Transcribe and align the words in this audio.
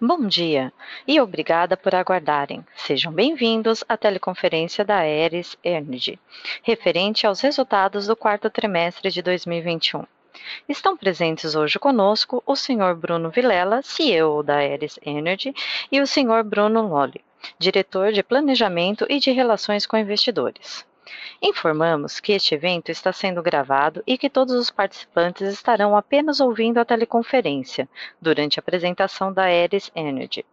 Bom 0.00 0.26
dia 0.26 0.72
e 1.06 1.20
obrigada 1.20 1.76
por 1.76 1.94
aguardarem. 1.94 2.64
Sejam 2.74 3.12
bem-vindos 3.12 3.84
à 3.88 3.96
teleconferência 3.96 4.84
da 4.84 4.98
Aeres 4.98 5.56
Energy, 5.62 6.18
referente 6.62 7.26
aos 7.26 7.40
resultados 7.40 8.06
do 8.06 8.16
quarto 8.16 8.50
trimestre 8.50 9.10
de 9.10 9.22
2021. 9.22 10.04
Estão 10.68 10.96
presentes 10.96 11.54
hoje 11.54 11.78
conosco 11.78 12.42
o 12.46 12.56
Sr. 12.56 12.94
Bruno 12.96 13.30
Vilela, 13.30 13.82
CEO 13.82 14.42
da 14.42 14.56
Aeres 14.56 14.98
Energy, 15.04 15.54
e 15.90 16.00
o 16.00 16.06
Sr. 16.06 16.42
Bruno 16.44 16.86
Lolli, 16.88 17.24
diretor 17.58 18.12
de 18.12 18.22
Planejamento 18.22 19.06
e 19.08 19.18
de 19.18 19.30
Relações 19.30 19.86
com 19.86 19.96
Investidores. 19.96 20.84
Informamos 21.42 22.20
que 22.20 22.32
este 22.32 22.54
evento 22.54 22.90
está 22.90 23.12
sendo 23.12 23.42
gravado 23.42 24.02
e 24.06 24.16
que 24.16 24.30
todos 24.30 24.54
os 24.54 24.70
participantes 24.70 25.48
estarão 25.48 25.96
apenas 25.96 26.40
ouvindo 26.40 26.78
a 26.78 26.84
teleconferência 26.84 27.88
durante 28.20 28.58
a 28.58 28.62
apresentação 28.62 29.32
da 29.32 29.44
Aeres 29.44 29.90
Energy. 29.94 30.44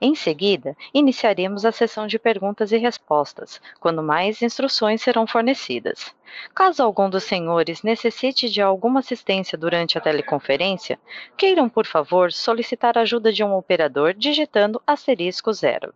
Em 0.00 0.14
seguida, 0.14 0.74
iniciaremos 0.94 1.66
a 1.66 1.72
sessão 1.72 2.06
de 2.06 2.18
perguntas 2.18 2.72
e 2.72 2.78
respostas, 2.78 3.60
quando 3.78 4.02
mais 4.02 4.40
instruções 4.40 5.02
serão 5.02 5.26
fornecidas. 5.26 6.14
Caso 6.54 6.82
algum 6.82 7.10
dos 7.10 7.24
senhores 7.24 7.82
necessite 7.82 8.48
de 8.48 8.62
alguma 8.62 9.00
assistência 9.00 9.58
durante 9.58 9.98
a 9.98 10.00
teleconferência, 10.00 10.98
queiram, 11.36 11.68
por 11.68 11.84
favor, 11.84 12.32
solicitar 12.32 12.96
a 12.96 13.02
ajuda 13.02 13.30
de 13.30 13.44
um 13.44 13.54
operador 13.54 14.14
digitando 14.14 14.80
asterisco 14.86 15.52
zero. 15.52 15.92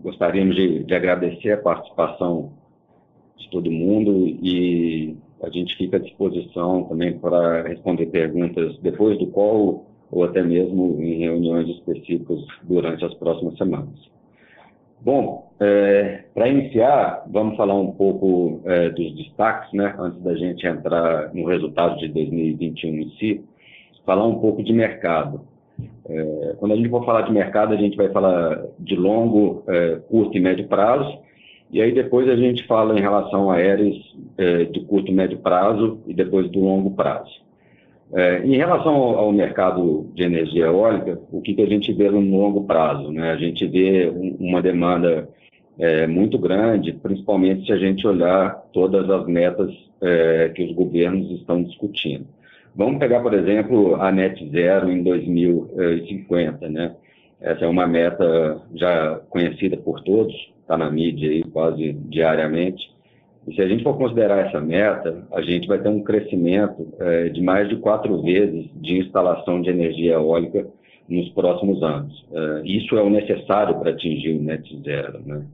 gostaríamos 0.00 0.56
de, 0.56 0.82
de, 0.82 0.92
agradecer 0.92 1.52
a 1.52 1.58
participação 1.58 2.50
de 3.36 3.48
todo 3.48 3.70
mundo 3.70 4.26
e 4.26 5.16
a 5.40 5.48
gente 5.50 5.76
fica 5.76 5.98
à 5.98 6.00
disposição 6.00 6.82
também 6.88 7.16
para 7.16 7.62
responder 7.62 8.06
perguntas 8.06 8.76
depois 8.80 9.16
do 9.20 9.28
call 9.28 9.86
ou 10.10 10.24
até 10.24 10.42
mesmo 10.42 11.00
em 11.00 11.20
reuniões 11.20 11.68
específicas 11.68 12.40
durante 12.64 13.04
as 13.04 13.14
próximas 13.14 13.56
semanas. 13.56 14.10
Bom, 15.00 15.52
é, 15.60 16.24
para 16.34 16.48
iniciar, 16.48 17.24
vamos 17.30 17.56
falar 17.56 17.76
um 17.76 17.92
pouco 17.92 18.62
é, 18.64 18.90
dos 18.90 19.14
destaques, 19.14 19.72
né, 19.72 19.94
antes 19.96 20.20
da 20.24 20.34
gente 20.34 20.66
entrar 20.66 21.32
no 21.32 21.46
resultado 21.46 21.96
de 21.98 22.08
2021 22.08 22.94
em 22.94 23.10
si, 23.10 23.44
falar 24.04 24.26
um 24.26 24.40
pouco 24.40 24.64
de 24.64 24.72
mercado. 24.72 25.54
É, 26.08 26.54
quando 26.58 26.72
a 26.72 26.76
gente 26.76 26.88
for 26.88 27.04
falar 27.04 27.22
de 27.22 27.32
mercado, 27.32 27.74
a 27.74 27.76
gente 27.76 27.96
vai 27.96 28.08
falar 28.10 28.64
de 28.78 28.94
longo, 28.96 29.62
é, 29.68 29.96
curto 30.08 30.36
e 30.36 30.40
médio 30.40 30.66
prazo, 30.68 31.18
e 31.70 31.82
aí 31.82 31.92
depois 31.92 32.28
a 32.28 32.36
gente 32.36 32.64
fala 32.66 32.96
em 32.96 33.02
relação 33.02 33.50
a 33.50 33.56
aéreos 33.56 33.96
é, 34.38 34.64
de 34.64 34.80
curto 34.80 35.10
e 35.10 35.14
médio 35.14 35.38
prazo 35.38 36.00
e 36.06 36.14
depois 36.14 36.50
do 36.50 36.60
longo 36.60 36.92
prazo. 36.92 37.44
É, 38.12 38.44
em 38.44 38.56
relação 38.56 38.94
ao, 38.94 39.18
ao, 39.18 39.32
mercado 39.32 40.08
de 40.14 40.22
energia 40.22 40.66
eólica, 40.66 41.20
o 41.32 41.40
que, 41.40 41.54
que, 41.54 41.62
a 41.62 41.66
gente 41.66 41.92
vê 41.92 42.08
no 42.08 42.20
longo 42.20 42.64
prazo? 42.64 43.10
Né? 43.10 43.32
A 43.32 43.36
gente 43.36 43.66
vê 43.66 44.08
um, 44.08 44.36
uma 44.38 44.62
demanda 44.62 45.28
é, 45.76 46.06
muito 46.06 46.38
grande, 46.38 46.92
principalmente 46.92 47.66
se 47.66 47.72
a 47.72 47.76
gente 47.76 48.06
olhar 48.06 48.62
todas 48.72 49.10
as 49.10 49.26
metas 49.26 49.74
é, 50.00 50.50
que 50.50 50.62
os 50.62 50.72
governos 50.72 51.30
estão 51.32 51.64
discutindo. 51.64 52.26
Vamos 52.76 52.98
pegar, 52.98 53.20
por 53.20 53.32
exemplo, 53.32 53.94
a 53.96 54.12
net 54.12 54.50
zero 54.50 54.90
em 54.90 55.02
2050, 55.02 56.68
né? 56.68 56.94
Essa 57.40 57.64
é 57.64 57.68
uma 57.68 57.86
meta 57.86 58.60
já 58.74 59.18
conhecida 59.30 59.78
por 59.78 60.02
todos, 60.02 60.34
está 60.60 60.76
na 60.76 60.90
mídia 60.90 61.30
aí 61.30 61.42
quase 61.42 61.94
diariamente. 61.94 62.94
E 63.48 63.54
se 63.54 63.62
a 63.62 63.68
gente 63.68 63.82
for 63.82 63.96
considerar 63.96 64.46
essa 64.46 64.60
meta, 64.60 65.26
a 65.32 65.40
gente 65.40 65.66
vai 65.66 65.78
ter 65.78 65.88
um 65.88 66.02
crescimento 66.02 66.86
é, 66.98 67.30
de 67.30 67.40
mais 67.40 67.66
de 67.66 67.76
quatro 67.76 68.20
vezes 68.20 68.68
de 68.74 68.98
instalação 68.98 69.62
de 69.62 69.70
energia 69.70 70.14
eólica 70.14 70.66
nos 71.08 71.30
próximos 71.30 71.82
anos. 71.82 72.26
É, 72.30 72.62
isso 72.66 72.94
é 72.94 73.02
o 73.02 73.08
necessário 73.08 73.78
para 73.78 73.92
atingir 73.92 74.36
o 74.36 74.42
net 74.42 74.78
zero, 74.84 75.20
né? 75.24 75.46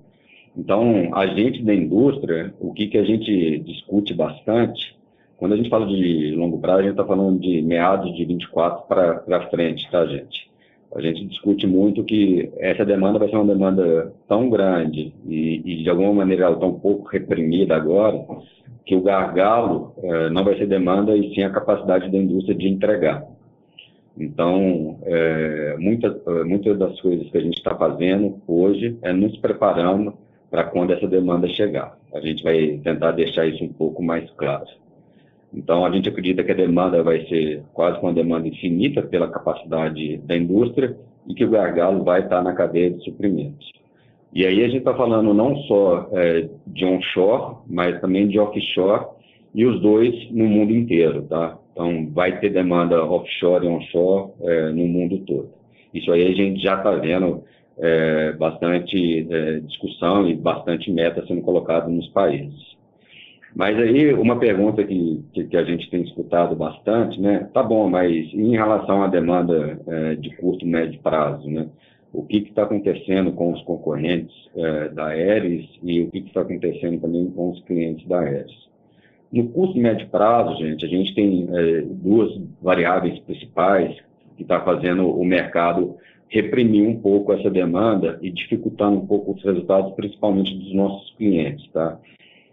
Então, 0.57 1.15
a 1.15 1.27
gente 1.29 1.63
da 1.63 1.73
indústria, 1.73 2.53
o 2.59 2.73
que, 2.75 2.89
que 2.89 2.99
a 2.99 3.05
gente 3.05 3.61
discute 3.61 4.13
bastante 4.13 5.01
quando 5.43 5.55
a 5.55 5.57
gente 5.57 5.71
fala 5.71 5.89
de 5.89 6.37
longo 6.37 6.61
prazo, 6.61 6.79
a 6.79 6.83
gente 6.83 6.93
está 6.93 7.05
falando 7.05 7.41
de 7.41 7.63
meados 7.63 8.15
de 8.15 8.25
24 8.25 8.87
para 8.87 9.51
frente, 9.51 9.91
tá, 9.91 10.07
gente? 10.07 10.49
A 10.95 11.01
gente 11.01 11.27
discute 11.27 11.67
muito 11.67 12.05
que 12.05 12.49
essa 12.59 12.85
demanda 12.85 13.19
vai 13.19 13.29
ser 13.29 13.35
uma 13.35 13.53
demanda 13.53 14.15
tão 14.29 14.49
grande 14.49 15.13
e, 15.27 15.61
e 15.65 15.83
de 15.83 15.91
alguma 15.91 16.13
maneira 16.13 16.49
está 16.49 16.65
um 16.65 16.79
pouco 16.79 17.09
reprimida 17.09 17.75
agora, 17.75 18.25
que 18.87 18.95
o 18.95 19.03
gargalo 19.03 19.93
eh, 20.05 20.31
não 20.31 20.45
vai 20.45 20.57
ser 20.57 20.69
demanda 20.69 21.17
e 21.17 21.35
sim 21.35 21.43
a 21.43 21.51
capacidade 21.51 22.09
da 22.09 22.19
indústria 22.19 22.55
de 22.55 22.69
entregar. 22.69 23.27
Então, 24.17 25.01
é, 25.03 25.75
muitas 25.77 26.23
muita 26.47 26.73
das 26.73 27.01
coisas 27.01 27.29
que 27.31 27.39
a 27.39 27.41
gente 27.41 27.57
está 27.57 27.75
fazendo 27.75 28.41
hoje 28.47 28.97
é 29.03 29.13
nos 29.13 29.37
preparando 29.39 30.15
para 30.49 30.63
quando 30.63 30.93
essa 30.93 31.09
demanda 31.09 31.49
chegar. 31.49 31.99
A 32.15 32.21
gente 32.21 32.45
vai 32.45 32.81
tentar 32.85 33.11
deixar 33.11 33.45
isso 33.45 33.65
um 33.65 33.73
pouco 33.73 34.01
mais 34.05 34.31
claro. 34.37 34.67
Então, 35.55 35.85
a 35.85 35.91
gente 35.91 36.09
acredita 36.09 36.43
que 36.43 36.53
a 36.53 36.57
demanda 36.57 37.03
vai 37.03 37.27
ser 37.27 37.63
quase 37.73 38.01
uma 38.01 38.13
demanda 38.13 38.49
infinita 38.49 39.03
pela 39.03 39.29
capacidade 39.31 40.17
da 40.19 40.37
indústria 40.37 40.97
e 41.29 41.35
que 41.35 41.45
o 41.45 41.51
gargalo 41.51 42.03
vai 42.03 42.21
estar 42.21 42.43
na 42.43 42.55
cadeia 42.55 42.91
de 42.91 43.05
suprimentos. 43.05 43.71
E 44.33 44.47
aí 44.47 44.61
a 44.65 44.67
gente 44.67 44.79
está 44.79 44.95
falando 44.95 45.35
não 45.35 45.55
só 45.63 46.09
é, 46.13 46.49
de 46.67 46.85
onshore, 46.87 47.57
mas 47.69 48.01
também 48.01 48.29
de 48.29 48.39
offshore, 48.39 49.07
e 49.55 49.67
os 49.67 49.81
dois 49.83 50.15
no 50.31 50.47
mundo 50.47 50.73
inteiro, 50.73 51.23
tá? 51.23 51.59
Então, 51.73 52.09
vai 52.11 52.41
ter 52.41 52.51
demanda 52.51 53.05
offshore 53.05 53.67
e 53.67 53.69
onshore 53.69 54.31
é, 54.41 54.71
no 54.71 54.87
mundo 54.87 55.19
todo. 55.19 55.51
Isso 55.93 56.11
aí 56.11 56.27
a 56.27 56.33
gente 56.35 56.63
já 56.63 56.77
está 56.77 56.93
vendo 56.93 57.45
é, 57.79 58.33
bastante 58.33 59.27
é, 59.31 59.61
discussão 59.61 60.27
e 60.29 60.35
bastante 60.35 60.91
meta 60.91 61.27
sendo 61.27 61.43
colocada 61.43 61.89
nos 61.89 62.09
países. 62.09 62.73
Mas 63.55 63.79
aí, 63.79 64.15
uma 64.15 64.39
pergunta 64.39 64.83
que, 64.83 65.23
que, 65.33 65.45
que, 65.45 65.57
a 65.57 65.65
gente 65.65 65.91
tem 65.91 66.03
escutado 66.03 66.57
bastante, 66.57 67.21
né? 67.21 67.49
Tá 67.53 67.63
bom, 67.63 67.89
mas 67.89 68.13
em 68.33 68.53
relação 68.53 69.03
à 69.03 69.09
demanda 69.09 69.79
é, 69.87 70.15
de 70.15 70.35
curto 70.37 70.67
médio 70.67 71.01
prazo, 71.01 71.49
né? 71.49 71.69
O 72.13 72.25
que 72.25 72.39
está 72.39 72.63
acontecendo 72.63 73.33
com 73.33 73.53
os 73.53 73.63
concorrentes 73.63 74.35
é, 74.55 74.89
da 74.89 75.09
Aeres 75.09 75.67
e 75.83 76.03
o 76.03 76.11
que 76.11 76.19
está 76.19 76.43
acontecendo 76.43 77.01
também 77.01 77.31
com 77.31 77.51
os 77.51 77.63
clientes 77.65 78.07
da 78.07 78.21
Aeres? 78.21 78.53
No 79.33 79.49
curto 79.49 79.79
médio 79.79 80.09
prazo, 80.09 80.57
gente, 80.57 80.85
a 80.85 80.89
gente 80.89 81.15
tem 81.15 81.49
é, 81.51 81.83
duas 81.83 82.39
variáveis 82.61 83.19
principais 83.21 83.97
que 84.37 84.43
está 84.43 84.61
fazendo 84.61 85.09
o 85.09 85.25
mercado 85.25 85.97
reprimir 86.29 86.89
um 86.89 86.99
pouco 86.99 87.33
essa 87.33 87.51
demanda 87.51 88.19
e 88.23 88.31
dificultando 88.31 88.97
um 88.99 89.07
pouco 89.07 89.33
os 89.33 89.45
resultados, 89.45 89.93
principalmente 89.93 90.55
dos 90.55 90.75
nossos 90.75 91.15
clientes, 91.17 91.71
tá? 91.73 91.99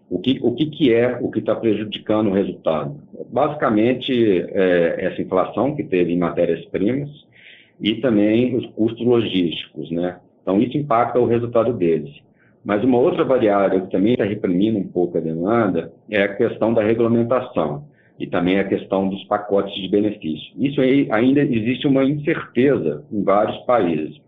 O 0.10 0.20
que, 0.20 0.40
o 0.42 0.54
que, 0.54 0.66
que 0.66 0.94
é 0.94 1.20
o 1.22 1.30
que 1.30 1.40
está 1.40 1.56
prejudicando 1.56 2.30
o 2.30 2.34
resultado? 2.34 2.96
Basicamente, 3.32 4.12
é, 4.50 5.06
essa 5.06 5.22
inflação 5.22 5.76
que 5.76 5.84
teve 5.84 6.12
em 6.12 6.18
matérias-primas 6.18 7.10
e 7.80 7.96
também 7.96 8.56
os 8.56 8.66
custos 8.72 9.06
logísticos, 9.06 9.92
né? 9.92 10.18
Então, 10.42 10.60
isso 10.60 10.78
impacta 10.78 11.20
o 11.20 11.26
resultado 11.26 11.74
deles. 11.74 12.12
Mas 12.66 12.84
uma 12.84 12.98
outra 12.98 13.24
variável 13.24 13.82
que 13.82 13.92
também 13.92 14.14
está 14.14 14.26
reprimindo 14.26 14.80
um 14.80 14.88
pouco 14.88 15.18
a 15.18 15.22
demanda 15.22 15.94
é 16.10 16.24
a 16.24 16.36
questão 16.36 16.74
da 16.74 16.84
regulamentação 16.84 17.86
e 18.20 18.28
também 18.28 18.60
a 18.60 18.68
questão 18.68 19.08
dos 19.08 19.24
pacotes 19.26 19.74
de 19.76 19.88
benefício. 19.88 20.52
Isso 20.58 20.82
aí 20.82 21.08
ainda 21.10 21.40
existe 21.42 21.88
uma 21.88 22.04
incerteza 22.04 23.04
em 23.12 23.24
vários 23.24 23.58
países. 23.60 24.20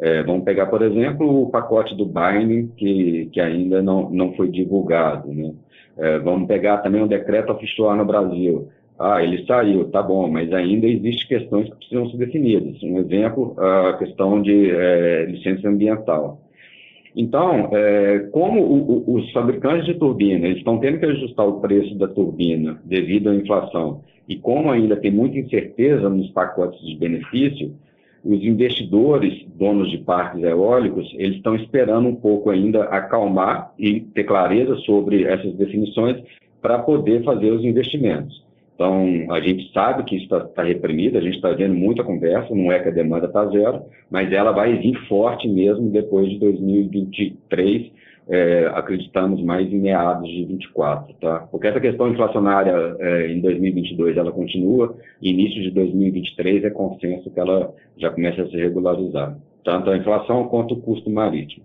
É, 0.00 0.22
vamos 0.22 0.44
pegar, 0.44 0.66
por 0.66 0.80
exemplo, 0.80 1.42
o 1.42 1.50
pacote 1.50 1.94
do 1.94 2.06
Binding, 2.06 2.68
que, 2.76 3.28
que 3.32 3.40
ainda 3.40 3.82
não, 3.82 4.08
não 4.10 4.32
foi 4.32 4.48
divulgado. 4.48 5.32
Né? 5.32 5.52
É, 5.98 6.18
vamos 6.18 6.48
pegar 6.48 6.78
também 6.78 7.02
o 7.02 7.08
decreto 7.08 7.52
oficial 7.52 7.94
no 7.94 8.04
Brasil. 8.04 8.68
Ah, 8.98 9.22
ele 9.22 9.44
saiu, 9.46 9.90
tá 9.90 10.02
bom, 10.02 10.28
mas 10.28 10.52
ainda 10.52 10.86
existem 10.86 11.38
questões 11.38 11.68
que 11.68 11.76
precisam 11.76 12.10
ser 12.10 12.16
definidas. 12.18 12.82
Um 12.82 12.98
exemplo, 12.98 13.54
a 13.58 13.94
questão 13.98 14.40
de 14.40 14.70
é, 14.70 15.24
licença 15.26 15.68
ambiental. 15.68 16.40
Então, 17.16 17.70
é, 17.72 18.20
como 18.30 19.04
os 19.06 19.30
fabricantes 19.32 19.86
de 19.86 19.94
turbina 19.94 20.48
estão 20.48 20.78
tendo 20.78 20.98
que 20.98 21.06
ajustar 21.06 21.46
o 21.46 21.60
preço 21.60 21.94
da 21.96 22.06
turbina 22.06 22.80
devido 22.84 23.30
à 23.30 23.34
inflação, 23.34 24.02
e 24.28 24.36
como 24.36 24.70
ainda 24.70 24.96
tem 24.96 25.10
muita 25.10 25.38
incerteza 25.38 26.08
nos 26.08 26.30
pacotes 26.30 26.80
de 26.86 26.96
benefício, 26.96 27.72
os 28.24 28.42
investidores, 28.42 29.46
donos 29.54 29.90
de 29.90 29.98
parques 29.98 30.42
eólicos, 30.42 31.10
eles 31.14 31.36
estão 31.36 31.54
esperando 31.54 32.08
um 32.08 32.14
pouco 32.14 32.50
ainda 32.50 32.84
acalmar 32.84 33.72
e 33.78 34.00
ter 34.00 34.24
clareza 34.24 34.76
sobre 34.78 35.24
essas 35.24 35.54
definições 35.54 36.22
para 36.60 36.78
poder 36.78 37.24
fazer 37.24 37.50
os 37.50 37.64
investimentos. 37.64 38.44
Então, 38.74 39.26
a 39.30 39.40
gente 39.40 39.70
sabe 39.72 40.04
que 40.04 40.16
isso 40.16 40.24
está 40.24 40.40
tá 40.40 40.62
reprimido, 40.62 41.18
a 41.18 41.20
gente 41.20 41.36
está 41.36 41.50
vendo 41.50 41.74
muita 41.74 42.02
conversa, 42.02 42.54
não 42.54 42.72
é 42.72 42.78
que 42.78 42.88
a 42.88 42.92
demanda 42.92 43.26
está 43.26 43.46
zero, 43.46 43.82
mas 44.10 44.32
ela 44.32 44.52
vai 44.52 44.74
vir 44.78 44.94
forte 45.06 45.46
mesmo 45.46 45.90
depois 45.90 46.30
de 46.30 46.38
2023, 46.38 47.92
é, 48.30 48.70
acreditamos 48.74 49.42
mais 49.42 49.70
em 49.72 49.78
meados 49.78 50.28
de 50.28 50.44
24, 50.44 51.14
tá? 51.20 51.48
Porque 51.50 51.66
essa 51.66 51.80
questão 51.80 52.08
inflacionária 52.08 52.72
é, 53.00 53.32
em 53.32 53.40
2022 53.40 54.16
ela 54.16 54.30
continua, 54.30 54.94
e 55.20 55.30
início 55.30 55.60
de 55.60 55.70
2023 55.72 56.64
é 56.64 56.70
consenso 56.70 57.30
que 57.30 57.40
ela 57.40 57.74
já 57.98 58.10
começa 58.10 58.42
a 58.42 58.46
se 58.48 58.56
regularizar, 58.56 59.36
tanto 59.64 59.90
a 59.90 59.96
inflação 59.96 60.46
quanto 60.48 60.74
o 60.74 60.80
custo 60.80 61.10
marítimo. 61.10 61.64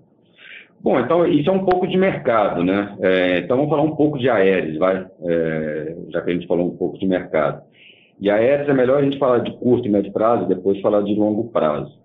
Bom, 0.82 1.00
então 1.00 1.26
isso 1.26 1.50
é 1.50 1.54
um 1.54 1.66
pouco 1.66 1.88
de 1.88 1.98
mercado, 1.98 2.64
né? 2.64 2.96
É, 3.00 3.38
então 3.40 3.58
vamos 3.58 3.70
falar 3.70 3.84
um 3.84 3.96
pouco 3.96 4.18
de 4.18 4.30
aéreos, 4.30 4.78
vai? 4.78 5.06
É, 5.24 5.96
já 6.10 6.22
que 6.22 6.32
a 6.32 6.34
gente 6.34 6.48
falou 6.48 6.68
um 6.68 6.78
pouco 6.78 6.98
de 6.98 7.08
mercado. 7.08 7.64
E 8.20 8.30
aéreos 8.30 8.70
é 8.70 8.74
melhor 8.74 9.00
a 9.00 9.04
gente 9.04 9.18
falar 9.18 9.40
de 9.40 9.52
curto 9.58 9.88
e 9.88 9.92
médio 9.92 10.12
prazo 10.12 10.48
depois 10.48 10.80
falar 10.82 11.02
de 11.02 11.14
longo 11.14 11.46
prazo. 11.50 12.05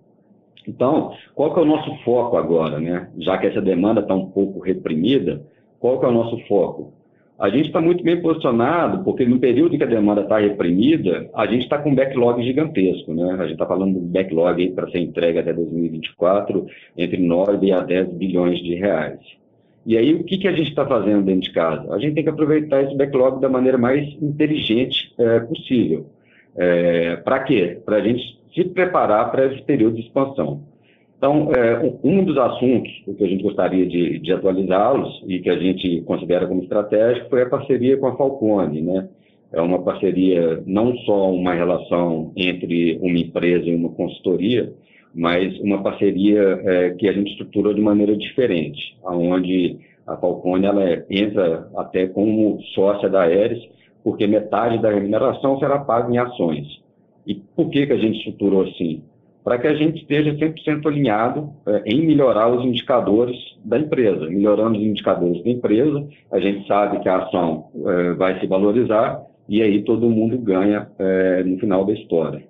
Então, 0.67 1.13
qual 1.33 1.53
que 1.53 1.59
é 1.59 1.63
o 1.63 1.65
nosso 1.65 1.95
foco 2.03 2.37
agora, 2.37 2.79
né? 2.79 3.09
Já 3.17 3.37
que 3.37 3.47
essa 3.47 3.61
demanda 3.61 4.01
está 4.01 4.13
um 4.13 4.29
pouco 4.29 4.59
reprimida, 4.59 5.41
qual 5.79 5.99
que 5.99 6.05
é 6.05 6.09
o 6.09 6.13
nosso 6.13 6.37
foco? 6.47 6.93
A 7.39 7.49
gente 7.49 7.67
está 7.67 7.81
muito 7.81 8.03
bem 8.03 8.21
posicionado, 8.21 9.03
porque 9.03 9.25
no 9.25 9.39
período 9.39 9.75
que 9.75 9.83
a 9.83 9.87
demanda 9.87 10.21
está 10.21 10.37
reprimida, 10.37 11.27
a 11.33 11.47
gente 11.47 11.63
está 11.63 11.79
com 11.79 11.89
um 11.89 11.95
backlog 11.95 12.43
gigantesco, 12.43 13.11
né? 13.15 13.31
A 13.33 13.43
gente 13.43 13.53
está 13.53 13.65
falando 13.65 13.93
de 13.93 13.99
um 13.99 14.07
backlog 14.07 14.69
para 14.73 14.91
ser 14.91 14.99
entregue 14.99 15.39
até 15.39 15.51
2024, 15.51 16.67
entre 16.95 17.17
9 17.17 17.71
a 17.71 17.79
10 17.79 18.09
bilhões 18.13 18.59
de 18.59 18.75
reais. 18.75 19.19
E 19.87 19.97
aí, 19.97 20.13
o 20.13 20.23
que, 20.23 20.37
que 20.37 20.47
a 20.47 20.51
gente 20.51 20.69
está 20.69 20.85
fazendo 20.85 21.23
dentro 21.23 21.41
de 21.41 21.51
casa? 21.51 21.91
A 21.91 21.97
gente 21.97 22.13
tem 22.13 22.23
que 22.23 22.29
aproveitar 22.29 22.83
esse 22.83 22.95
backlog 22.95 23.41
da 23.41 23.49
maneira 23.49 23.79
mais 23.79 24.07
inteligente 24.21 25.11
é, 25.17 25.39
possível. 25.39 26.05
É, 26.55 27.15
para 27.15 27.39
quê? 27.39 27.81
Para 27.83 27.97
a 27.97 28.01
gente 28.01 28.39
se 28.53 28.63
preparar 28.65 29.31
para 29.31 29.45
esse 29.45 29.61
período 29.63 29.95
de 29.95 30.01
expansão. 30.01 30.61
Então, 31.17 31.51
é, 31.53 31.93
um 32.03 32.23
dos 32.23 32.35
assuntos 32.35 32.91
que 33.17 33.23
a 33.23 33.27
gente 33.27 33.43
gostaria 33.43 33.85
de, 33.85 34.17
de 34.17 34.33
atualizá-los 34.33 35.23
e 35.27 35.39
que 35.39 35.51
a 35.51 35.57
gente 35.57 36.01
considera 36.01 36.47
como 36.47 36.63
estratégico 36.63 37.29
foi 37.29 37.43
a 37.43 37.49
parceria 37.49 37.95
com 37.97 38.07
a 38.07 38.17
Falcone, 38.17 38.81
né? 38.81 39.07
É 39.53 39.61
uma 39.61 39.83
parceria, 39.83 40.63
não 40.65 40.95
só 40.99 41.31
uma 41.31 41.53
relação 41.53 42.31
entre 42.35 42.97
uma 43.01 43.19
empresa 43.19 43.65
e 43.67 43.75
uma 43.75 43.89
consultoria, 43.89 44.73
mas 45.13 45.59
uma 45.59 45.83
parceria 45.83 46.41
é, 46.63 46.89
que 46.91 47.07
a 47.07 47.13
gente 47.13 47.31
estrutura 47.31 47.73
de 47.73 47.81
maneira 47.81 48.15
diferente, 48.15 48.97
onde 49.03 49.77
a 50.07 50.17
Falcone 50.17 50.65
ela 50.65 51.05
entra 51.09 51.67
até 51.75 52.07
como 52.07 52.61
sócia 52.73 53.09
da 53.09 53.23
Aeres, 53.23 53.61
porque 54.03 54.25
metade 54.25 54.81
da 54.81 54.89
remuneração 54.89 55.59
será 55.59 55.79
paga 55.79 56.11
em 56.11 56.17
ações. 56.17 56.81
E 57.25 57.35
por 57.35 57.69
que, 57.69 57.85
que 57.85 57.93
a 57.93 57.97
gente 57.97 58.17
estruturou 58.17 58.63
assim? 58.63 59.03
para 59.43 59.57
que 59.57 59.67
a 59.67 59.73
gente 59.73 60.01
esteja 60.01 60.33
100% 60.33 60.85
alinhado 60.85 61.49
é, 61.65 61.83
em 61.85 62.05
melhorar 62.05 62.47
os 62.49 62.63
indicadores 62.63 63.35
da 63.65 63.79
empresa. 63.79 64.27
Melhorando 64.29 64.77
os 64.77 64.83
indicadores 64.83 65.43
da 65.43 65.49
empresa, 65.49 66.07
a 66.31 66.39
gente 66.39 66.67
sabe 66.67 66.99
que 66.99 67.09
a 67.09 67.17
ação 67.17 67.65
é, 67.85 68.13
vai 68.13 68.39
se 68.39 68.47
valorizar 68.47 69.21
e 69.49 69.61
aí 69.61 69.83
todo 69.83 70.09
mundo 70.09 70.37
ganha 70.37 70.87
é, 70.99 71.43
no 71.43 71.57
final 71.57 71.85
da 71.85 71.93
história. 71.93 72.43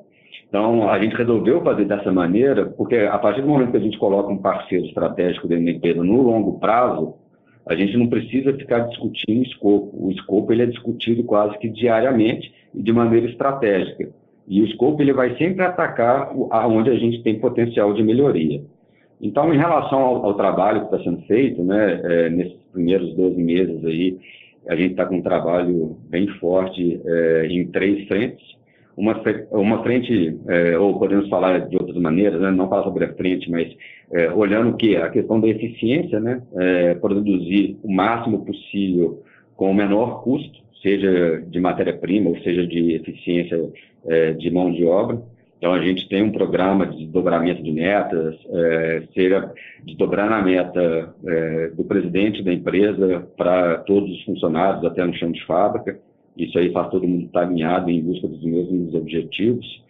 Então, 0.47 0.89
a 0.89 1.00
gente 1.00 1.15
resolveu 1.15 1.63
fazer 1.63 1.85
dessa 1.85 2.12
maneira, 2.12 2.65
porque 2.65 2.95
a 2.97 3.18
partir 3.18 3.41
do 3.41 3.47
momento 3.47 3.71
que 3.71 3.77
a 3.77 3.81
gente 3.81 3.97
coloca 3.97 4.29
um 4.29 4.38
parceiro 4.38 4.85
estratégico 4.85 5.47
dentro 5.47 5.65
da 5.65 5.71
empresa 5.71 6.03
no 6.03 6.21
longo 6.21 6.59
prazo, 6.59 7.15
a 7.65 7.73
gente 7.73 7.95
não 7.95 8.07
precisa 8.07 8.51
ficar 8.53 8.79
discutindo 8.79 9.39
o 9.39 9.44
escopo. 9.44 10.07
O 10.07 10.12
escopo 10.12 10.51
ele 10.51 10.63
é 10.63 10.65
discutido 10.65 11.23
quase 11.23 11.57
que 11.57 11.69
diariamente 11.69 12.53
e 12.75 12.83
de 12.83 12.91
maneira 12.91 13.29
estratégica. 13.29 14.09
E 14.48 14.62
o 14.62 14.66
escopo 14.66 15.02
ele 15.02 15.14
vai 15.14 15.36
sempre 15.38 15.64
atacar 15.64 16.33
aonde 16.50 16.90
a 16.90 16.95
gente 16.95 17.21
tem 17.24 17.40
potencial 17.40 17.94
de 17.94 18.04
melhoria. 18.04 18.62
Então, 19.21 19.54
em 19.54 19.57
relação 19.57 20.00
ao, 20.00 20.26
ao 20.26 20.33
trabalho 20.33 20.81
que 20.81 20.95
está 20.95 21.04
sendo 21.04 21.21
feito, 21.24 21.64
né, 21.64 22.02
é, 22.04 22.30
nesses 22.30 22.57
primeiros 22.74 23.14
12 23.16 23.42
meses 23.42 23.86
aí, 23.86 24.18
a 24.68 24.76
gente 24.76 24.92
está 24.92 25.06
com 25.06 25.18
um 25.18 25.21
trabalho 25.21 25.98
bem 26.10 26.28
forte 26.40 27.00
é, 27.06 27.48
em 27.48 27.68
três 27.68 28.07
frentes. 28.07 28.44
Uma, 28.98 29.21
uma 29.52 29.83
frente, 29.83 30.38
é, 30.48 30.78
ou 30.78 31.00
podemos 31.00 31.30
falar 31.30 31.60
de 31.68 31.78
outras 31.78 31.98
maneiras, 31.98 32.42
né, 32.42 32.52
não 32.52 32.68
falar 32.68 32.83
sobre 32.83 33.06
a 33.06 33.14
frente, 33.14 33.50
mas 33.50 33.71
é, 34.12 34.31
olhando 34.31 34.71
o 34.71 34.78
que? 34.78 34.95
A 34.98 35.10
questão 35.10 35.40
da 35.40 35.48
eficiência, 35.48 36.19
né, 36.19 36.42
é, 36.56 36.95
produzir 36.95 37.78
o 37.83 37.92
máximo 37.92 38.44
possível 38.44 39.24
com 39.56 39.71
o 39.71 39.74
menor 39.74 40.24
custo, 40.24 40.60
seja 40.81 41.44
de 41.47 41.59
matéria-prima 41.59 42.30
ou 42.30 42.38
seja 42.42 42.66
de 42.66 42.94
eficiência 42.94 43.71
é, 44.06 44.33
de 44.33 44.50
mão 44.50 44.71
de 44.71 44.85
obra. 44.85 45.21
Então, 45.57 45.73
a 45.73 45.80
gente 45.80 46.09
tem 46.09 46.23
um 46.23 46.31
programa 46.31 46.88
de 46.88 47.06
dobramento 47.06 47.61
de 47.61 47.71
metas, 47.71 48.35
é, 48.50 49.04
seja 49.14 49.54
de 49.83 49.95
dobrar 49.95 50.28
na 50.28 50.42
meta 50.42 51.14
é, 51.23 51.68
do 51.69 51.83
presidente 51.83 52.42
da 52.42 52.52
empresa 52.52 53.28
para 53.38 53.78
todos 53.80 54.09
os 54.09 54.23
funcionários 54.23 54.83
até 54.83 55.06
no 55.06 55.14
chão 55.14 55.31
de 55.31 55.45
fábrica. 55.45 56.00
Isso 56.35 56.57
aí 56.57 56.71
faz 56.71 56.90
todo 56.90 57.07
mundo 57.07 57.26
estar 57.26 57.42
alinhado 57.42 57.92
em 57.92 58.02
busca 58.02 58.28
dos 58.28 58.44
mesmos 58.44 58.95
objetivos. 58.95 59.83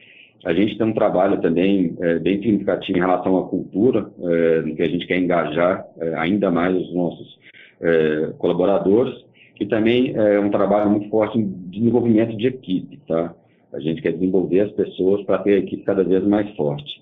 A 0.43 0.53
gente 0.53 0.77
tem 0.77 0.88
um 0.88 0.93
trabalho 0.93 1.39
também 1.39 1.95
é, 2.01 2.19
bem 2.19 2.41
significativo 2.41 2.98
em 2.98 3.01
relação 3.01 3.38
à 3.38 3.48
cultura, 3.48 4.12
é, 4.21 4.62
no 4.63 4.75
que 4.75 4.81
a 4.81 4.89
gente 4.89 5.07
quer 5.07 5.19
engajar 5.19 5.86
é, 6.00 6.15
ainda 6.15 6.51
mais 6.51 6.75
os 6.75 6.93
nossos 6.93 7.39
é, 7.79 8.33
colaboradores 8.38 9.30
e 9.60 9.65
também 9.65 10.13
é 10.15 10.39
um 10.39 10.50
trabalho 10.50 10.89
muito 10.89 11.10
forte 11.10 11.38
em 11.38 11.48
desenvolvimento 11.70 12.36
de 12.36 12.48
equipe, 12.48 12.98
tá? 13.08 13.34
A 13.74 13.79
gente 13.79 14.01
quer 14.01 14.13
desenvolver 14.13 14.62
as 14.62 14.72
pessoas 14.72 15.24
para 15.24 15.38
ter 15.39 15.53
a 15.53 15.60
equipe 15.60 15.84
cada 15.84 16.03
vez 16.03 16.24
mais 16.25 16.50
forte. 16.55 17.01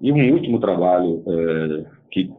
E 0.00 0.10
um 0.12 0.32
último 0.32 0.58
trabalho 0.58 1.22
é, 1.26 1.84
que 2.10 2.30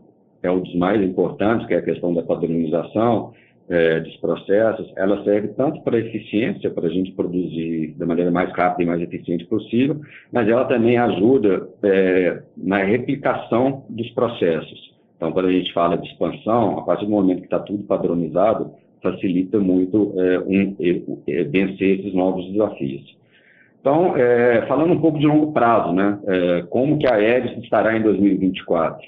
é 0.41 0.51
um 0.51 0.61
dos 0.61 0.75
mais 0.75 1.01
importantes, 1.01 1.67
que 1.67 1.73
é 1.73 1.77
a 1.77 1.81
questão 1.81 2.13
da 2.13 2.23
padronização 2.23 3.33
é, 3.69 3.99
dos 3.99 4.15
processos, 4.17 4.91
ela 4.95 5.23
serve 5.23 5.49
tanto 5.49 5.81
para 5.81 5.99
eficiência, 5.99 6.71
para 6.71 6.87
a 6.87 6.89
gente 6.89 7.11
produzir 7.11 7.93
da 7.97 8.05
maneira 8.05 8.31
mais 8.31 8.51
rápida 8.51 8.83
e 8.83 8.85
mais 8.85 9.01
eficiente 9.01 9.45
possível, 9.45 10.01
mas 10.31 10.47
ela 10.47 10.65
também 10.65 10.97
ajuda 10.97 11.69
é, 11.83 12.41
na 12.57 12.77
replicação 12.77 13.85
dos 13.89 14.09
processos. 14.11 14.89
Então, 15.15 15.31
quando 15.31 15.47
a 15.49 15.51
gente 15.51 15.71
fala 15.73 15.97
de 15.97 16.07
expansão, 16.07 16.79
a 16.79 16.81
partir 16.81 17.05
do 17.05 17.11
momento 17.11 17.39
que 17.39 17.45
está 17.45 17.59
tudo 17.59 17.83
padronizado, 17.83 18.71
facilita 19.01 19.59
muito 19.59 20.13
é, 20.17 20.39
um, 20.39 20.75
é, 21.27 21.43
vencer 21.43 21.99
esses 21.99 22.13
novos 22.13 22.45
desafios. 22.51 23.17
Então, 23.79 24.15
é, 24.17 24.65
falando 24.67 24.93
um 24.93 24.99
pouco 24.99 25.19
de 25.19 25.25
longo 25.25 25.53
prazo, 25.53 25.93
né, 25.93 26.19
é, 26.27 26.61
como 26.69 26.97
que 26.99 27.07
a 27.07 27.15
Aeres 27.15 27.57
estará 27.63 27.97
em 27.97 28.01
2024? 28.01 29.07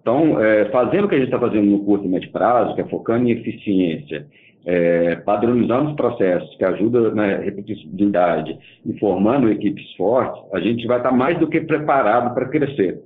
Então, 0.00 0.40
é, 0.40 0.66
fazendo 0.66 1.04
o 1.04 1.08
que 1.08 1.14
a 1.14 1.18
gente 1.18 1.28
está 1.28 1.40
fazendo 1.40 1.66
no 1.66 1.84
curto 1.84 2.04
e 2.04 2.08
médio 2.08 2.30
prazo, 2.30 2.74
que 2.74 2.82
é 2.82 2.84
focando 2.84 3.26
em 3.26 3.32
eficiência, 3.32 4.26
é, 4.66 5.16
padronizando 5.16 5.90
os 5.90 5.96
processos, 5.96 6.54
que 6.56 6.64
ajuda 6.64 7.14
na 7.14 7.36
repetitividade 7.38 8.56
e 8.86 8.98
formando 8.98 9.50
equipes 9.50 9.94
fortes, 9.96 10.42
a 10.52 10.60
gente 10.60 10.86
vai 10.86 10.98
estar 10.98 11.10
tá 11.10 11.16
mais 11.16 11.38
do 11.38 11.48
que 11.48 11.60
preparado 11.60 12.34
para 12.34 12.48
crescer. 12.48 13.00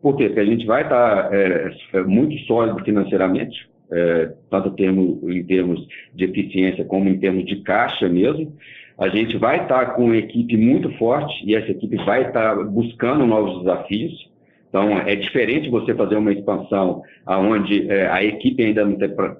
Por 0.00 0.16
quê? 0.16 0.26
Porque 0.26 0.40
a 0.40 0.44
gente 0.44 0.66
vai 0.66 0.82
estar 0.82 1.30
tá, 1.30 2.04
muito 2.04 2.38
sólido 2.40 2.84
financeiramente, 2.84 3.68
é, 3.94 4.32
tanto 4.50 4.68
em 4.68 4.72
termos, 4.72 5.22
em 5.22 5.44
termos 5.44 5.86
de 6.14 6.24
eficiência 6.24 6.84
como 6.84 7.08
em 7.08 7.18
termos 7.18 7.44
de 7.46 7.56
caixa 7.62 8.08
mesmo. 8.08 8.52
A 8.98 9.08
gente 9.08 9.36
vai 9.36 9.62
estar 9.62 9.86
tá 9.86 9.90
com 9.92 10.04
uma 10.04 10.16
equipe 10.16 10.56
muito 10.56 10.90
forte 10.98 11.44
e 11.44 11.54
essa 11.54 11.70
equipe 11.70 11.96
vai 12.04 12.26
estar 12.26 12.56
buscando 12.64 13.26
novos 13.26 13.58
desafios. 13.60 14.32
Então, 14.68 14.98
é 14.98 15.14
diferente 15.14 15.70
você 15.70 15.94
fazer 15.94 16.16
uma 16.16 16.32
expansão 16.32 17.02
onde 17.26 17.88
é, 17.88 18.08
a 18.08 18.24
equipe 18.24 18.60
ainda 18.64 18.84
não 18.84 18.96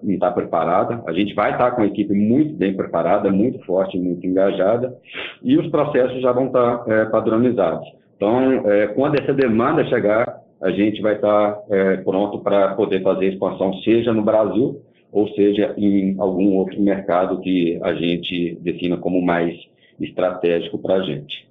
está 0.09 0.31
preparada. 0.31 1.03
A 1.09 1.13
gente 1.13 1.35
vai 1.35 1.51
estar 1.53 1.73
com 1.73 1.83
a 1.83 1.87
equipe 1.87 2.15
muito 2.15 2.55
bem 2.55 2.73
preparada, 2.73 3.33
muito 3.33 3.59
forte, 3.65 3.99
muito 3.99 4.25
engajada, 4.25 4.97
e 5.43 5.59
os 5.59 5.67
processos 5.69 6.23
já 6.23 6.31
vão 6.31 6.47
estar 6.47 6.85
é, 6.87 7.05
padronizados. 7.07 7.85
Então, 8.17 8.63
é, 8.71 8.87
quando 8.89 9.21
essa 9.21 9.35
demanda 9.35 9.85
chegar, 9.87 10.34
a 10.65 10.71
gente 10.71 11.03
vai 11.03 11.17
estar 11.17 11.63
é, 11.69 11.99
pronto 11.99 12.39
para 12.39 12.75
poder 12.75 13.03
fazer 13.03 13.27
expansão, 13.27 13.75
seja 13.83 14.15
no 14.15 14.23
Brasil 14.23 14.81
ou 15.13 15.29
seja 15.35 15.75
em 15.77 16.17
algum 16.19 16.57
outro 16.57 16.81
mercado 16.81 17.41
que 17.41 17.79
a 17.83 17.93
gente 17.93 18.59
defina 18.63 18.97
como 18.97 19.21
mais 19.21 19.55
estratégico 20.01 20.79
para 20.79 20.95
a 20.95 21.03
gente. 21.03 21.47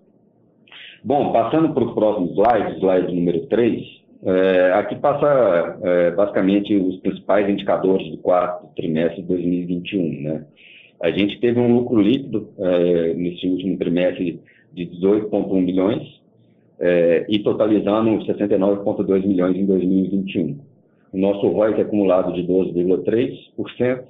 Bom, 1.03 1.32
passando 1.32 1.74
para 1.74 1.84
os 1.84 1.93
próximos 1.93 2.32
slides, 2.32 2.77
slide 2.77 3.13
número 3.13 3.46
3, 3.46 3.84
é, 4.25 4.72
aqui 4.74 4.96
passa 4.96 5.77
é, 5.84 6.12
basicamente 6.12 6.75
os 6.75 6.98
principais 6.98 7.48
indicadores 7.48 8.10
do 8.10 8.17
quarto 8.17 8.67
trimestre 8.75 9.22
de 9.22 9.27
2021. 9.27 10.22
Né? 10.24 10.46
A 11.01 11.12
gente 11.12 11.39
teve 11.39 11.60
um 11.60 11.72
lucro 11.72 12.01
líquido 12.01 12.50
é, 12.58 13.13
nesse 13.13 13.48
último 13.48 13.77
trimestre 13.77 14.39
de 14.74 14.88
18,1 14.88 15.62
milhões, 15.62 16.23
é, 16.80 17.25
e 17.30 17.39
totalizando 17.39 18.10
69,2 18.25 19.25
milhões 19.25 19.56
em 19.56 19.65
2021. 19.65 20.60
O 21.12 21.18
nosso 21.18 21.48
ROIC 21.48 21.82
acumulado 21.82 22.34
de 22.34 22.44
12,3%, 22.44 24.03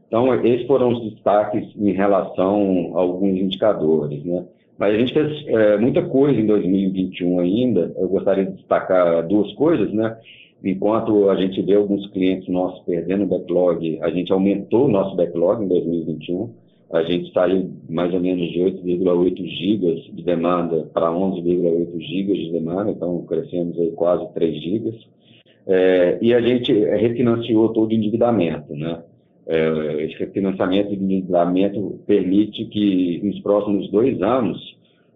Então, 0.08 0.34
esses 0.44 0.66
foram 0.66 0.92
os 0.92 1.12
destaques 1.12 1.68
em 1.76 1.92
relação 1.92 2.92
a 2.94 3.00
alguns 3.00 3.38
indicadores, 3.38 4.24
né? 4.24 4.44
Mas 4.78 4.94
a 4.94 4.98
gente 4.98 5.12
fez 5.12 5.46
é, 5.46 5.76
muita 5.76 6.02
coisa 6.02 6.40
em 6.40 6.46
2021 6.46 7.38
ainda. 7.38 7.92
Eu 7.96 8.08
gostaria 8.08 8.44
de 8.44 8.52
destacar 8.52 9.26
duas 9.26 9.52
coisas, 9.54 9.92
né? 9.92 10.16
Enquanto 10.64 11.28
a 11.30 11.36
gente 11.36 11.60
vê 11.62 11.74
alguns 11.74 12.06
clientes 12.10 12.48
nossos 12.48 12.82
perdendo 12.84 13.26
backlog, 13.26 13.98
a 14.00 14.10
gente 14.10 14.32
aumentou 14.32 14.86
o 14.86 14.90
nosso 14.90 15.14
backlog 15.14 15.62
em 15.62 15.68
2021 15.68 16.50
a 16.92 17.02
gente 17.02 17.32
saiu 17.32 17.72
mais 17.88 18.12
ou 18.12 18.20
menos 18.20 18.50
de 18.52 18.60
8,8 18.60 19.46
gigas 19.46 20.00
de 20.04 20.22
demanda 20.22 20.88
para 20.92 21.10
11,8 21.10 22.00
gigas 22.00 22.36
de 22.36 22.52
demanda, 22.52 22.90
então 22.90 23.24
crescemos 23.26 23.78
aí 23.78 23.90
quase 23.92 24.32
3 24.34 24.62
gigas. 24.62 24.94
É, 25.66 26.18
e 26.20 26.34
a 26.34 26.40
gente 26.40 26.72
refinanciou 26.72 27.70
todo 27.70 27.90
o 27.90 27.94
endividamento, 27.94 28.74
né? 28.74 29.02
É, 29.46 30.04
esse 30.04 30.18
refinanciamento 30.18 30.96
de 30.96 31.02
endividamento 31.02 32.00
permite 32.06 32.64
que 32.66 33.20
nos 33.22 33.40
próximos 33.40 33.90
dois 33.90 34.20
anos 34.22 34.58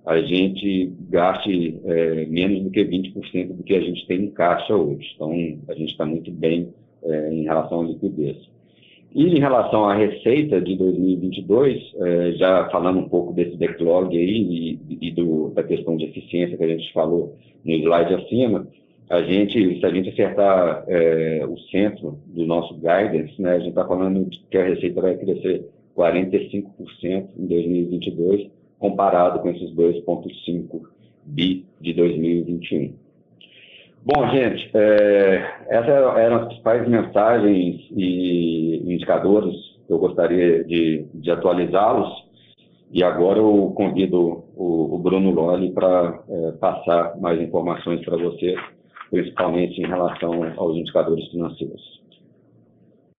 a 0.04 0.20
gente 0.20 0.92
gaste 1.10 1.78
é, 1.84 2.26
menos 2.26 2.62
do 2.62 2.70
que 2.70 2.82
20% 2.82 3.54
do 3.54 3.62
que 3.62 3.74
a 3.74 3.80
gente 3.80 4.06
tem 4.06 4.24
em 4.24 4.30
caixa 4.30 4.74
hoje. 4.74 5.12
Então, 5.14 5.32
a 5.68 5.74
gente 5.74 5.90
está 5.92 6.06
muito 6.06 6.30
bem 6.30 6.72
é, 7.02 7.32
em 7.32 7.44
relação 7.44 7.82
à 7.82 7.84
liquidez. 7.84 8.38
E 9.14 9.24
em 9.24 9.40
relação 9.40 9.84
à 9.84 9.94
receita 9.94 10.60
de 10.60 10.76
2022, 10.76 11.94
é, 11.96 12.32
já 12.32 12.68
falando 12.70 12.98
um 12.98 13.08
pouco 13.08 13.32
desse 13.32 13.56
backlog 13.56 14.16
aí 14.16 14.78
e, 14.90 15.08
e 15.08 15.10
do, 15.12 15.50
da 15.50 15.62
questão 15.62 15.96
de 15.96 16.04
eficiência 16.04 16.56
que 16.56 16.64
a 16.64 16.68
gente 16.68 16.92
falou 16.92 17.34
no 17.64 17.72
slide 17.72 18.14
acima, 18.14 18.66
a 19.08 19.22
gente, 19.22 19.80
se 19.80 19.86
a 19.86 19.90
gente 19.90 20.10
acertar 20.10 20.84
é, 20.86 21.46
o 21.48 21.58
centro 21.70 22.18
do 22.26 22.44
nosso 22.44 22.74
guidance, 22.74 23.40
né, 23.40 23.52
a 23.52 23.58
gente 23.58 23.70
está 23.70 23.86
falando 23.86 24.28
que 24.50 24.58
a 24.58 24.64
receita 24.64 25.00
vai 25.00 25.16
crescer 25.16 25.66
45% 25.96 26.64
em 27.36 27.46
2022, 27.46 28.50
comparado 28.78 29.40
com 29.40 29.48
esses 29.48 29.70
2,5 29.74 30.82
bi 31.24 31.64
de 31.80 31.94
2021. 31.94 33.07
Bom, 34.10 34.26
gente, 34.30 34.70
é, 34.72 35.66
essas 35.68 36.16
eram 36.16 36.36
as 36.36 36.46
principais 36.46 36.88
mensagens 36.88 37.76
e 37.94 38.82
indicadores 38.86 39.54
que 39.86 39.92
eu 39.92 39.98
gostaria 39.98 40.64
de, 40.64 41.06
de 41.12 41.30
atualizá-los. 41.30 42.08
E 42.90 43.04
agora 43.04 43.38
eu 43.38 43.70
convido 43.76 44.46
o, 44.56 44.94
o 44.94 44.98
Bruno 44.98 45.30
Lolli 45.30 45.72
para 45.72 46.24
é, 46.26 46.52
passar 46.52 47.20
mais 47.20 47.38
informações 47.38 48.02
para 48.02 48.16
você, 48.16 48.56
principalmente 49.10 49.78
em 49.78 49.86
relação 49.86 50.54
aos 50.56 50.74
indicadores 50.78 51.28
financeiros. 51.28 52.00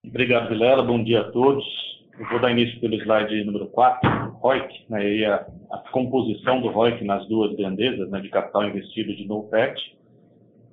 Obrigado, 0.03 0.49
Vilela. 0.49 0.81
Bom 0.81 1.03
dia 1.03 1.21
a 1.21 1.31
todos. 1.31 1.63
Eu 2.19 2.27
vou 2.29 2.39
dar 2.41 2.49
início 2.49 2.79
pelo 2.79 2.95
slide 2.95 3.43
número 3.43 3.67
4, 3.67 4.31
ROIC, 4.41 4.85
né, 4.89 5.07
e 5.07 5.23
a, 5.23 5.45
a, 5.71 5.77
composição 5.91 6.59
do 6.61 6.69
ROIC 6.69 7.05
nas 7.05 7.27
duas 7.27 7.55
grandezas, 7.55 8.09
né, 8.09 8.19
de 8.21 8.29
capital 8.29 8.67
investido 8.67 9.15
de 9.15 9.27
NOPET 9.27 9.98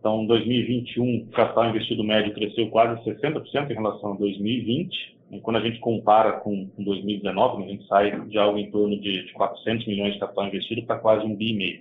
então, 0.07 0.23
em 0.23 0.27
2021, 0.29 1.17
o 1.17 1.27
capital 1.33 1.69
investido 1.69 2.05
médio 2.05 2.33
cresceu 2.33 2.69
quase 2.69 3.03
60% 3.03 3.69
em 3.69 3.75
relação 3.75 4.13
a 4.13 4.17
2020. 4.17 5.17
E 5.33 5.41
quando 5.41 5.57
a 5.57 5.61
gente 5.61 5.81
compara 5.81 6.35
com, 6.35 6.71
2019, 6.79 7.65
a 7.65 7.67
gente 7.67 7.89
sai 7.89 8.21
de 8.29 8.39
algo 8.39 8.57
em 8.57 8.71
torno 8.71 8.97
de, 9.01 9.33
400 9.33 9.85
milhões 9.85 10.15
de 10.15 10.21
capital 10.21 10.47
investido 10.47 10.85
para 10.85 11.01
quase 11.01 11.27
um 11.27 11.35
bi 11.35 11.51
e 11.51 11.57
meio. 11.57 11.81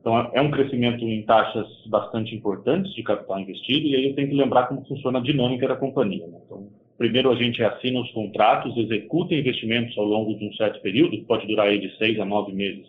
Então, 0.00 0.30
é 0.32 0.40
um 0.40 0.48
crescimento 0.48 1.04
em 1.04 1.22
taxas 1.22 1.66
bastante 1.86 2.36
importantes 2.36 2.94
de 2.94 3.02
capital 3.02 3.40
investido, 3.40 3.88
e 3.88 3.96
aí 3.96 4.08
eu 4.10 4.14
tenho 4.14 4.28
que 4.28 4.36
lembrar 4.36 4.68
como 4.68 4.86
funciona 4.86 5.18
a 5.18 5.22
dinâmica 5.22 5.66
da 5.66 5.74
companhia. 5.74 6.24
Né? 6.24 6.38
Então, 6.46 6.68
primeiro 6.96 7.32
a 7.32 7.34
gente 7.34 7.60
assina 7.64 8.00
os 8.00 8.12
contratos, 8.12 8.76
executa 8.76 9.34
investimentos 9.34 9.98
ao 9.98 10.04
longo 10.04 10.38
de 10.38 10.46
um 10.46 10.52
certo 10.52 10.80
período, 10.82 11.18
pode 11.24 11.48
durar 11.48 11.66
aí 11.66 11.80
de 11.80 11.96
seis 11.98 12.20
a 12.20 12.24
nove 12.24 12.52
meses, 12.52 12.86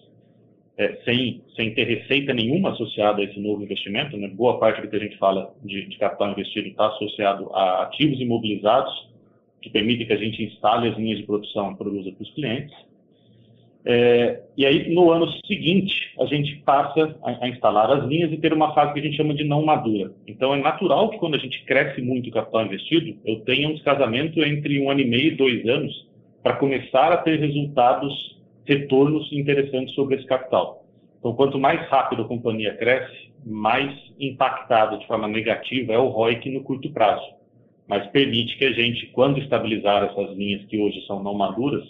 é, 0.79 0.97
sem, 1.03 1.41
sem 1.57 1.73
ter 1.73 1.83
receita 1.83 2.33
nenhuma 2.33 2.71
associada 2.71 3.21
a 3.21 3.25
esse 3.25 3.37
novo 3.37 3.61
investimento, 3.61 4.15
né? 4.15 4.29
boa 4.29 4.57
parte 4.57 4.81
do 4.81 4.87
que 4.87 4.95
a 4.95 4.99
gente 4.99 5.17
fala 5.17 5.53
de, 5.61 5.85
de 5.85 5.97
capital 5.97 6.31
investido 6.31 6.69
está 6.69 6.87
associado 6.87 7.53
a 7.53 7.83
ativos 7.83 8.19
imobilizados, 8.21 9.09
que 9.61 9.69
permitem 9.69 10.07
que 10.07 10.13
a 10.13 10.17
gente 10.17 10.41
instale 10.41 10.87
as 10.87 10.97
linhas 10.97 11.19
de 11.19 11.25
produção 11.25 11.73
e 11.73 11.75
produza 11.75 12.09
para 12.13 12.23
os 12.23 12.33
clientes. 12.33 12.73
É, 13.83 14.41
e 14.55 14.65
aí, 14.65 14.93
no 14.93 15.11
ano 15.11 15.29
seguinte, 15.45 16.13
a 16.17 16.25
gente 16.25 16.55
passa 16.65 17.13
a, 17.23 17.45
a, 17.45 17.49
instalar 17.49 17.91
as 17.91 18.05
linhas 18.05 18.31
e 18.31 18.37
ter 18.37 18.53
uma 18.53 18.73
fase 18.73 18.93
que 18.93 18.99
a 18.99 19.03
gente 19.03 19.17
chama 19.17 19.33
de 19.33 19.43
não 19.43 19.65
madura. 19.65 20.13
Então, 20.25 20.53
é 20.53 20.61
natural 20.61 21.09
que 21.09 21.17
quando 21.17 21.35
a 21.35 21.39
gente 21.39 21.61
cresce 21.65 22.01
muito 22.01 22.29
o 22.29 22.31
capital 22.31 22.65
investido, 22.65 23.17
eu 23.25 23.41
tenha 23.41 23.67
um 23.67 23.73
descasamento 23.73 24.41
entre 24.41 24.79
um 24.79 24.89
ano 24.89 25.01
e 25.01 25.05
meio 25.05 25.33
e 25.33 25.35
dois 25.35 25.67
anos 25.67 26.07
para 26.41 26.55
começar 26.55 27.11
a 27.11 27.17
ter 27.17 27.37
resultados 27.37 28.38
retornos 28.65 29.31
interessantes 29.31 29.93
sobre 29.95 30.15
esse 30.15 30.25
capital. 30.25 30.85
Então, 31.19 31.33
quanto 31.33 31.59
mais 31.59 31.87
rápido 31.89 32.21
a 32.21 32.27
companhia 32.27 32.75
cresce, 32.75 33.29
mais 33.45 33.93
impactado 34.19 34.97
de 34.99 35.07
forma 35.07 35.27
negativa 35.27 35.93
é 35.93 35.97
o 35.97 36.07
ROIC 36.07 36.49
no 36.49 36.63
curto 36.63 36.89
prazo. 36.91 37.25
Mas 37.87 38.07
permite 38.07 38.57
que 38.57 38.65
a 38.65 38.71
gente, 38.71 39.07
quando 39.07 39.39
estabilizar 39.39 40.03
essas 40.03 40.37
linhas 40.37 40.63
que 40.65 40.79
hoje 40.79 41.05
são 41.07 41.23
não 41.23 41.33
maduras, 41.33 41.83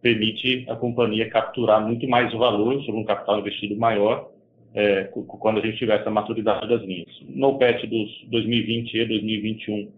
permite 0.00 0.64
a 0.68 0.76
companhia 0.76 1.28
capturar 1.28 1.84
muito 1.86 2.08
mais 2.08 2.32
valor 2.32 2.82
sobre 2.84 3.00
um 3.00 3.04
capital 3.04 3.40
investido 3.40 3.76
maior 3.76 4.30
é, 4.74 5.04
quando 5.04 5.58
a 5.58 5.60
gente 5.60 5.78
tiver 5.78 6.00
essa 6.00 6.10
maturidade 6.10 6.68
das 6.68 6.82
linhas. 6.82 7.08
No 7.28 7.58
PET 7.58 7.86
dos 7.86 8.08
2020 8.28 8.94
e 8.94 9.04
2021, 9.04 9.88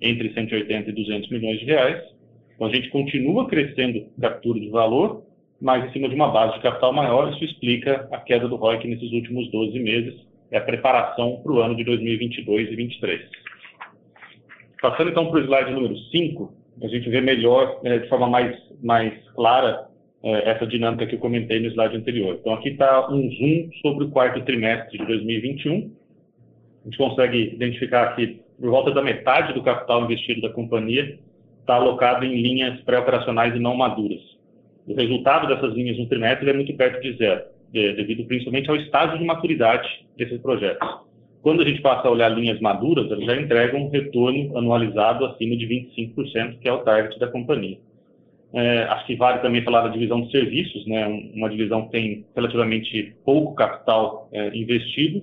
entre 0.00 0.32
180 0.34 0.90
e 0.90 0.92
200 0.92 1.30
milhões 1.30 1.60
de 1.60 1.66
reais. 1.66 2.02
Então, 2.54 2.66
a 2.66 2.72
gente 2.72 2.88
continua 2.90 3.46
crescendo 3.48 4.06
captura 4.20 4.60
de 4.60 4.68
valor, 4.68 5.22
mas 5.60 5.84
em 5.84 5.92
cima 5.92 6.08
de 6.08 6.14
uma 6.14 6.28
base 6.28 6.54
de 6.54 6.60
capital 6.60 6.92
maior, 6.92 7.32
isso 7.32 7.44
explica 7.44 8.08
a 8.12 8.18
queda 8.18 8.48
do 8.48 8.56
ROIC 8.56 8.86
nesses 8.86 9.12
últimos 9.12 9.50
12 9.50 9.78
meses, 9.78 10.14
é 10.50 10.58
a 10.58 10.60
preparação 10.60 11.40
para 11.42 11.52
o 11.52 11.60
ano 11.60 11.74
de 11.76 11.84
2022 11.84 12.62
e 12.72 12.76
2023. 12.76 13.30
Passando 14.80 15.10
então 15.10 15.30
para 15.30 15.40
o 15.40 15.44
slide 15.44 15.72
número 15.72 15.96
5, 15.96 16.52
a 16.82 16.88
gente 16.88 17.08
vê 17.08 17.20
melhor, 17.20 17.80
é, 17.84 17.98
de 17.98 18.08
forma 18.08 18.28
mais, 18.28 18.56
mais 18.82 19.14
clara, 19.30 19.88
é, 20.22 20.50
essa 20.50 20.66
dinâmica 20.66 21.06
que 21.06 21.14
eu 21.14 21.18
comentei 21.18 21.60
no 21.60 21.68
slide 21.68 21.96
anterior. 21.96 22.36
Então, 22.40 22.54
aqui 22.54 22.70
está 22.70 23.08
um 23.10 23.30
zoom 23.30 23.70
sobre 23.82 24.04
o 24.04 24.10
quarto 24.10 24.40
trimestre 24.42 24.98
de 24.98 25.06
2021. 25.06 25.92
A 26.82 26.84
gente 26.84 26.98
consegue 26.98 27.54
identificar 27.54 28.14
que 28.16 28.40
por 28.58 28.70
volta 28.70 28.90
da 28.90 29.02
metade 29.02 29.52
do 29.52 29.62
capital 29.62 30.04
investido 30.04 30.40
da 30.40 30.50
companhia 30.50 31.18
está 31.60 31.74
alocado 31.74 32.24
em 32.24 32.40
linhas 32.40 32.80
pré-operacionais 32.82 33.54
e 33.54 33.58
não 33.58 33.76
maduras. 33.76 34.20
O 34.86 34.94
resultado 34.94 35.48
dessas 35.48 35.74
linhas 35.74 35.98
no 35.98 36.06
trimestre 36.06 36.48
é 36.50 36.52
muito 36.52 36.74
perto 36.74 37.00
de 37.00 37.16
zero, 37.16 37.44
devido 37.72 38.26
principalmente 38.26 38.68
ao 38.68 38.76
estágio 38.76 39.18
de 39.18 39.24
maturidade 39.24 39.88
desses 40.16 40.40
projetos. 40.40 40.86
Quando 41.42 41.62
a 41.62 41.64
gente 41.64 41.82
passa 41.82 42.08
a 42.08 42.10
olhar 42.10 42.28
linhas 42.30 42.60
maduras, 42.60 43.10
elas 43.10 43.24
já 43.24 43.36
entregam 43.36 43.82
um 43.82 43.90
retorno 43.90 44.56
anualizado 44.56 45.26
acima 45.26 45.56
de 45.56 45.66
25%, 45.66 46.58
que 46.58 46.68
é 46.68 46.72
o 46.72 46.78
target 46.78 47.18
da 47.18 47.28
companhia. 47.28 47.78
É, 48.52 48.84
acho 48.84 49.06
que 49.06 49.16
vale 49.16 49.40
também 49.40 49.62
falar 49.62 49.82
da 49.82 49.88
divisão 49.88 50.22
de 50.22 50.30
serviços, 50.30 50.86
né? 50.86 51.06
uma 51.34 51.50
divisão 51.50 51.86
que 51.86 51.90
tem 51.90 52.24
relativamente 52.34 53.14
pouco 53.24 53.54
capital 53.54 54.28
é, 54.32 54.56
investido, 54.56 55.22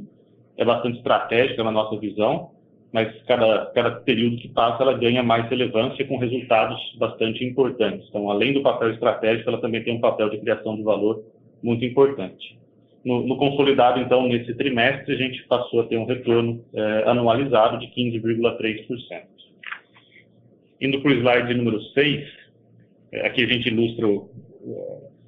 é 0.58 0.66
bastante 0.66 0.98
estratégica 0.98 1.64
na 1.64 1.72
nossa 1.72 1.98
visão, 1.98 2.52
mas 2.92 3.10
cada, 3.24 3.68
cada 3.68 3.92
período 3.92 4.38
que 4.38 4.50
passa 4.50 4.84
ela 4.84 4.98
ganha 4.98 5.24
mais 5.24 5.50
relevância 5.50 6.06
com 6.06 6.18
resultados 6.18 6.78
bastante 6.98 7.44
importantes. 7.46 8.08
Então, 8.10 8.30
além 8.30 8.54
do 8.54 8.62
papel 8.62 8.92
estratégico, 8.92 9.50
ela 9.50 9.62
também 9.62 9.84
tem 9.84 9.96
um 9.96 10.02
papel 10.02 10.30
de 10.30 10.40
criação 10.40 10.76
de 10.76 10.84
valor 10.84 11.24
muito 11.64 11.86
importante. 11.86 12.60
No, 13.04 13.26
no 13.26 13.38
consolidado, 13.38 14.00
então, 14.00 14.28
nesse 14.28 14.54
trimestre, 14.56 15.16
a 15.16 15.18
gente 15.18 15.44
passou 15.48 15.82
a 15.82 15.88
ter 15.88 15.98
um 15.98 16.06
retorno 16.06 16.64
é, 16.74 17.04
anualizado 17.08 17.80
de 17.80 17.88
15,3%. 17.88 19.24
Indo 20.82 21.02
para 21.02 21.12
o 21.12 21.14
slide 21.14 21.54
número 21.54 21.82
6, 21.82 22.28
é, 23.12 23.26
aqui 23.26 23.44
a 23.44 23.48
gente 23.48 23.68
ilustra 23.70 24.08
o, 24.08 24.30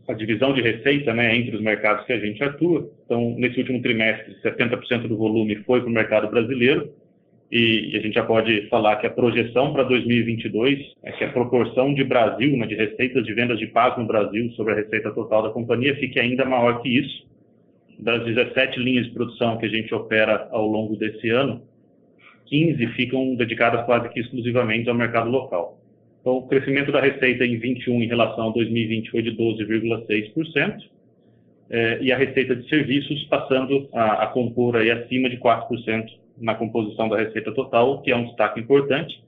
a 0.07 0.13
divisão 0.13 0.53
de 0.53 0.61
receita 0.61 1.13
né, 1.13 1.35
entre 1.35 1.55
os 1.55 1.61
mercados 1.61 2.05
que 2.05 2.13
a 2.13 2.19
gente 2.19 2.43
atua. 2.43 2.89
Então, 3.05 3.35
nesse 3.37 3.59
último 3.59 3.81
trimestre, 3.81 4.35
70% 4.43 5.07
do 5.07 5.17
volume 5.17 5.55
foi 5.63 5.79
para 5.79 5.89
o 5.89 5.93
mercado 5.93 6.29
brasileiro, 6.29 6.93
e, 7.55 7.95
a 7.95 8.01
gente 8.01 8.15
já 8.15 8.23
pode 8.23 8.67
falar 8.67 8.95
que 8.95 9.05
a 9.05 9.11
projeção 9.11 9.71
para 9.71 9.83
2022 9.83 10.79
é 11.03 11.11
que 11.11 11.23
a 11.23 11.31
proporção 11.31 11.93
de 11.93 12.03
Brasil, 12.03 12.57
né, 12.57 12.65
de 12.65 12.73
receitas 12.73 13.23
de 13.23 13.31
vendas 13.31 13.59
de 13.59 13.67
paz 13.67 13.95
no 13.95 14.07
Brasil 14.07 14.51
sobre 14.53 14.73
a 14.73 14.75
receita 14.77 15.11
total 15.11 15.43
da 15.43 15.49
companhia 15.51 15.95
fique 15.97 16.19
ainda 16.19 16.45
maior 16.45 16.81
que 16.81 16.89
isso. 16.89 17.27
Das 17.99 18.25
17 18.25 18.79
linhas 18.79 19.05
de 19.05 19.11
produção 19.11 19.59
que 19.59 19.67
a 19.67 19.69
gente 19.69 19.93
opera 19.93 20.47
ao 20.49 20.65
longo 20.65 20.95
desse 20.95 21.29
ano, 21.29 21.61
15 22.47 22.87
ficam 22.95 23.35
dedicadas 23.35 23.85
quase 23.85 24.09
que 24.09 24.19
exclusivamente 24.19 24.89
ao 24.89 24.95
mercado 24.95 25.29
local. 25.29 25.79
Então, 26.21 26.37
o 26.37 26.47
crescimento 26.47 26.91
da 26.91 27.01
receita 27.01 27.45
em 27.45 27.59
21 27.59 28.01
em 28.01 28.07
relação 28.07 28.49
a 28.49 28.51
2020 28.53 29.11
foi 29.11 29.21
de 29.21 29.31
12,6%, 29.37 30.77
é, 31.69 31.99
e 32.01 32.11
a 32.11 32.17
receita 32.17 32.55
de 32.55 32.67
serviços 32.67 33.23
passando 33.25 33.87
a, 33.93 34.23
a 34.23 34.27
compor 34.27 34.75
aí 34.75 34.89
acima 34.89 35.29
de 35.29 35.37
4% 35.37 36.22
na 36.37 36.55
composição 36.55 37.07
da 37.09 37.17
receita 37.17 37.51
total, 37.51 38.01
que 38.01 38.11
é 38.11 38.15
um 38.15 38.25
destaque 38.25 38.59
importante. 38.59 39.21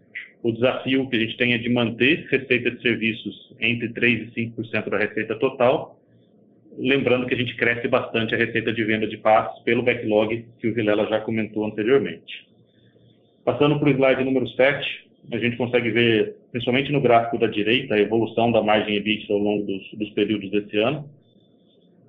O 0.44 0.52
desafio 0.52 1.10
que 1.10 1.16
a 1.16 1.20
gente 1.20 1.38
tem 1.38 1.54
é 1.54 1.58
de 1.58 1.70
manter 1.70 2.28
receita 2.30 2.70
de 2.72 2.82
serviços 2.82 3.54
entre 3.60 3.90
3% 3.90 4.32
e 4.36 4.52
5% 4.52 4.90
da 4.90 4.98
receita 4.98 5.36
total, 5.36 6.00
lembrando 6.78 7.26
que 7.26 7.34
a 7.34 7.38
gente 7.38 7.56
cresce 7.56 7.88
bastante 7.88 8.36
a 8.36 8.38
receita 8.38 8.72
de 8.72 8.84
venda 8.84 9.08
de 9.08 9.18
passos 9.18 9.64
pelo 9.64 9.84
backlog 9.84 10.46
que 10.60 10.68
o 10.68 10.74
Vilela 10.74 11.08
já 11.08 11.20
comentou 11.22 11.66
anteriormente. 11.66 12.46
Passando 13.44 13.80
para 13.80 13.90
o 13.90 13.92
slide 13.92 14.24
número 14.24 14.48
7, 14.50 15.06
a 15.32 15.38
gente 15.38 15.58
consegue 15.58 15.90
ver, 15.90 16.36
principalmente 16.52 16.92
no 16.92 17.02
gráfico 17.02 17.38
da 17.38 17.48
direita, 17.48 17.96
a 17.96 18.00
evolução 18.00 18.52
da 18.52 18.62
margem 18.62 18.96
EBITDA 18.96 19.34
ao 19.34 19.40
longo 19.40 19.66
dos, 19.66 19.92
dos 19.94 20.10
períodos 20.12 20.52
desse 20.52 20.78
ano. 20.78 21.10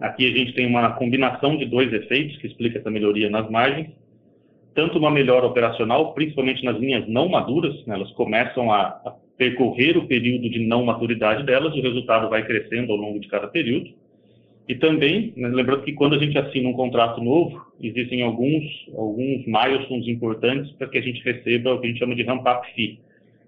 Aqui 0.00 0.26
a 0.26 0.37
gente 0.37 0.52
tem 0.52 0.66
uma 0.66 0.92
combinação 0.92 1.56
de 1.56 1.64
dois 1.64 1.92
efeitos 1.92 2.37
que 2.38 2.46
explica 2.46 2.78
essa 2.78 2.90
melhoria 2.90 3.30
nas 3.30 3.50
margens. 3.50 3.88
Tanto 4.76 4.98
uma 4.98 5.10
melhora 5.10 5.46
operacional, 5.46 6.12
principalmente 6.12 6.62
nas 6.62 6.76
linhas 6.78 7.08
não 7.08 7.30
maduras, 7.30 7.74
né, 7.86 7.94
elas 7.94 8.12
começam 8.12 8.70
a, 8.70 8.88
a 9.06 9.14
percorrer 9.38 9.96
o 9.96 10.06
período 10.06 10.50
de 10.50 10.66
não 10.66 10.84
maturidade 10.84 11.44
delas, 11.44 11.74
o 11.74 11.80
resultado 11.80 12.28
vai 12.28 12.44
crescendo 12.44 12.92
ao 12.92 12.98
longo 12.98 13.18
de 13.18 13.26
cada 13.26 13.48
período. 13.48 13.88
E 14.68 14.74
também, 14.74 15.32
né, 15.34 15.48
lembrando 15.48 15.82
que 15.82 15.94
quando 15.94 16.14
a 16.14 16.18
gente 16.18 16.36
assina 16.36 16.68
um 16.68 16.74
contrato 16.74 17.24
novo, 17.24 17.58
existem 17.80 18.22
alguns, 18.22 18.64
alguns 18.94 19.46
milestones 19.46 20.06
importantes 20.08 20.70
para 20.72 20.88
que 20.88 20.98
a 20.98 21.02
gente 21.02 21.24
receba 21.24 21.72
o 21.72 21.80
que 21.80 21.86
a 21.86 21.88
gente 21.88 21.98
chama 21.98 22.14
de 22.14 22.22
ramp-up 22.22 22.70
fee. 22.74 23.00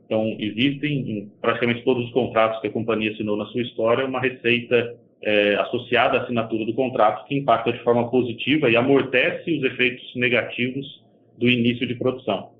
Então, 0.06 0.34
existem 0.38 1.10
em 1.10 1.32
praticamente 1.42 1.82
todos 1.82 2.06
os 2.06 2.12
contratos 2.12 2.58
que 2.62 2.68
a 2.68 2.72
companhia 2.72 3.12
assinou 3.12 3.36
na 3.36 3.44
sua 3.46 3.60
história 3.60 4.06
uma 4.06 4.20
receita 4.20 4.96
é, 5.22 5.56
associada 5.56 6.16
à 6.16 6.22
assinatura 6.22 6.64
do 6.64 6.72
contrato 6.72 7.26
que 7.26 7.36
impacta 7.36 7.70
de 7.70 7.80
forma 7.80 8.08
positiva 8.10 8.70
e 8.70 8.76
amortece 8.76 9.58
os 9.58 9.62
efeitos 9.62 10.10
negativos 10.14 11.06
do 11.38 11.48
início 11.48 11.86
de 11.86 11.94
produção. 11.94 12.50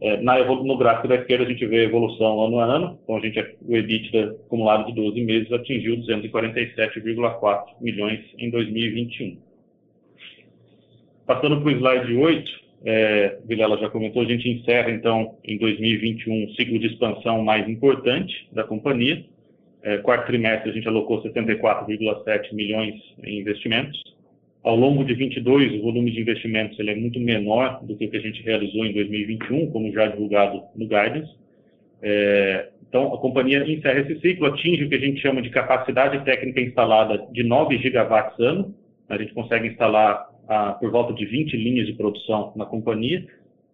É, 0.00 0.20
na, 0.20 0.44
no 0.44 0.76
gráfico 0.76 1.08
da 1.08 1.14
esquerda 1.14 1.44
a 1.44 1.48
gente 1.48 1.64
vê 1.66 1.80
a 1.80 1.84
evolução 1.84 2.42
ano 2.42 2.58
a 2.58 2.64
ano, 2.64 2.98
então 3.02 3.16
a 3.16 3.20
gente, 3.20 3.38
o 3.66 3.76
EBITDA 3.76 4.36
acumulado 4.46 4.86
de 4.86 4.92
12 4.92 5.20
meses 5.22 5.52
atingiu 5.52 5.96
247,4 5.98 7.64
milhões 7.80 8.20
em 8.38 8.50
2021. 8.50 9.38
Passando 11.26 11.60
para 11.60 11.68
o 11.68 11.70
slide 11.70 12.14
8, 12.14 12.64
é, 12.84 13.38
Vilela 13.46 13.78
já 13.78 13.88
comentou, 13.88 14.22
a 14.22 14.26
gente 14.26 14.46
encerra 14.48 14.90
então 14.90 15.36
em 15.42 15.56
2021 15.56 16.44
um 16.44 16.48
ciclo 16.50 16.78
de 16.78 16.88
expansão 16.88 17.42
mais 17.42 17.66
importante 17.68 18.46
da 18.52 18.64
companhia. 18.64 19.24
É, 19.82 19.98
quarto 19.98 20.26
trimestre 20.26 20.70
a 20.70 20.72
gente 20.74 20.88
alocou 20.88 21.22
74,7 21.22 22.52
milhões 22.52 22.94
em 23.22 23.40
investimentos. 23.40 24.02
Ao 24.64 24.74
longo 24.74 25.04
de 25.04 25.12
22, 25.12 25.74
o 25.74 25.82
volume 25.82 26.10
de 26.10 26.22
investimentos 26.22 26.78
ele 26.78 26.90
é 26.90 26.94
muito 26.94 27.20
menor 27.20 27.84
do 27.84 27.94
que 27.94 28.06
o 28.06 28.10
que 28.10 28.16
a 28.16 28.20
gente 28.20 28.42
realizou 28.42 28.86
em 28.86 28.94
2021, 28.94 29.70
como 29.70 29.92
já 29.92 30.06
divulgado 30.06 30.62
no 30.74 30.86
guidance. 30.86 31.30
É, 32.00 32.70
então, 32.88 33.12
a 33.12 33.18
companhia 33.18 33.62
encerra 33.70 34.00
esse 34.00 34.18
ciclo, 34.20 34.46
atinge 34.46 34.84
o 34.84 34.88
que 34.88 34.94
a 34.94 35.00
gente 35.00 35.20
chama 35.20 35.42
de 35.42 35.50
capacidade 35.50 36.24
técnica 36.24 36.62
instalada 36.62 37.26
de 37.30 37.42
9 37.42 37.76
gigawatts 37.76 38.40
ano. 38.40 38.74
A 39.06 39.18
gente 39.18 39.34
consegue 39.34 39.68
instalar 39.68 40.30
ah, 40.48 40.72
por 40.72 40.90
volta 40.90 41.12
de 41.12 41.26
20 41.26 41.54
linhas 41.58 41.86
de 41.86 41.92
produção 41.92 42.54
na 42.56 42.64
companhia, 42.64 43.26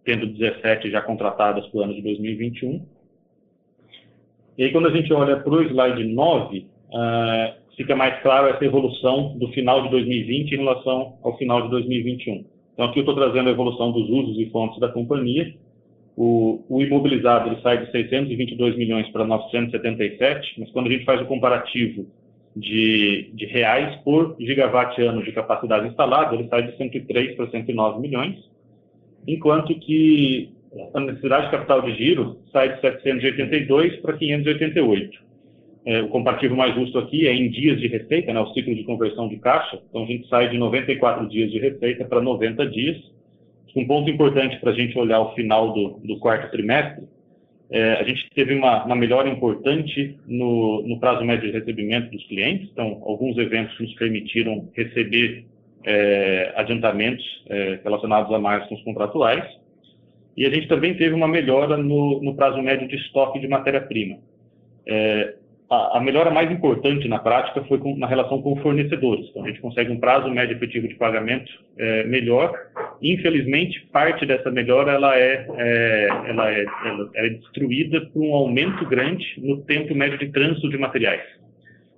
tendo 0.05 0.27
17 0.27 0.91
já 0.91 1.01
contratadas 1.01 1.67
para 1.69 1.81
o 1.81 1.83
ano 1.85 1.95
de 1.95 2.03
2021. 2.03 2.85
E 4.59 4.65
aí, 4.65 4.73
quando 4.73 4.89
a 4.89 4.91
gente 4.91 5.13
olha 5.13 5.37
para 5.37 5.53
o 5.53 5.63
slide 5.63 6.03
9, 6.03 6.67
ah, 6.93 7.55
fica 7.81 7.97
mais 7.97 8.21
claro 8.21 8.49
essa 8.49 8.63
evolução 8.63 9.39
do 9.39 9.49
final 9.49 9.83
de 9.83 9.89
2020 9.89 10.53
em 10.53 10.57
relação 10.59 11.15
ao 11.23 11.39
final 11.39 11.63
de 11.63 11.71
2021. 11.71 12.45
Então, 12.75 12.85
aqui 12.85 12.99
eu 12.99 13.01
estou 13.01 13.15
trazendo 13.15 13.49
a 13.49 13.53
evolução 13.53 13.91
dos 13.91 14.07
usos 14.11 14.39
e 14.39 14.51
fontes 14.51 14.79
da 14.79 14.89
companhia. 14.89 15.55
O, 16.15 16.63
o 16.69 16.83
imobilizado 16.83 17.49
ele 17.49 17.63
sai 17.63 17.83
de 17.83 17.91
622 17.91 18.77
milhões 18.77 19.09
para 19.09 19.25
977, 19.25 20.61
mas 20.61 20.71
quando 20.73 20.89
a 20.89 20.91
gente 20.91 21.07
faz 21.07 21.23
o 21.23 21.25
comparativo 21.25 22.07
de, 22.55 23.31
de 23.33 23.47
reais 23.47 23.97
por 24.03 24.37
gigawatt-ano 24.39 25.23
de 25.23 25.33
capacidade 25.33 25.89
instalada, 25.89 26.35
ele 26.35 26.49
sai 26.49 26.67
de 26.67 26.77
103 26.77 27.35
para 27.35 27.51
109 27.51 27.99
milhões, 27.99 28.37
enquanto 29.27 29.75
que 29.75 30.53
a 30.93 31.01
necessidade 31.01 31.47
de 31.47 31.53
capital 31.53 31.81
de 31.81 31.95
giro 31.95 32.37
sai 32.53 32.75
de 32.75 32.81
782 32.83 33.97
para 34.03 34.19
588. 34.19 35.30
É, 35.91 36.03
o 36.03 36.09
comparativo 36.09 36.55
mais 36.55 36.75
justo 36.75 36.99
aqui 36.99 37.27
é 37.27 37.35
em 37.35 37.51
dias 37.51 37.81
de 37.81 37.89
receita, 37.89 38.33
né, 38.33 38.41
o 38.41 38.53
ciclo 38.53 38.75
de 38.75 38.85
conversão 38.85 39.29
de 39.29 39.37
caixa. 39.39 39.81
Então, 39.89 40.05
a 40.05 40.07
gente 40.07 40.29
sai 40.29 40.49
de 40.49 40.57
94 40.57 41.29
dias 41.29 41.51
de 41.51 41.59
receita 41.59 42.05
para 42.05 42.21
90 42.21 42.67
dias. 42.67 42.97
Um 43.75 43.87
ponto 43.87 44.09
importante 44.11 44.57
para 44.61 44.71
a 44.71 44.75
gente 44.75 44.97
olhar 44.99 45.21
o 45.21 45.35
final 45.35 45.73
do, 45.73 46.01
do 46.05 46.19
quarto 46.19 46.51
trimestre 46.51 47.05
é, 47.71 47.93
a 47.93 48.03
gente 48.03 48.29
teve 48.35 48.53
uma, 48.53 48.85
uma 48.85 48.97
melhora 48.97 49.29
importante 49.29 50.19
no, 50.27 50.83
no, 50.83 50.99
prazo 50.99 51.25
médio 51.25 51.53
de 51.53 51.57
recebimento 51.57 52.11
dos 52.11 52.27
clientes, 52.27 52.69
então, 52.73 53.01
alguns 53.05 53.39
eventos 53.39 53.79
nos 53.79 53.95
permitiram 53.95 54.69
receber 54.75 55.47
é, 55.85 56.53
adiantamentos 56.57 57.25
é, 57.49 57.79
relacionados 57.85 58.33
a 58.35 58.41
margens 58.41 58.83
contratuais, 58.83 59.45
e 60.37 60.45
a 60.45 60.51
gente 60.51 60.67
também 60.67 60.97
teve 60.97 61.15
uma 61.15 61.29
melhora 61.29 61.77
no, 61.77 62.21
no 62.21 62.35
prazo 62.35 62.61
médio 62.61 62.89
de 62.89 62.97
estoque 62.97 63.39
de 63.39 63.47
matéria-prima. 63.47 64.19
É, 64.85 65.35
a, 65.71 66.01
melhora 66.01 66.33
mais 66.33 66.51
importante 66.51 67.07
na 67.07 67.21
prática 67.21 67.63
foi 67.65 67.79
com, 67.79 67.97
na 67.97 68.09
relação 68.09 68.43
com 68.43 68.57
fornecedores. 68.57 69.29
Então, 69.31 69.45
a 69.45 69.49
gente 69.49 69.61
consegue 69.61 69.93
um 69.93 70.01
prazo 70.01 70.29
médio 70.29 70.57
efetivo 70.57 70.89
de 70.89 70.97
pagamento 70.97 71.51
é, 71.79 72.03
melhor. 72.05 72.53
Infelizmente, 73.01 73.87
parte 73.93 74.27
dessa 74.27 74.51
melhora 74.51 74.93
ela 74.93 75.17
é, 75.17 75.47
é 75.57 76.09
ela 76.27 76.51
é, 76.51 76.65
ela 76.85 77.11
é 77.15 77.29
destruída 77.31 78.01
por 78.07 78.21
um 78.21 78.35
aumento 78.35 78.85
grande 78.87 79.25
no 79.39 79.59
tempo 79.63 79.95
médio 79.95 80.19
de 80.19 80.33
trânsito 80.33 80.69
de 80.69 80.77
materiais. 80.77 81.23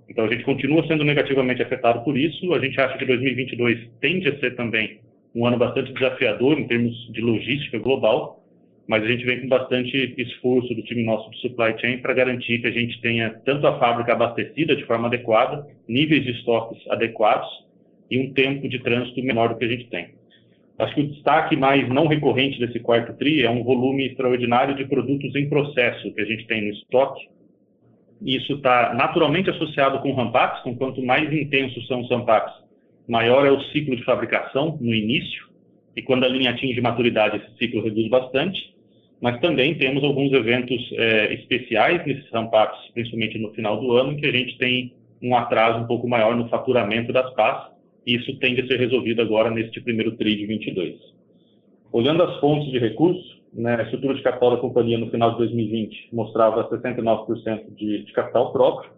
Então, 0.07 0.27
a 0.27 0.29
gente 0.29 0.45
continua 0.45 0.87
sendo 0.87 1.03
negativamente 1.03 1.63
afetado 1.63 2.05
por 2.05 2.19
isso. 2.19 2.53
A 2.53 2.59
gente 2.59 2.79
acha 2.79 2.99
que 2.99 3.07
2022 3.07 3.89
tende 4.03 4.29
a 4.29 4.39
ser 4.39 4.55
também 4.55 5.01
um 5.35 5.47
ano 5.47 5.57
bastante 5.57 5.95
desafiador 5.95 6.59
em 6.59 6.67
termos 6.67 7.11
de 7.11 7.23
logística 7.23 7.79
global 7.79 8.42
mas 8.87 9.03
a 9.03 9.07
gente 9.07 9.25
vem 9.25 9.41
com 9.41 9.49
bastante 9.49 10.15
esforço 10.19 10.75
do 10.75 10.83
time 10.83 11.05
nosso 11.05 11.31
de 11.31 11.41
supply 11.41 11.79
chain 11.81 11.99
para 11.99 12.15
garantir 12.15 12.59
que 12.61 12.67
a 12.67 12.73
gente 12.73 13.01
tenha 13.01 13.31
tanto 13.45 13.67
a 13.67 13.79
fábrica 13.79 14.13
abastecida 14.13 14.75
de 14.75 14.85
forma 14.85 15.07
adequada, 15.07 15.67
níveis 15.89 16.25
de 16.25 16.33
estoques 16.33 16.79
adequados 16.91 17.49
e 18.11 18.19
um 18.19 18.33
tempo 18.33 18.69
de 18.69 18.79
trânsito 18.81 19.23
menor 19.23 19.51
do 19.51 19.57
que 19.57 19.65
a 19.65 19.69
gente 19.69 19.89
tem. 19.89 20.09
Acho 20.79 20.95
que 20.95 21.01
o 21.01 21.09
destaque 21.09 21.57
mais 21.57 21.89
não 21.89 22.09
recorrente 22.09 22.59
desse 22.59 22.81
quarto 22.81 23.17
TRI 23.17 23.45
é 23.45 23.51
um 23.51 23.63
volume 23.63 24.07
extraordinário 24.07 24.75
de 24.75 24.85
produtos 24.85 25.35
em 25.37 25.49
processo 25.49 26.13
que 26.13 26.21
a 26.21 26.25
gente 26.25 26.47
tem 26.47 26.63
no 26.63 26.73
estoque. 26.73 27.29
Isso 28.21 28.55
está 28.55 28.93
naturalmente 28.95 29.51
associado 29.51 30.01
com 30.01 30.13
rampacs, 30.13 30.61
então 30.61 30.75
quanto 30.75 31.03
mais 31.03 31.33
intensos 31.33 31.87
são 31.87 32.01
os 32.01 32.11
rampacs, 32.11 32.53
maior 33.07 33.47
é 33.47 33.51
o 33.51 33.61
ciclo 33.71 33.95
de 33.97 34.05
fabricação 34.05 34.79
no 34.81 34.95
início, 34.95 35.51
e 35.97 36.03
quando 36.03 36.25
a 36.25 36.29
linha 36.29 36.51
atinge 36.51 36.81
maturidade, 36.81 37.37
esse 37.37 37.57
ciclo 37.59 37.83
reduz 37.83 38.09
bastante 38.09 38.72
mas 39.23 39.41
também 39.41 39.79
temos 39.79 40.03
alguns 40.03 40.33
eventos 40.33 40.77
é, 40.95 41.33
especiais 41.35 42.05
nesses 42.05 42.29
ramp-ups, 42.33 42.91
principalmente 42.93 43.39
no 43.39 43.53
final 43.53 43.81
do 43.81 43.93
ano, 43.93 44.13
em 44.13 44.17
que 44.17 44.27
a 44.27 44.33
gente 44.33 44.59
tem 44.59 44.93
um 45.23 45.37
atraso 45.37 45.79
um 45.79 45.87
pouco 45.87 46.09
maior 46.09 46.35
no 46.35 46.49
faturamento 46.49 47.13
das 47.13 47.33
PAS, 47.35 47.71
e 48.05 48.17
isso 48.17 48.37
tende 48.41 48.63
a 48.63 48.67
ser 48.67 48.81
resolvido 48.81 49.23
agora 49.23 49.49
neste 49.49 49.81
primeiro 49.81 50.17
TRI 50.17 50.39
de 50.39 50.47
22. 50.47 50.97
Olhando 51.93 52.25
as 52.25 52.41
fontes 52.41 52.73
de 52.73 52.81
recursos, 52.81 53.41
né, 53.53 53.77
a 53.77 53.83
estrutura 53.85 54.15
de 54.15 54.23
capital 54.23 54.51
da 54.51 54.57
companhia 54.57 54.99
no 54.99 55.09
final 55.09 55.31
de 55.33 55.39
2020 55.39 56.09
mostrava 56.13 56.69
69% 56.69 57.77
de, 57.77 58.05
de 58.05 58.13
capital 58.13 58.53
próprio, 58.53 58.91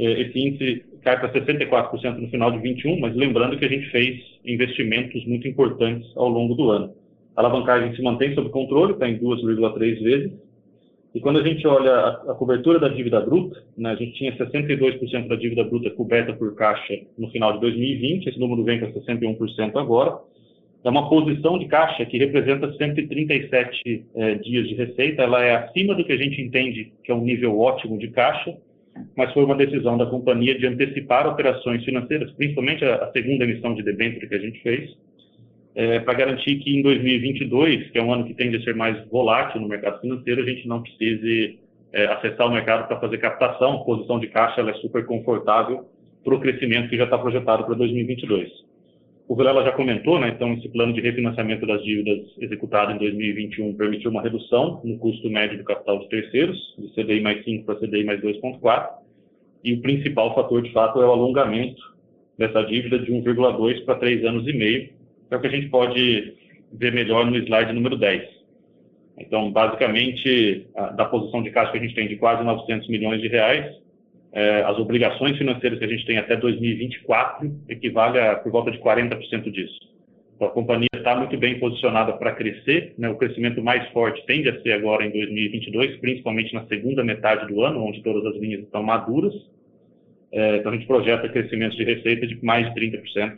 é, 0.00 0.20
esse 0.22 0.36
índice 0.36 0.84
cai 1.02 1.20
para 1.20 1.32
64% 1.32 2.16
no 2.16 2.28
final 2.28 2.50
de 2.50 2.58
21, 2.58 2.98
mas 2.98 3.14
lembrando 3.14 3.56
que 3.56 3.64
a 3.64 3.68
gente 3.68 3.88
fez 3.90 4.20
investimentos 4.44 5.24
muito 5.26 5.46
importantes 5.46 6.10
ao 6.16 6.28
longo 6.28 6.56
do 6.56 6.72
ano. 6.72 6.92
A 7.36 7.40
alavancagem 7.40 7.94
se 7.94 8.02
mantém 8.02 8.34
sob 8.34 8.50
controle, 8.50 8.92
está 8.92 9.08
em 9.08 9.18
2,3 9.18 10.02
vezes. 10.02 10.32
E 11.14 11.20
quando 11.20 11.40
a 11.40 11.42
gente 11.42 11.66
olha 11.66 11.92
a, 11.92 12.32
a 12.32 12.34
cobertura 12.34 12.78
da 12.78 12.88
dívida 12.88 13.20
bruta, 13.20 13.62
né, 13.76 13.90
a 13.90 13.94
gente 13.96 14.12
tinha 14.12 14.36
62% 14.36 15.26
da 15.26 15.34
dívida 15.34 15.64
bruta 15.64 15.90
coberta 15.90 16.32
por 16.32 16.54
caixa 16.54 17.00
no 17.18 17.28
final 17.30 17.54
de 17.54 17.60
2020, 17.60 18.28
esse 18.28 18.38
número 18.38 18.62
vem 18.62 18.78
para 18.78 18.92
61% 18.92 19.76
agora. 19.76 20.18
É 20.82 20.88
uma 20.88 21.10
posição 21.10 21.58
de 21.58 21.66
caixa 21.66 22.06
que 22.06 22.16
representa 22.16 22.72
137 22.72 24.06
é, 24.14 24.34
dias 24.36 24.68
de 24.68 24.74
receita, 24.74 25.22
ela 25.22 25.42
é 25.42 25.56
acima 25.56 25.94
do 25.94 26.04
que 26.04 26.12
a 26.12 26.16
gente 26.16 26.40
entende 26.40 26.92
que 27.04 27.10
é 27.10 27.14
um 27.14 27.22
nível 27.22 27.58
ótimo 27.58 27.98
de 27.98 28.08
caixa, 28.08 28.56
mas 29.16 29.32
foi 29.32 29.44
uma 29.44 29.56
decisão 29.56 29.98
da 29.98 30.06
companhia 30.06 30.58
de 30.58 30.66
antecipar 30.66 31.26
operações 31.26 31.84
financeiras, 31.84 32.30
principalmente 32.32 32.84
a, 32.84 32.96
a 32.96 33.12
segunda 33.12 33.44
emissão 33.44 33.74
de 33.74 33.82
debênture 33.82 34.28
que 34.28 34.34
a 34.34 34.38
gente 34.38 34.62
fez, 34.62 34.90
é, 35.74 36.00
para 36.00 36.14
garantir 36.14 36.56
que 36.56 36.76
em 36.76 36.82
2022, 36.82 37.90
que 37.90 37.98
é 37.98 38.02
um 38.02 38.12
ano 38.12 38.24
que 38.24 38.34
tende 38.34 38.56
a 38.56 38.62
ser 38.62 38.74
mais 38.74 39.02
volátil 39.08 39.60
no 39.60 39.68
mercado 39.68 40.00
financeiro, 40.00 40.42
a 40.42 40.44
gente 40.44 40.66
não 40.66 40.82
precise 40.82 41.58
é, 41.92 42.06
acessar 42.06 42.46
o 42.46 42.52
mercado 42.52 42.88
para 42.88 43.00
fazer 43.00 43.18
captação. 43.18 43.76
A 43.76 43.84
posição 43.84 44.18
de 44.18 44.26
caixa 44.28 44.60
ela 44.60 44.70
é 44.70 44.74
super 44.74 45.04
confortável 45.06 45.84
para 46.24 46.34
o 46.34 46.40
crescimento 46.40 46.88
que 46.88 46.96
já 46.96 47.04
está 47.04 47.16
projetado 47.16 47.64
para 47.64 47.74
2022. 47.74 48.50
O 49.28 49.36
Vilela 49.36 49.62
já 49.62 49.70
comentou, 49.70 50.18
né, 50.18 50.30
então 50.34 50.52
esse 50.54 50.68
plano 50.70 50.92
de 50.92 51.00
refinanciamento 51.00 51.64
das 51.64 51.84
dívidas 51.84 52.26
executado 52.40 52.90
em 52.90 52.98
2021 52.98 53.74
permitiu 53.74 54.10
uma 54.10 54.22
redução 54.22 54.80
no 54.82 54.98
custo 54.98 55.30
médio 55.30 55.56
do 55.56 55.62
capital 55.62 56.00
de 56.00 56.08
terceiros, 56.08 56.58
de 56.76 56.88
CDI 56.94 57.20
mais 57.20 57.44
5 57.44 57.64
para 57.64 57.76
CDI 57.76 58.02
mais 58.02 58.20
2,4, 58.20 58.88
e 59.62 59.74
o 59.74 59.80
principal 59.82 60.34
fator, 60.34 60.62
de 60.62 60.72
fato, 60.72 61.00
é 61.00 61.06
o 61.06 61.12
alongamento 61.12 61.80
dessa 62.36 62.62
dívida 62.64 62.98
de 62.98 63.12
1,2 63.12 63.84
para 63.84 63.96
3 63.96 64.24
anos 64.24 64.48
e 64.48 64.52
meio, 64.52 64.90
é 65.30 65.36
o 65.36 65.40
que 65.40 65.46
a 65.46 65.50
gente 65.50 65.68
pode 65.68 66.34
ver 66.72 66.92
melhor 66.92 67.26
no 67.26 67.36
slide 67.36 67.72
número 67.72 67.96
10. 67.96 68.40
Então, 69.18 69.50
basicamente, 69.52 70.66
a, 70.74 70.86
da 70.88 71.04
posição 71.04 71.42
de 71.42 71.50
caixa 71.50 71.72
que 71.72 71.78
a 71.78 71.80
gente 71.80 71.94
tem 71.94 72.08
de 72.08 72.16
quase 72.16 72.42
900 72.42 72.88
milhões 72.88 73.20
de 73.20 73.28
reais, 73.28 73.76
é, 74.32 74.62
as 74.62 74.78
obrigações 74.78 75.36
financeiras 75.36 75.78
que 75.78 75.84
a 75.84 75.88
gente 75.88 76.06
tem 76.06 76.16
até 76.16 76.36
2024 76.36 77.52
equivale 77.68 78.18
a 78.18 78.36
por 78.36 78.52
volta 78.52 78.70
de 78.70 78.78
40% 78.78 79.50
disso. 79.50 79.78
Então, 80.36 80.48
a 80.48 80.52
companhia 80.52 80.88
está 80.94 81.14
muito 81.14 81.36
bem 81.36 81.58
posicionada 81.58 82.14
para 82.14 82.32
crescer, 82.32 82.94
né? 82.96 83.10
o 83.10 83.16
crescimento 83.16 83.62
mais 83.62 83.86
forte 83.90 84.24
tende 84.24 84.48
a 84.48 84.62
ser 84.62 84.72
agora 84.72 85.04
em 85.04 85.10
2022, 85.10 85.98
principalmente 85.98 86.54
na 86.54 86.64
segunda 86.66 87.04
metade 87.04 87.52
do 87.52 87.62
ano, 87.62 87.84
onde 87.84 88.02
todas 88.02 88.24
as 88.24 88.40
linhas 88.40 88.62
estão 88.62 88.82
maduras. 88.82 89.34
É, 90.32 90.56
então, 90.56 90.72
a 90.72 90.74
gente 90.76 90.86
projeta 90.86 91.28
crescimento 91.28 91.76
de 91.76 91.84
receita 91.84 92.26
de 92.26 92.42
mais 92.42 92.72
de 92.72 92.80
30%, 92.80 93.36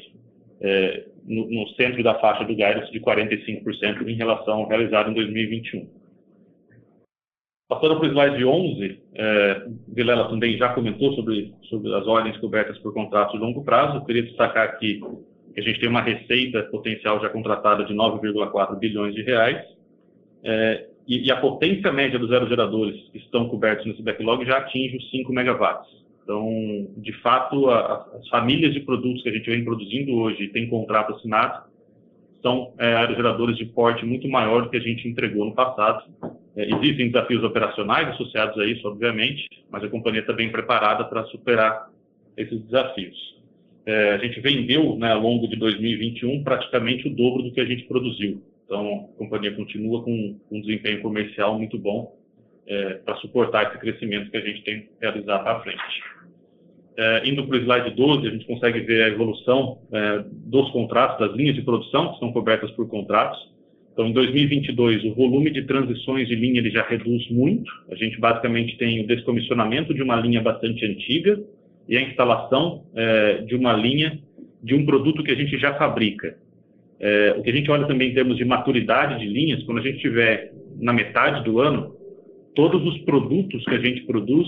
é, 0.63 1.05
no, 1.25 1.51
no, 1.51 1.69
centro 1.71 2.03
da 2.03 2.15
faixa 2.15 2.45
do 2.45 2.55
guidance 2.55 2.91
de 2.93 3.01
45% 3.01 4.09
em 4.09 4.15
relação 4.15 4.55
ao 4.55 4.69
realizado 4.69 5.11
em 5.11 5.15
2021. 5.15 5.89
Passando 7.69 7.99
para 7.99 8.07
o 8.07 8.11
slide 8.11 8.45
11, 8.45 9.03
é, 9.15 9.67
Vilela 9.89 10.29
também 10.29 10.57
já 10.57 10.73
comentou 10.75 11.15
sobre, 11.15 11.55
sobre 11.69 11.93
as 11.95 12.07
ordens 12.07 12.37
cobertas 12.37 12.79
por 12.79 12.93
contratos 12.93 13.33
de 13.33 13.39
longo 13.39 13.65
prazo. 13.65 13.97
Eu 13.97 14.05
queria 14.05 14.23
destacar 14.23 14.69
aqui 14.69 15.01
que 15.55 15.61
a 15.61 15.63
gente 15.63 15.81
tem 15.81 15.89
uma 15.89 16.03
receita 16.03 16.63
potencial 16.65 17.21
já 17.21 17.29
contratada 17.29 17.85
de 17.85 17.95
9,4 17.95 18.79
bilhões 18.79 19.15
de 19.15 19.23
reais, 19.23 19.63
é, 20.45 20.87
e, 21.07 21.27
e, 21.27 21.33
a 21.33 21.37
potência 21.37 21.93
média 21.93 22.19
dos 22.19 22.31
aerogeradores 22.31 22.97
que 23.11 23.19
estão 23.19 23.49
cobertos 23.49 23.85
nesse 23.87 24.03
backlog 24.03 24.45
já 24.45 24.59
atinge 24.59 24.97
os 24.97 25.11
5 25.11 25.33
megawatts. 25.33 26.02
Então, 26.23 26.89
de 26.97 27.13
fato, 27.21 27.69
a, 27.69 28.09
as 28.19 28.29
famílias 28.29 28.73
de 28.73 28.81
produtos 28.81 29.23
que 29.23 29.29
a 29.29 29.33
gente 29.33 29.51
vem 29.51 29.65
produzindo 29.65 30.13
hoje 30.15 30.45
e 30.45 30.49
tem 30.49 30.69
contrato 30.69 31.15
assinado 31.15 31.65
são 32.41 32.73
é, 32.79 32.95
aerogeradores 32.95 33.57
de 33.57 33.65
porte 33.67 34.05
muito 34.05 34.29
maior 34.29 34.63
do 34.63 34.71
que 34.71 34.77
a 34.77 34.81
gente 34.81 35.07
entregou 35.09 35.45
no 35.45 35.55
passado. 35.55 36.05
É, 36.57 36.69
existem 36.75 37.11
desafios 37.11 37.43
operacionais 37.43 38.09
associados 38.09 38.59
a 38.59 38.67
isso, 38.67 38.87
obviamente, 38.87 39.49
mas 39.71 39.83
a 39.83 39.89
companhia 39.89 40.21
está 40.21 40.33
bem 40.33 40.51
preparada 40.51 41.05
para 41.05 41.25
superar 41.27 41.89
esses 42.37 42.61
desafios. 42.65 43.17
É, 43.85 44.11
a 44.11 44.19
gente 44.19 44.41
vendeu, 44.41 44.97
né, 44.97 45.13
ao 45.13 45.21
longo 45.21 45.49
de 45.49 45.57
2021, 45.57 46.43
praticamente 46.45 47.09
o 47.09 47.15
dobro 47.15 47.43
do 47.43 47.53
que 47.53 47.61
a 47.61 47.65
gente 47.65 47.85
produziu. 47.85 48.43
Então, 48.65 49.11
a 49.15 49.19
companhia 49.19 49.53
continua 49.53 50.03
com 50.03 50.37
um 50.51 50.61
desempenho 50.61 51.03
comercial 51.03 51.59
muito 51.59 51.79
bom 51.79 52.22
é, 52.67 52.95
para 53.05 53.17
suportar 53.17 53.69
esse 53.69 53.79
crescimento 53.79 54.31
que 54.31 54.37
a 54.37 54.41
gente 54.41 54.63
tem 54.63 54.89
realizado 55.01 55.47
à 55.47 55.61
frente. 55.61 56.03
É, 56.97 57.23
indo 57.29 57.47
para 57.47 57.57
o 57.57 57.61
slide 57.61 57.91
12, 57.97 58.27
a 58.27 58.31
gente 58.31 58.47
consegue 58.47 58.81
ver 58.81 59.05
a 59.05 59.09
evolução 59.09 59.79
é, 59.93 60.25
dos 60.29 60.71
contratos, 60.71 61.19
das 61.19 61.35
linhas 61.35 61.55
de 61.55 61.63
produção 61.63 62.13
que 62.13 62.19
são 62.19 62.33
cobertas 62.33 62.71
por 62.73 62.87
contratos. 62.89 63.51
Então, 63.93 64.07
em 64.07 64.13
2022, 64.13 65.05
o 65.05 65.15
volume 65.15 65.51
de 65.51 65.63
transições 65.63 66.29
de 66.29 66.35
linha 66.35 66.61
ele 66.61 66.71
já 66.71 66.83
reduz 66.83 67.29
muito. 67.31 67.71
A 67.91 67.95
gente 67.95 68.19
basicamente 68.19 68.77
tem 68.77 69.01
o 69.01 69.07
descomissionamento 69.07 69.95
de 69.95 70.03
uma 70.03 70.17
linha 70.17 70.41
bastante 70.41 70.85
antiga 70.85 71.43
e 71.89 71.97
a 71.97 72.03
instalação 72.03 72.85
é, 72.95 73.39
de 73.43 73.55
uma 73.55 73.73
linha 73.73 74.19
de 74.63 74.75
um 74.75 74.87
produto 74.87 75.23
que 75.23 75.31
a 75.31 75.35
gente 75.35 75.59
já 75.59 75.75
fabrica. 75.75 76.37
É, 77.01 77.35
o 77.37 77.43
que 77.43 77.51
a 77.51 77.53
gente 77.53 77.71
olha 77.71 77.87
também 77.87 78.11
em 78.11 78.15
termos 78.15 78.37
de 78.37 78.45
maturidade 78.45 79.19
de 79.19 79.27
linhas, 79.27 79.63
quando 79.65 79.79
a 79.79 79.83
gente 79.83 79.99
tiver 79.99 80.53
na 80.79 80.93
metade 80.93 81.43
do 81.43 81.59
ano, 81.59 81.97
todos 82.55 82.85
os 82.87 82.99
produtos 83.03 83.65
que 83.65 83.75
a 83.75 83.81
gente 83.81 84.03
produz 84.03 84.47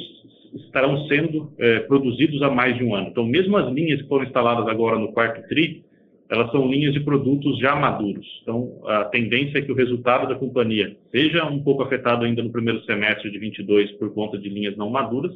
estarão 0.54 1.06
sendo 1.06 1.52
é, 1.58 1.80
produzidos 1.80 2.40
há 2.42 2.50
mais 2.50 2.76
de 2.76 2.84
um 2.84 2.94
ano. 2.94 3.08
Então, 3.08 3.24
mesmo 3.24 3.56
as 3.56 3.72
linhas 3.72 4.02
que 4.02 4.08
foram 4.08 4.24
instaladas 4.24 4.68
agora 4.68 4.98
no 4.98 5.12
quarto 5.12 5.46
TRI, 5.48 5.84
elas 6.28 6.50
são 6.50 6.66
linhas 6.66 6.94
de 6.94 7.00
produtos 7.00 7.58
já 7.58 7.76
maduros. 7.76 8.26
Então, 8.42 8.80
a 8.86 9.04
tendência 9.04 9.58
é 9.58 9.62
que 9.62 9.72
o 9.72 9.74
resultado 9.74 10.28
da 10.28 10.34
companhia 10.34 10.96
seja 11.10 11.44
um 11.44 11.62
pouco 11.62 11.82
afetado 11.82 12.24
ainda 12.24 12.42
no 12.42 12.50
primeiro 12.50 12.82
semestre 12.84 13.30
de 13.30 13.38
22 13.38 13.92
por 13.92 14.12
conta 14.14 14.38
de 14.38 14.48
linhas 14.48 14.76
não 14.76 14.90
maduras, 14.90 15.32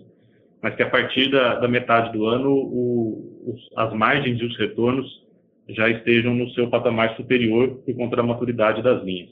mas 0.63 0.75
que 0.75 0.83
a 0.83 0.91
partir 0.91 1.31
da, 1.31 1.57
da 1.57 1.69
metade 1.69 2.13
do 2.13 2.27
ano 2.27 2.51
o, 2.51 3.53
os, 3.55 3.69
as 3.77 3.93
margens 3.93 4.41
e 4.41 4.45
os 4.45 4.57
retornos 4.57 5.07
já 5.69 5.89
estejam 5.89 6.35
no 6.35 6.49
seu 6.51 6.69
patamar 6.69 7.15
superior 7.17 7.81
por 7.85 7.95
conta 7.95 8.17
da 8.17 8.23
maturidade 8.23 8.83
das 8.83 9.03
linhas. 9.05 9.31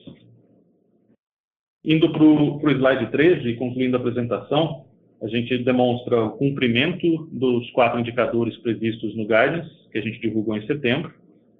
Indo 1.87 2.11
para 2.11 2.25
o 2.25 2.69
slide 2.69 3.13
13, 3.13 3.55
concluindo 3.55 3.97
a 3.97 4.01
apresentação, 4.01 4.87
a 5.23 5.29
gente 5.29 5.57
demonstra 5.59 6.25
o 6.25 6.31
cumprimento 6.31 7.29
dos 7.31 7.71
quatro 7.71 8.01
indicadores 8.01 8.57
previstos 8.57 9.15
no 9.15 9.23
guidance, 9.23 9.71
que 9.93 9.99
a 9.99 10.03
gente 10.03 10.21
divulgou 10.21 10.57
em 10.57 10.67
setembro. 10.67 11.15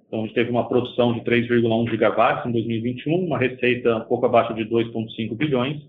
Então, 0.05 0.19
a 0.19 0.23
gente 0.23 0.35
teve 0.35 0.51
uma 0.51 0.67
produção 0.67 1.13
de 1.13 1.21
3,1 1.21 1.89
gigawatts 1.89 2.45
em 2.45 2.51
2021, 2.51 3.25
uma 3.25 3.37
receita 3.37 3.95
um 3.95 4.01
pouco 4.01 4.25
abaixo 4.25 4.53
de 4.53 4.65
2,5 4.65 5.33
bilhões. 5.33 5.81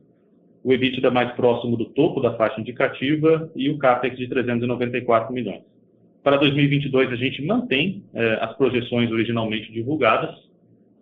o 0.62 0.72
EBITDA 0.72 1.10
mais 1.10 1.32
próximo 1.32 1.76
do 1.76 1.86
topo 1.86 2.20
da 2.20 2.34
faixa 2.34 2.60
indicativa 2.60 3.50
e 3.56 3.70
o 3.70 3.78
CAPEX 3.78 4.18
de 4.18 4.28
394 4.28 5.32
milhões. 5.32 5.62
Para 6.22 6.36
2022, 6.36 7.10
a 7.10 7.16
gente 7.16 7.42
mantém 7.42 8.02
eh, 8.12 8.38
as 8.40 8.54
projeções 8.56 9.10
originalmente 9.10 9.72
divulgadas 9.72 10.34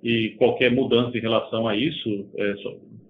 e 0.04 0.34
qualquer 0.38 0.70
mudança 0.70 1.16
em 1.16 1.20
relação 1.20 1.66
a 1.66 1.74
isso 1.74 2.26
eh, 2.36 2.54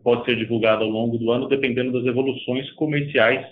pode 0.07 0.25
ser 0.25 0.37
divulgada 0.37 0.85
ao 0.85 0.89
longo 0.89 1.19
do 1.19 1.33
ano, 1.33 1.49
dependendo 1.49 1.91
das 1.91 2.07
evoluções 2.07 2.71
comerciais 2.75 3.45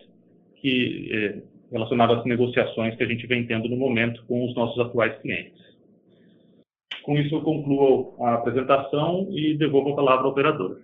que, 0.55 1.11
eh, 1.13 1.43
relacionadas 1.73 2.19
às 2.19 2.25
negociações 2.25 2.95
que 2.95 3.03
a 3.03 3.09
gente 3.09 3.27
vem 3.27 3.45
tendo 3.45 3.69
no 3.69 3.77
momento 3.77 4.25
com 4.27 4.47
os 4.47 4.55
nossos 4.55 4.79
atuais 4.79 5.21
clientes. 5.21 5.61
Com 7.03 7.19
isso, 7.19 7.35
eu 7.35 7.43
concluo 7.43 8.15
a 8.21 8.35
apresentação 8.35 9.27
e 9.33 9.55
devolvo 9.55 9.95
a 9.95 9.97
palavra 9.97 10.27
ao 10.27 10.31
operador. 10.31 10.81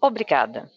Obrigada. 0.00 0.70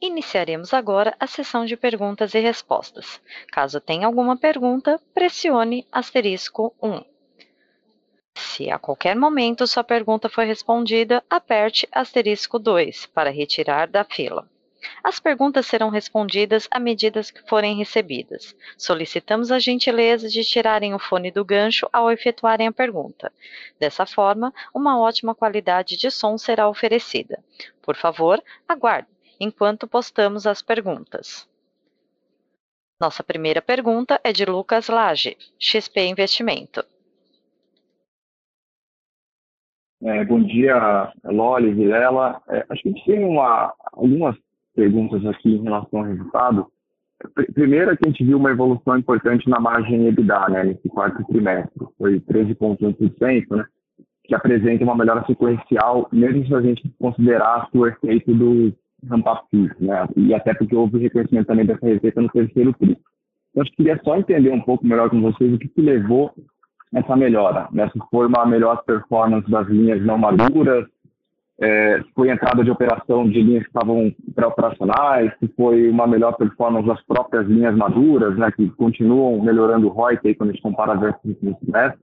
Iniciaremos 0.00 0.72
agora 0.72 1.14
a 1.20 1.26
sessão 1.26 1.66
de 1.66 1.76
perguntas 1.76 2.32
e 2.32 2.40
respostas. 2.40 3.20
Caso 3.48 3.78
tenha 3.78 4.06
alguma 4.06 4.38
pergunta, 4.38 4.98
pressione 5.12 5.86
asterisco 5.92 6.74
1. 6.82 7.11
Se 8.34 8.70
a 8.70 8.78
qualquer 8.78 9.16
momento 9.16 9.66
sua 9.66 9.84
pergunta 9.84 10.28
for 10.28 10.44
respondida, 10.44 11.22
aperte 11.28 11.88
asterisco 11.92 12.58
2 12.58 13.06
para 13.06 13.30
retirar 13.30 13.88
da 13.88 14.04
fila. 14.04 14.48
As 15.02 15.20
perguntas 15.20 15.66
serão 15.66 15.90
respondidas 15.90 16.66
à 16.70 16.78
medida 16.78 17.22
que 17.22 17.48
forem 17.48 17.76
recebidas. 17.76 18.54
Solicitamos 18.76 19.52
a 19.52 19.58
gentileza 19.58 20.28
de 20.28 20.44
tirarem 20.44 20.92
o 20.94 20.98
fone 20.98 21.30
do 21.30 21.44
gancho 21.44 21.88
ao 21.92 22.10
efetuarem 22.10 22.66
a 22.66 22.72
pergunta. 22.72 23.32
Dessa 23.78 24.04
forma, 24.04 24.52
uma 24.74 24.98
ótima 24.98 25.34
qualidade 25.34 25.96
de 25.96 26.10
som 26.10 26.36
será 26.36 26.68
oferecida. 26.68 27.42
Por 27.80 27.96
favor, 27.96 28.42
aguarde 28.68 29.08
enquanto 29.38 29.88
postamos 29.88 30.46
as 30.46 30.62
perguntas. 30.62 31.48
Nossa 33.00 33.24
primeira 33.24 33.60
pergunta 33.60 34.20
é 34.22 34.32
de 34.32 34.44
Lucas 34.44 34.88
Lage, 34.88 35.36
XP 35.58 36.06
Investimento. 36.06 36.84
É, 40.04 40.24
bom 40.24 40.42
dia, 40.42 41.12
Loli, 41.24 41.72
Vilela. 41.72 42.42
É, 42.48 42.66
acho 42.68 42.82
que 42.82 42.88
a 42.88 42.92
gente 42.92 43.04
tem 43.04 43.24
uma, 43.24 43.72
algumas 43.92 44.36
perguntas 44.74 45.24
aqui 45.24 45.54
em 45.54 45.62
relação 45.62 46.00
ao 46.00 46.06
resultado. 46.06 46.66
Primeiro, 47.54 47.96
que 47.96 48.04
a 48.04 48.10
gente 48.10 48.24
viu 48.24 48.36
uma 48.36 48.50
evolução 48.50 48.98
importante 48.98 49.48
na 49.48 49.60
margem 49.60 50.08
EBITDA, 50.08 50.48
né, 50.48 50.64
nesse 50.64 50.88
quarto 50.88 51.24
trimestre. 51.26 51.86
Foi 51.96 52.18
13,1%, 52.18 53.56
né, 53.56 53.64
que 54.24 54.34
apresenta 54.34 54.82
uma 54.82 54.96
melhora 54.96 55.24
sequencial, 55.24 56.08
mesmo 56.10 56.46
se 56.48 56.54
a 56.54 56.60
gente 56.60 56.82
considerar 56.98 57.68
o 57.72 57.86
efeito 57.86 58.34
do 58.34 58.72
ramp-up 59.08 59.46
né, 59.78 60.08
e 60.16 60.34
até 60.34 60.52
porque 60.52 60.74
houve 60.74 60.98
reconhecimento 60.98 61.46
também 61.46 61.64
dessa 61.64 61.86
receita 61.86 62.20
no 62.20 62.28
terceiro 62.28 62.72
tri. 62.72 62.98
Então, 63.50 63.64
eu 63.64 63.72
queria 63.76 64.00
só 64.02 64.16
entender 64.16 64.50
um 64.50 64.62
pouco 64.62 64.84
melhor 64.84 65.10
com 65.10 65.20
vocês 65.20 65.52
o 65.52 65.58
que, 65.58 65.68
que 65.68 65.80
levou 65.80 66.32
essa 66.94 67.16
melhora, 67.16 67.68
né? 67.72 67.88
se 67.92 67.98
foi 68.10 68.26
uma 68.26 68.44
melhor 68.44 68.82
performance 68.84 69.50
das 69.50 69.66
linhas 69.68 70.04
não 70.04 70.18
maduras, 70.18 70.86
é, 71.60 72.02
foi 72.14 72.30
entrada 72.30 72.64
de 72.64 72.70
operação 72.70 73.28
de 73.28 73.40
linhas 73.40 73.62
que 73.62 73.68
estavam 73.68 74.12
pré-operacionais, 74.34 75.32
se 75.38 75.48
foi 75.56 75.88
uma 75.88 76.06
melhor 76.06 76.36
performance 76.36 76.86
das 76.86 77.00
próprias 77.04 77.46
linhas 77.46 77.74
maduras, 77.76 78.36
né, 78.36 78.50
que 78.50 78.68
continuam 78.70 79.40
melhorando 79.42 79.86
o 79.86 79.90
ROI 79.90 80.18
aí, 80.24 80.34
quando 80.34 80.50
a 80.50 80.52
gente 80.52 80.62
compara 80.62 80.94
versus 80.96 81.36
o 81.42 81.54
trimestre. 81.54 82.00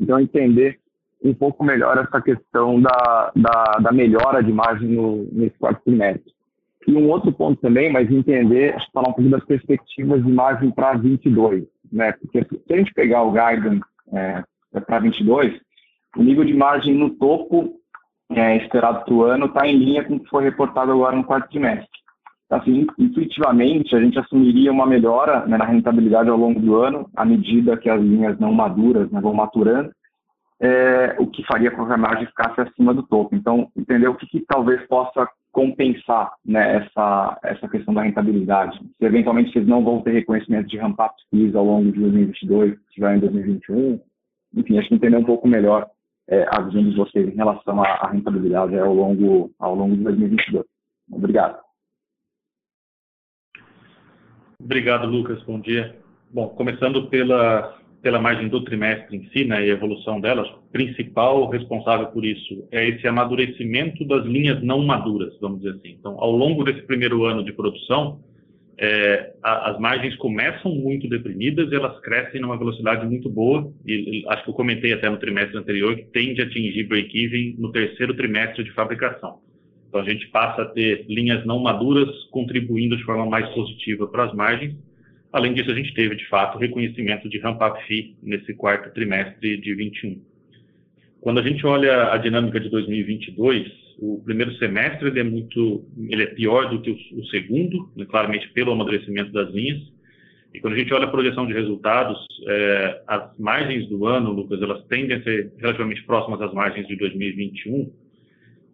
Então, 0.00 0.20
entender 0.20 0.78
um 1.24 1.34
pouco 1.34 1.64
melhor 1.64 1.98
essa 1.98 2.20
questão 2.20 2.80
da, 2.80 3.32
da, 3.34 3.78
da 3.80 3.92
melhora 3.92 4.42
de 4.42 4.52
margem 4.52 4.88
no, 4.88 5.28
nesse 5.32 5.56
quarto 5.58 5.82
trimestre. 5.84 6.32
E 6.86 6.94
um 6.94 7.08
outro 7.10 7.32
ponto 7.32 7.60
também, 7.60 7.92
mas 7.92 8.10
entender, 8.10 8.76
falar 8.92 9.10
um 9.10 9.12
pouco 9.12 9.30
das 9.30 9.44
perspectivas 9.44 10.24
de 10.24 10.32
margem 10.32 10.70
para 10.70 10.94
22, 10.94 11.64
né? 11.92 12.12
Porque 12.12 12.44
se 12.44 12.72
a 12.72 12.76
gente 12.76 12.92
pegar 12.92 13.22
o 13.22 13.30
guidance 13.30 13.80
é, 14.12 14.42
para 14.80 14.98
22, 15.00 15.60
o 16.16 16.22
nível 16.22 16.44
de 16.44 16.54
margem 16.54 16.94
no 16.94 17.10
topo 17.10 17.74
é, 18.30 18.56
esperado 18.56 19.04
para 19.04 19.14
o 19.14 19.22
ano 19.22 19.46
está 19.46 19.66
em 19.66 19.76
linha 19.76 20.04
com 20.04 20.16
o 20.16 20.20
que 20.20 20.28
foi 20.28 20.44
reportado 20.44 20.92
agora 20.92 21.16
no 21.16 21.24
quarto 21.24 21.50
trimestre. 21.50 21.88
Então, 22.46 22.58
assim, 22.58 22.86
intuitivamente, 22.98 23.96
a 23.96 24.00
gente 24.00 24.18
assumiria 24.18 24.70
uma 24.70 24.86
melhora 24.86 25.46
né, 25.46 25.56
na 25.56 25.64
rentabilidade 25.64 26.28
ao 26.28 26.36
longo 26.36 26.60
do 26.60 26.76
ano, 26.76 27.08
à 27.16 27.24
medida 27.24 27.76
que 27.76 27.88
as 27.88 28.00
linhas 28.00 28.38
não 28.38 28.52
maduras 28.52 29.10
né, 29.10 29.20
vão 29.20 29.32
maturando, 29.32 29.90
é, 30.62 31.16
o 31.18 31.26
que 31.26 31.44
faria 31.44 31.72
com 31.72 31.84
que 31.84 31.92
a 31.92 31.96
margem 31.96 32.26
ficasse 32.26 32.60
acima 32.60 32.94
do 32.94 33.02
topo. 33.02 33.34
Então, 33.34 33.68
entender 33.76 34.06
o 34.06 34.14
que, 34.14 34.26
que 34.26 34.40
talvez 34.46 34.80
possa 34.86 35.28
compensar 35.50 36.32
né, 36.46 36.76
essa, 36.76 37.38
essa 37.42 37.68
questão 37.68 37.92
da 37.92 38.02
rentabilidade. 38.02 38.78
Se 38.78 39.04
eventualmente 39.04 39.52
vocês 39.52 39.66
não 39.66 39.84
vão 39.84 40.00
ter 40.00 40.12
reconhecimento 40.12 40.68
de 40.68 40.78
ramp-up 40.78 41.14
fees 41.30 41.54
ao 41.56 41.64
longo 41.64 41.90
de 41.90 41.98
2022, 41.98 42.78
se 42.78 42.94
tiver 42.94 43.16
em 43.16 43.20
2021, 43.20 44.00
enfim, 44.54 44.78
acho 44.78 44.88
que 44.88 44.94
entender 44.94 45.16
um 45.16 45.24
pouco 45.24 45.48
melhor 45.48 45.90
é, 46.28 46.46
a 46.48 46.60
visão 46.60 46.88
de 46.88 46.96
vocês 46.96 47.28
em 47.28 47.36
relação 47.36 47.82
à, 47.82 47.88
à 47.88 48.10
rentabilidade 48.10 48.78
ao 48.78 48.94
longo, 48.94 49.50
ao 49.58 49.74
longo 49.74 49.96
de 49.96 50.04
2022. 50.04 50.64
Obrigado. 51.10 51.58
Obrigado, 54.60 55.08
Lucas. 55.08 55.42
Bom 55.42 55.58
dia. 55.58 55.96
Bom, 56.30 56.50
começando 56.50 57.08
pela, 57.08 57.76
pela 58.02 58.20
margem 58.20 58.48
do 58.48 58.64
trimestre 58.64 59.16
em 59.16 59.28
si, 59.30 59.44
né, 59.44 59.64
e 59.64 59.70
a 59.70 59.74
evolução 59.74 60.20
delas, 60.20 60.48
principal 60.72 61.48
responsável 61.48 62.08
por 62.08 62.24
isso 62.24 62.66
é 62.72 62.88
esse 62.88 63.06
amadurecimento 63.06 64.04
das 64.04 64.26
linhas 64.26 64.60
não 64.62 64.84
maduras, 64.84 65.32
vamos 65.40 65.62
dizer 65.62 65.76
assim. 65.76 65.96
Então, 65.98 66.16
ao 66.18 66.32
longo 66.32 66.64
desse 66.64 66.82
primeiro 66.82 67.24
ano 67.24 67.44
de 67.44 67.52
produção, 67.52 68.18
é, 68.76 69.32
a, 69.40 69.70
as 69.70 69.78
margens 69.78 70.16
começam 70.16 70.74
muito 70.74 71.08
deprimidas 71.08 71.70
e 71.70 71.74
elas 71.76 72.00
crescem 72.00 72.40
numa 72.40 72.58
velocidade 72.58 73.06
muito 73.06 73.30
boa, 73.30 73.72
e, 73.86 74.22
e 74.22 74.24
acho 74.28 74.42
que 74.42 74.50
eu 74.50 74.54
comentei 74.54 74.92
até 74.92 75.08
no 75.08 75.18
trimestre 75.18 75.56
anterior 75.56 75.94
que 75.94 76.04
tende 76.06 76.42
a 76.42 76.44
atingir 76.44 76.84
break-even 76.88 77.54
no 77.58 77.70
terceiro 77.70 78.14
trimestre 78.14 78.64
de 78.64 78.72
fabricação. 78.72 79.38
Então, 79.88 80.00
a 80.00 80.04
gente 80.04 80.26
passa 80.28 80.62
a 80.62 80.66
ter 80.66 81.04
linhas 81.08 81.46
não 81.46 81.60
maduras 81.60 82.08
contribuindo 82.32 82.96
de 82.96 83.04
forma 83.04 83.26
mais 83.26 83.48
positiva 83.50 84.08
para 84.08 84.24
as 84.24 84.34
margens, 84.34 84.74
Além 85.32 85.54
disso, 85.54 85.70
a 85.70 85.74
gente 85.74 85.94
teve, 85.94 86.14
de 86.14 86.28
fato, 86.28 86.58
reconhecimento 86.58 87.28
de 87.28 87.38
ramp-up 87.38 87.82
fee 87.86 88.16
nesse 88.22 88.54
quarto 88.54 88.92
trimestre 88.92 89.56
de 89.56 89.74
21. 89.74 90.20
Quando 91.22 91.40
a 91.40 91.42
gente 91.42 91.64
olha 91.66 92.12
a 92.12 92.18
dinâmica 92.18 92.60
de 92.60 92.68
2022, 92.68 93.66
o 93.98 94.20
primeiro 94.24 94.52
semestre 94.56 95.08
ele 95.08 95.20
é 95.20 95.22
muito, 95.22 95.84
ele 96.10 96.24
é 96.24 96.26
pior 96.26 96.68
do 96.68 96.82
que 96.82 96.90
o, 96.90 97.20
o 97.20 97.26
segundo, 97.26 97.90
né, 97.96 98.04
claramente 98.04 98.48
pelo 98.48 98.72
amadurecimento 98.72 99.32
das 99.32 99.50
linhas. 99.50 99.80
E 100.52 100.60
quando 100.60 100.74
a 100.74 100.78
gente 100.78 100.92
olha 100.92 101.04
a 101.04 101.10
projeção 101.10 101.46
de 101.46 101.54
resultados, 101.54 102.18
é, 102.46 103.02
as 103.06 103.38
margens 103.38 103.88
do 103.88 104.04
ano, 104.04 104.32
Lucas, 104.32 104.60
elas 104.60 104.84
tendem 104.86 105.16
a 105.16 105.22
ser 105.22 105.52
relativamente 105.56 106.02
próximas 106.02 106.42
às 106.42 106.52
margens 106.52 106.86
de 106.86 106.96
2021. 106.96 107.90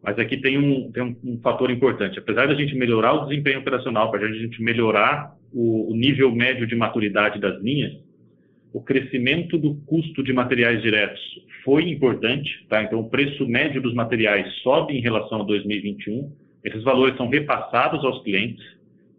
Mas 0.09 0.19
aqui 0.19 0.39
tem 0.39 0.57
um, 0.57 0.91
tem 0.91 1.03
um, 1.03 1.17
um 1.23 1.41
fator 1.43 1.71
importante. 1.71 2.19
Apesar 2.19 2.49
da 2.49 2.55
gente 2.55 2.75
melhorar 2.75 3.13
o 3.13 3.27
desempenho 3.27 3.59
operacional, 3.59 4.11
para 4.11 4.25
a 4.25 4.33
gente 4.33 4.63
melhorar 4.63 5.37
o, 5.53 5.93
o 5.93 5.95
nível 5.95 6.35
médio 6.35 6.67
de 6.67 6.75
maturidade 6.75 7.39
das 7.39 7.61
linhas, 7.61 7.93
o 8.73 8.81
crescimento 8.81 9.59
do 9.59 9.75
custo 9.85 10.23
de 10.23 10.33
materiais 10.33 10.81
diretos 10.81 11.21
foi 11.63 11.91
importante, 11.91 12.65
tá? 12.71 12.83
Então, 12.83 13.01
o 13.01 13.11
preço 13.11 13.47
médio 13.47 13.83
dos 13.83 13.93
materiais 13.93 14.51
sobe 14.63 14.97
em 14.97 15.03
relação 15.03 15.43
a 15.43 15.45
2021. 15.45 16.33
Esses 16.65 16.83
valores 16.83 17.15
são 17.19 17.29
repassados 17.29 18.03
aos 18.03 18.23
clientes. 18.23 18.65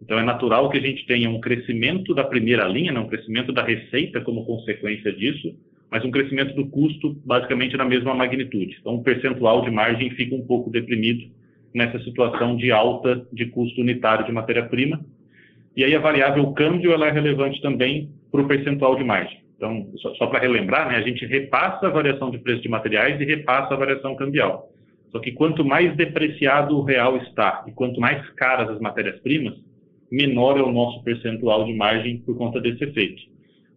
Então, 0.02 0.18
é 0.18 0.24
natural 0.24 0.68
que 0.70 0.78
a 0.78 0.82
gente 0.82 1.06
tenha 1.06 1.30
um 1.30 1.38
crescimento 1.40 2.12
da 2.16 2.24
primeira 2.24 2.66
linha, 2.66 2.90
né? 2.90 2.98
um 2.98 3.06
crescimento 3.06 3.52
da 3.52 3.62
receita 3.62 4.20
como 4.22 4.44
consequência 4.44 5.12
disso, 5.12 5.54
mas 5.90 6.04
um 6.04 6.10
crescimento 6.10 6.54
do 6.54 6.66
custo 6.66 7.16
basicamente 7.24 7.76
na 7.76 7.84
mesma 7.84 8.14
magnitude. 8.14 8.76
Então, 8.80 8.94
o 8.94 9.02
percentual 9.02 9.62
de 9.62 9.70
margem 9.70 10.10
fica 10.10 10.34
um 10.34 10.46
pouco 10.46 10.70
deprimido 10.70 11.30
nessa 11.74 11.98
situação 12.00 12.56
de 12.56 12.70
alta 12.70 13.26
de 13.32 13.46
custo 13.46 13.80
unitário 13.80 14.24
de 14.24 14.32
matéria-prima, 14.32 15.00
e 15.76 15.84
aí 15.84 15.94
a 15.94 16.00
variável 16.00 16.52
câmbio 16.52 16.92
ela 16.92 17.06
é 17.06 17.10
relevante 17.10 17.60
também 17.60 18.10
para 18.30 18.40
o 18.40 18.48
percentual 18.48 18.96
de 18.96 19.04
margem. 19.04 19.40
Então, 19.56 19.88
só, 19.96 20.14
só 20.14 20.26
para 20.26 20.40
relembrar, 20.40 20.88
né, 20.88 20.96
a 20.96 21.02
gente 21.02 21.24
repassa 21.26 21.86
a 21.86 21.90
variação 21.90 22.30
de 22.30 22.38
preço 22.38 22.62
de 22.62 22.68
materiais 22.68 23.20
e 23.20 23.24
repassa 23.24 23.74
a 23.74 23.76
variação 23.76 24.16
cambial. 24.16 24.70
Só 25.12 25.18
que 25.18 25.32
quanto 25.32 25.64
mais 25.64 25.94
depreciado 25.96 26.78
o 26.78 26.82
real 26.82 27.16
está 27.18 27.64
e 27.66 27.72
quanto 27.72 28.00
mais 28.00 28.28
caras 28.30 28.70
as 28.70 28.80
matérias-primas, 28.80 29.54
menor 30.10 30.58
é 30.58 30.62
o 30.62 30.72
nosso 30.72 31.02
percentual 31.02 31.64
de 31.64 31.74
margem 31.74 32.18
por 32.18 32.36
conta 32.36 32.60
desse 32.60 32.82
efeito. 32.84 33.22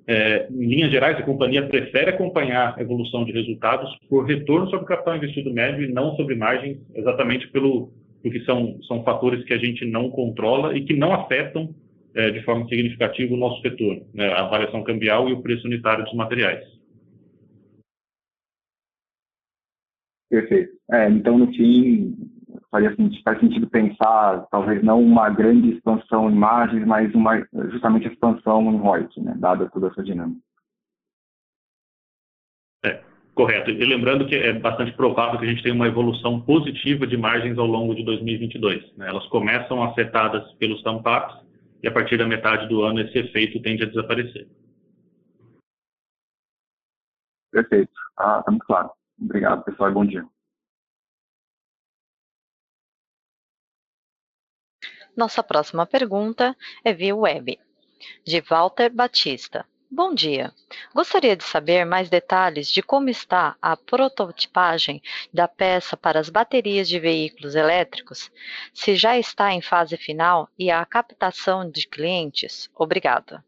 É, 0.05 0.47
em 0.49 0.67
linhas 0.67 0.91
gerais, 0.91 1.17
a 1.17 1.23
companhia 1.23 1.65
prefere 1.65 2.09
acompanhar 2.09 2.75
a 2.77 2.81
evolução 2.81 3.23
de 3.23 3.31
resultados 3.31 3.89
por 4.09 4.25
retorno 4.25 4.69
sobre 4.69 4.85
capital 4.85 5.15
investido 5.15 5.53
médio 5.53 5.85
e 5.85 5.93
não 5.93 6.15
sobre 6.15 6.35
margens, 6.35 6.77
exatamente 6.93 7.47
pelo 7.49 7.91
porque 8.21 8.39
são, 8.45 8.81
são 8.83 9.03
fatores 9.03 9.43
que 9.43 9.53
a 9.53 9.57
gente 9.57 9.85
não 9.85 10.09
controla 10.09 10.77
e 10.77 10.85
que 10.85 10.95
não 10.95 11.13
afetam 11.13 11.75
é, 12.15 12.31
de 12.31 12.41
forma 12.43 12.65
significativa 12.69 13.33
o 13.33 13.37
nosso 13.37 13.61
setor, 13.61 14.01
né, 14.13 14.31
a 14.31 14.43
variação 14.47 14.81
cambial 14.83 15.27
e 15.27 15.33
o 15.33 15.41
preço 15.41 15.67
unitário 15.67 16.05
dos 16.05 16.13
materiais. 16.13 16.63
Perfeito. 20.29 20.71
É, 20.91 21.09
então, 21.09 21.37
no 21.37 21.53
fim, 21.53 22.15
faria, 22.73 22.95
faz 23.23 23.39
sentido 23.39 23.69
pensar, 23.69 24.47
talvez 24.49 24.83
não 24.83 24.99
uma 24.99 25.29
grande 25.29 25.75
expansão 25.75 26.29
em 26.31 26.33
margens, 26.33 26.83
mas 26.87 27.13
uma, 27.13 27.37
justamente 27.69 28.07
a 28.07 28.11
expansão 28.11 28.63
em 28.73 28.77
ROIC, 28.77 29.21
né, 29.21 29.35
dada 29.37 29.69
toda 29.69 29.87
essa 29.89 30.03
dinâmica. 30.03 30.41
É, 32.83 33.03
correto. 33.35 33.69
E 33.69 33.85
lembrando 33.85 34.25
que 34.25 34.35
é 34.35 34.51
bastante 34.53 34.91
provável 34.93 35.39
que 35.39 35.45
a 35.45 35.47
gente 35.47 35.61
tenha 35.61 35.75
uma 35.75 35.87
evolução 35.87 36.41
positiva 36.41 37.05
de 37.05 37.15
margens 37.15 37.59
ao 37.59 37.67
longo 37.67 37.93
de 37.93 38.03
2022. 38.03 38.97
Né? 38.97 39.07
Elas 39.07 39.25
começam 39.27 39.83
afetadas 39.83 40.51
pelos 40.53 40.81
tampax 40.81 41.45
e 41.83 41.87
a 41.87 41.91
partir 41.91 42.17
da 42.17 42.27
metade 42.27 42.67
do 42.67 42.81
ano 42.81 43.01
esse 43.01 43.19
efeito 43.19 43.61
tende 43.61 43.83
a 43.83 43.87
desaparecer. 43.87 44.47
Perfeito. 47.51 47.91
Está 48.09 48.41
tá 48.41 48.51
muito 48.51 48.65
claro. 48.65 48.89
Obrigado, 49.21 49.63
pessoal, 49.63 49.91
e 49.91 49.93
bom 49.93 50.05
dia. 50.05 50.25
Nossa 55.15 55.43
próxima 55.43 55.85
pergunta 55.85 56.55
é 56.83 56.91
via 56.91 57.15
web, 57.15 57.59
de 58.25 58.41
Walter 58.41 58.89
Batista. 58.89 59.65
Bom 59.91 60.11
dia. 60.11 60.51
Gostaria 60.91 61.35
de 61.35 61.43
saber 61.43 61.85
mais 61.85 62.09
detalhes 62.09 62.67
de 62.67 62.81
como 62.81 63.09
está 63.09 63.55
a 63.61 63.77
prototipagem 63.77 64.99
da 65.31 65.47
peça 65.47 65.95
para 65.95 66.19
as 66.19 66.31
baterias 66.31 66.89
de 66.89 66.99
veículos 66.99 67.53
elétricos, 67.53 68.31
se 68.73 68.95
já 68.95 69.19
está 69.19 69.53
em 69.53 69.61
fase 69.61 69.95
final 69.95 70.49
e 70.57 70.71
a 70.71 70.83
captação 70.83 71.69
de 71.69 71.87
clientes. 71.87 72.71
Obrigada. 72.75 73.45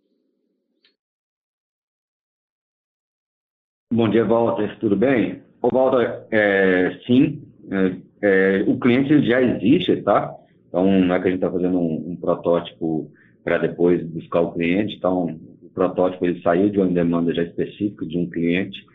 Bom 3.91 4.08
dia, 4.08 4.23
Walter. 4.23 4.78
Tudo 4.80 4.95
bem? 4.95 5.41
Ô, 5.63 5.69
Walter, 5.69 6.28
é, 6.30 6.99
sim, 7.08 7.41
é, 7.71 8.60
é, 8.60 8.63
o 8.67 8.78
cliente 8.78 9.25
já 9.25 9.41
existe, 9.41 10.04
tá? 10.04 10.32
Então, 10.75 10.91
não 10.91 11.15
é 11.15 11.21
que 11.21 11.29
a 11.29 11.31
gente 11.31 11.38
está 11.38 11.49
fazendo 11.49 11.79
um, 11.79 12.11
um 12.11 12.15
protótipo 12.17 13.09
para 13.45 13.59
depois 13.59 14.05
buscar 14.07 14.41
o 14.41 14.51
cliente. 14.51 14.93
Então, 14.97 15.39
o 15.63 15.69
protótipo 15.69 16.25
ele 16.25 16.41
saiu 16.41 16.69
de 16.69 16.77
uma 16.77 16.88
demanda 16.88 17.33
já 17.33 17.43
específica 17.43 18.05
de 18.05 18.17
um 18.17 18.29
cliente. 18.29 18.85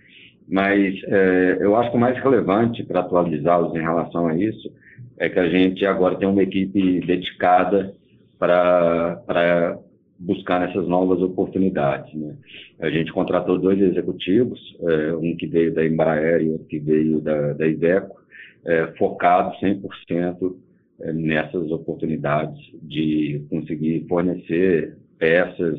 Mas 0.47 0.95
é, 1.05 1.57
eu 1.59 1.75
acho 1.77 1.91
que 1.91 1.97
o 1.97 2.01
mais 2.01 2.23
relevante 2.23 2.85
para 2.85 3.01
atualizá-los 3.01 3.75
em 3.75 3.81
relação 3.81 4.27
a 4.27 4.37
isso 4.37 4.71
é 5.19 5.31
que 5.31 5.39
a 5.39 5.49
gente 5.49 5.87
agora 5.87 6.17
tem 6.17 6.29
uma 6.29 6.43
equipe 6.43 7.01
dedicada 7.01 7.95
para 8.39 9.79
buscar 10.19 10.69
essas 10.69 10.87
novas 10.87 11.23
oportunidades. 11.23 12.13
Né? 12.13 12.35
A 12.81 12.91
gente 12.91 13.11
contratou 13.11 13.59
dois 13.59 13.81
executivos, 13.81 14.61
é, 14.83 15.15
um 15.15 15.35
que 15.35 15.47
veio 15.47 15.73
da 15.73 15.87
Embraer 15.87 16.43
e 16.43 16.51
outro 16.51 16.67
que 16.67 16.79
veio 16.79 17.23
da, 17.23 17.55
da 17.55 17.67
Iveco, 17.67 18.21
é, 18.67 18.89
focado 18.99 19.57
100% 19.57 19.81
é, 20.11 20.70
nessas 21.15 21.71
oportunidades 21.71 22.59
de 22.83 23.43
conseguir 23.49 24.07
fornecer 24.09 24.97
peças 25.19 25.79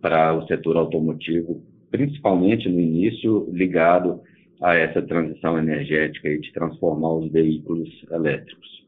para 0.00 0.34
o 0.34 0.46
setor 0.46 0.76
automotivo, 0.76 1.62
principalmente 1.90 2.68
no 2.68 2.80
início 2.80 3.48
ligado 3.52 4.20
a 4.60 4.74
essa 4.74 5.02
transição 5.02 5.58
energética 5.58 6.28
e 6.28 6.40
de 6.40 6.52
transformar 6.52 7.14
os 7.14 7.30
veículos 7.30 7.88
elétricos. 8.10 8.82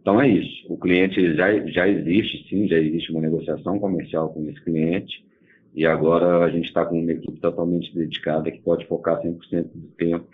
Então 0.00 0.20
é 0.20 0.28
isso. 0.28 0.72
O 0.72 0.78
cliente 0.78 1.34
já, 1.34 1.58
já 1.66 1.88
existe, 1.88 2.48
sim, 2.48 2.68
já 2.68 2.78
existe 2.78 3.10
uma 3.10 3.20
negociação 3.20 3.78
comercial 3.78 4.28
com 4.28 4.48
esse 4.48 4.62
cliente 4.62 5.24
e 5.74 5.84
agora 5.84 6.44
a 6.44 6.50
gente 6.50 6.66
está 6.66 6.86
com 6.86 7.00
uma 7.00 7.12
equipe 7.12 7.40
totalmente 7.40 7.92
dedicada 7.92 8.50
que 8.50 8.60
pode 8.60 8.86
focar 8.86 9.20
100% 9.20 9.64
do 9.74 9.88
tempo 9.98 10.26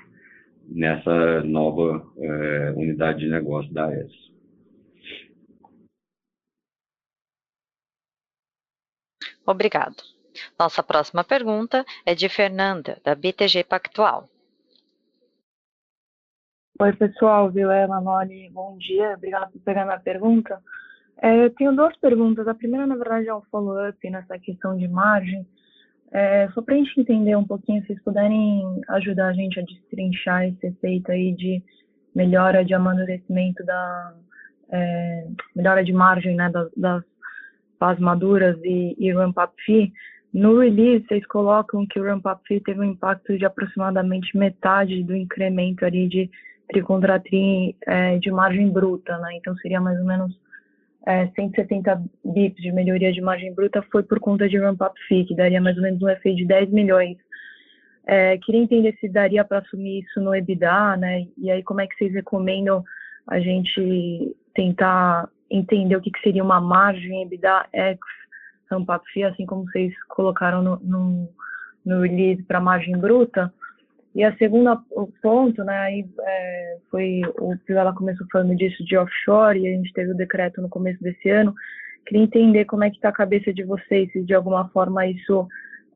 nessa 0.68 1.42
nova 1.42 2.07
é, 2.18 2.74
unidade 2.76 3.20
de 3.20 3.28
negócio 3.28 3.72
da 3.72 3.92
ES. 3.94 4.32
Obrigado. 9.46 9.96
Nossa 10.59 10.83
próxima 10.83 11.24
pergunta 11.24 11.85
é 12.07 12.14
de 12.14 12.28
Fernanda, 12.28 12.98
da 13.05 13.14
BTG 13.14 13.64
Pactual. 13.64 14.28
Oi, 16.81 16.92
pessoal, 16.94 17.50
Vilela, 17.50 18.00
Noli, 18.00 18.50
bom 18.50 18.76
dia. 18.78 19.14
Obrigada 19.14 19.48
por 19.48 19.61
pegar 19.61 19.85
minha 19.85 20.00
pergunta. 20.00 20.59
É, 21.20 21.44
eu 21.44 21.50
tenho 21.55 21.76
duas 21.76 21.96
perguntas. 21.98 22.48
A 22.48 22.55
primeira, 22.55 22.87
na 22.87 22.96
verdade, 22.96 23.28
é 23.28 23.35
um 23.35 23.42
follow-up 23.42 24.11
nessa 24.11 24.38
questão 24.38 24.76
de 24.76 24.88
margem. 24.88 25.46
É, 26.11 26.48
só 26.50 26.61
para 26.61 26.74
a 26.74 26.78
gente 26.78 27.00
entender 27.00 27.37
um 27.37 27.46
pouquinho, 27.46 27.81
se 27.83 27.88
vocês 27.88 28.02
puderem 28.02 28.81
ajudar 28.88 29.28
a 29.28 29.33
gente 29.33 29.61
a 29.61 29.62
destrinchar 29.62 30.46
esse 30.48 30.66
efeito 30.66 31.12
aí 31.12 31.33
de 31.35 31.62
melhora 32.14 32.64
de 32.64 32.74
amadurecimento 32.74 33.64
da 33.64 34.14
é, 34.70 35.26
melhora 35.55 35.85
de 35.85 35.92
margem 35.92 36.35
né, 36.35 36.50
das, 36.50 36.70
das 36.76 37.05
fase 37.83 38.01
maduras 38.01 38.57
e, 38.62 38.95
e 38.97 39.12
ramp-up 39.12 39.53
fee, 39.66 39.92
no 40.33 40.61
release 40.61 41.05
vocês 41.09 41.27
colocam 41.27 41.85
que 41.85 41.99
o 41.99 42.05
ramp-up 42.05 42.40
fee 42.47 42.61
teve 42.61 42.79
um 42.79 42.85
impacto 42.85 43.37
de 43.37 43.45
aproximadamente 43.45 44.37
metade 44.38 45.03
do 45.03 45.16
incremento 45.16 45.85
ali 45.85 46.07
de 46.07 46.31
tri 46.68 46.81
contra 46.81 47.18
tri 47.18 47.75
é, 47.85 48.18
de 48.18 48.31
margem 48.31 48.71
bruta, 48.71 49.18
né? 49.18 49.31
Então 49.35 49.57
seria 49.57 49.81
mais 49.81 49.99
ou 49.99 50.07
menos 50.07 50.33
é, 51.05 51.27
170 51.27 52.05
bips 52.25 52.62
de 52.62 52.71
melhoria 52.71 53.12
de 53.12 53.21
margem 53.21 53.53
bruta 53.53 53.83
foi 53.90 54.05
por 54.05 54.21
conta 54.21 54.49
de 54.49 54.59
ramp-up 54.59 54.95
fee, 55.09 55.25
que 55.25 55.35
daria 55.35 55.61
mais 55.61 55.77
ou 55.77 55.83
menos 55.83 56.01
um 56.01 56.09
efeito 56.09 56.37
de 56.37 56.47
10 56.47 56.71
milhões. 56.71 57.16
É, 58.07 58.38
queria 58.38 58.62
entender 58.62 58.97
se 59.01 59.09
daria 59.09 59.45
para 59.45 59.59
assumir 59.59 60.05
isso 60.05 60.21
no 60.21 60.33
EBITDA, 60.33 60.97
né? 60.99 61.27
E 61.37 61.51
aí 61.51 61.64
como 61.64 61.81
é 61.81 61.87
que 61.88 61.97
vocês 61.97 62.12
recomendam 62.14 62.85
a 63.27 63.40
gente 63.40 64.37
tentar 64.55 65.29
entender 65.52 65.96
o 65.96 66.00
que, 66.00 66.10
que 66.10 66.20
seria 66.20 66.42
uma 66.42 66.60
margem 66.60 67.22
EBITDA 67.22 67.66
ex 67.72 67.98
ramp-up 68.70 69.04
fee, 69.12 69.24
assim 69.24 69.44
como 69.44 69.64
vocês 69.64 69.92
colocaram 70.08 70.62
no, 70.62 70.76
no, 70.80 71.28
no 71.84 72.00
release 72.00 72.42
para 72.44 72.60
margem 72.60 72.96
bruta. 72.96 73.52
E 74.14 74.24
a 74.24 74.36
segunda 74.36 74.78
ponto, 75.22 75.64
né, 75.64 75.78
aí 75.78 76.06
é, 76.20 76.78
foi 76.90 77.22
o 77.38 77.56
que 77.58 77.72
ela 77.72 77.94
começou 77.94 78.26
falando 78.30 78.54
disso 78.54 78.84
de 78.84 78.96
offshore 78.96 79.58
e 79.58 79.68
a 79.68 79.70
gente 79.70 79.92
teve 79.92 80.10
o 80.10 80.16
decreto 80.16 80.60
no 80.60 80.68
começo 80.68 81.02
desse 81.02 81.30
ano. 81.30 81.54
Queria 82.06 82.24
entender 82.24 82.64
como 82.66 82.84
é 82.84 82.90
que 82.90 82.96
está 82.96 83.08
a 83.08 83.12
cabeça 83.12 83.52
de 83.52 83.62
vocês, 83.62 84.10
se 84.12 84.22
de 84.22 84.34
alguma 84.34 84.68
forma 84.68 85.06
isso 85.06 85.48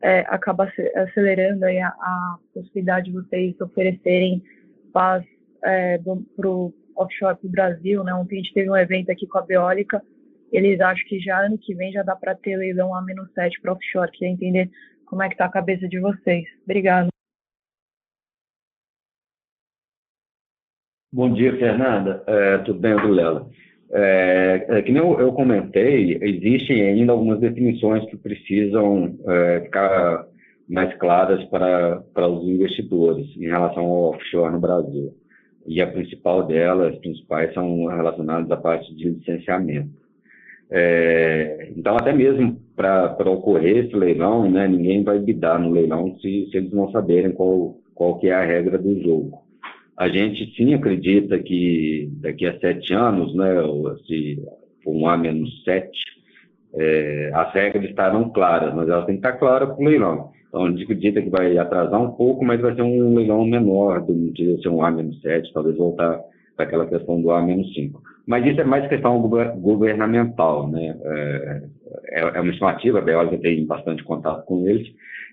é, 0.03 0.21
acaba 0.29 0.71
acelerando 0.95 1.65
aí 1.65 1.79
a, 1.79 1.89
a, 1.89 2.39
possibilidade 2.55 3.07
de 3.07 3.13
vocês 3.13 3.61
oferecerem 3.61 4.43
paz 4.93 5.25
é, 5.65 5.99
para 5.99 6.49
o 6.49 6.73
offshore 6.97 7.37
para 7.37 7.47
o 7.47 7.51
Brasil, 7.51 8.03
né? 8.03 8.15
Ontem 8.15 8.37
a 8.37 8.43
gente 8.43 8.55
teve 8.55 8.71
um 8.71 8.77
evento 8.77 9.11
aqui 9.11 9.27
com 9.27 9.39
a 9.39 9.43
Beólica, 9.43 10.03
eles 10.53 10.81
acham 10.81 11.05
que 11.07 11.19
já 11.19 11.45
ano 11.45 11.59
que 11.59 11.75
vem 11.75 11.93
já 11.93 12.03
dá 12.03 12.15
para 12.15 12.35
ter 12.35 12.57
leilão 12.57 12.95
A-7 12.95 13.61
para 13.61 13.73
offshore, 13.73 14.11
queria 14.13 14.33
entender 14.33 14.71
como 15.05 15.23
é 15.23 15.29
que 15.29 15.35
está 15.35 15.47
a 15.47 15.51
cabeça 15.51 15.89
de 15.89 15.99
vocês. 16.01 16.45
Obrigado. 16.65 17.09
Bom 21.13 21.33
dia, 21.33 21.57
Fernanda. 21.57 22.23
É, 22.27 22.59
tudo 22.59 22.81
bem, 22.81 22.95
Lela? 22.95 23.49
É, 23.93 24.67
é, 24.69 24.83
que 24.83 24.93
nem 24.93 25.01
eu, 25.01 25.19
eu, 25.21 25.33
comentei, 25.33 26.19
existem 26.21 26.83
ainda 26.83 27.13
algumas 27.13 27.39
definições 27.39 28.05
que 28.11 28.17
precisam 28.17 29.17
é, 29.27 29.61
ficar 29.61 30.27
mais 30.69 30.93
claras 30.99 31.43
para, 31.45 32.01
para 32.13 32.29
os 32.29 32.47
investidores 32.49 33.27
em 33.37 33.47
relação 33.47 33.85
ao 33.85 34.11
offshore 34.11 34.53
no 34.53 34.61
Brasil 34.61 35.15
e 35.67 35.81
a 35.81 35.87
principal 35.87 36.47
delas, 36.47 36.95
as 36.95 37.01
principais, 37.01 37.53
são 37.55 37.87
relacionadas 37.87 38.51
à 38.51 38.57
parte 38.57 38.95
de 38.95 39.09
licenciamento. 39.11 39.91
É, 40.71 41.71
então, 41.77 41.97
até 41.97 42.13
mesmo 42.13 42.61
para 42.75 43.31
ocorrer 43.31 43.87
esse 43.87 43.97
leilão, 43.97 44.51
né, 44.51 44.67
ninguém 44.67 45.03
vai 45.03 45.19
bidar 45.19 45.61
no 45.61 45.71
leilão 45.71 46.17
se, 46.17 46.49
se 46.51 46.57
eles 46.57 46.73
não 46.73 46.91
saberem 46.91 47.33
qual, 47.33 47.77
qual 47.95 48.19
que 48.19 48.29
é 48.29 48.35
a 48.35 48.45
regra 48.45 48.79
do 48.79 49.01
jogo. 49.01 49.39
A 49.97 50.09
gente 50.09 50.55
sim 50.57 50.75
acredita 50.75 51.39
que 51.39 52.11
daqui 52.21 52.47
a 52.47 52.59
sete 52.59 52.93
anos, 52.93 53.35
né, 53.35 53.55
se 54.07 54.43
um 54.87 55.09
A-7, 55.09 55.89
é, 56.77 57.31
as 57.35 57.53
regras 57.53 57.85
estarão 57.85 58.31
claras, 58.31 58.75
mas 58.75 58.89
elas 58.89 59.07
têm 59.07 59.17
que 59.17 59.27
estar 59.27 59.39
claras 59.39 59.69
para 59.69 59.79
o 59.79 59.85
leilão. 59.85 60.31
Então, 60.49 60.67
acredita 60.67 61.21
que 61.21 61.31
vai 61.31 61.57
atrasar 61.59 62.01
um 62.01 62.13
pouco, 62.13 62.45
mas 62.45 62.61
vai 62.61 62.75
ser 62.75 62.83
um 62.83 63.15
leilão 63.15 63.45
menor, 63.45 64.05
de 64.07 64.61
ser 64.63 64.69
um 64.69 64.83
A-7, 64.83 65.51
talvez 65.53 65.77
voltar 65.77 66.21
para 66.57 66.65
aquela 66.65 66.87
questão 66.87 67.21
do 67.21 67.31
A-5. 67.31 67.93
Mas 68.27 68.45
isso 68.47 68.61
é 68.61 68.65
mais 68.65 68.89
questão 68.89 69.21
governamental, 69.21 70.69
né? 70.69 70.97
É, 71.05 71.63
é, 72.09 72.21
é 72.21 72.41
uma 72.41 72.51
estimativa, 72.51 72.99
a 72.99 73.03
Beólica 73.03 73.39
tem 73.39 73.65
bastante 73.67 74.03
contato 74.05 74.45
com 74.47 74.67
eles, 74.67 74.89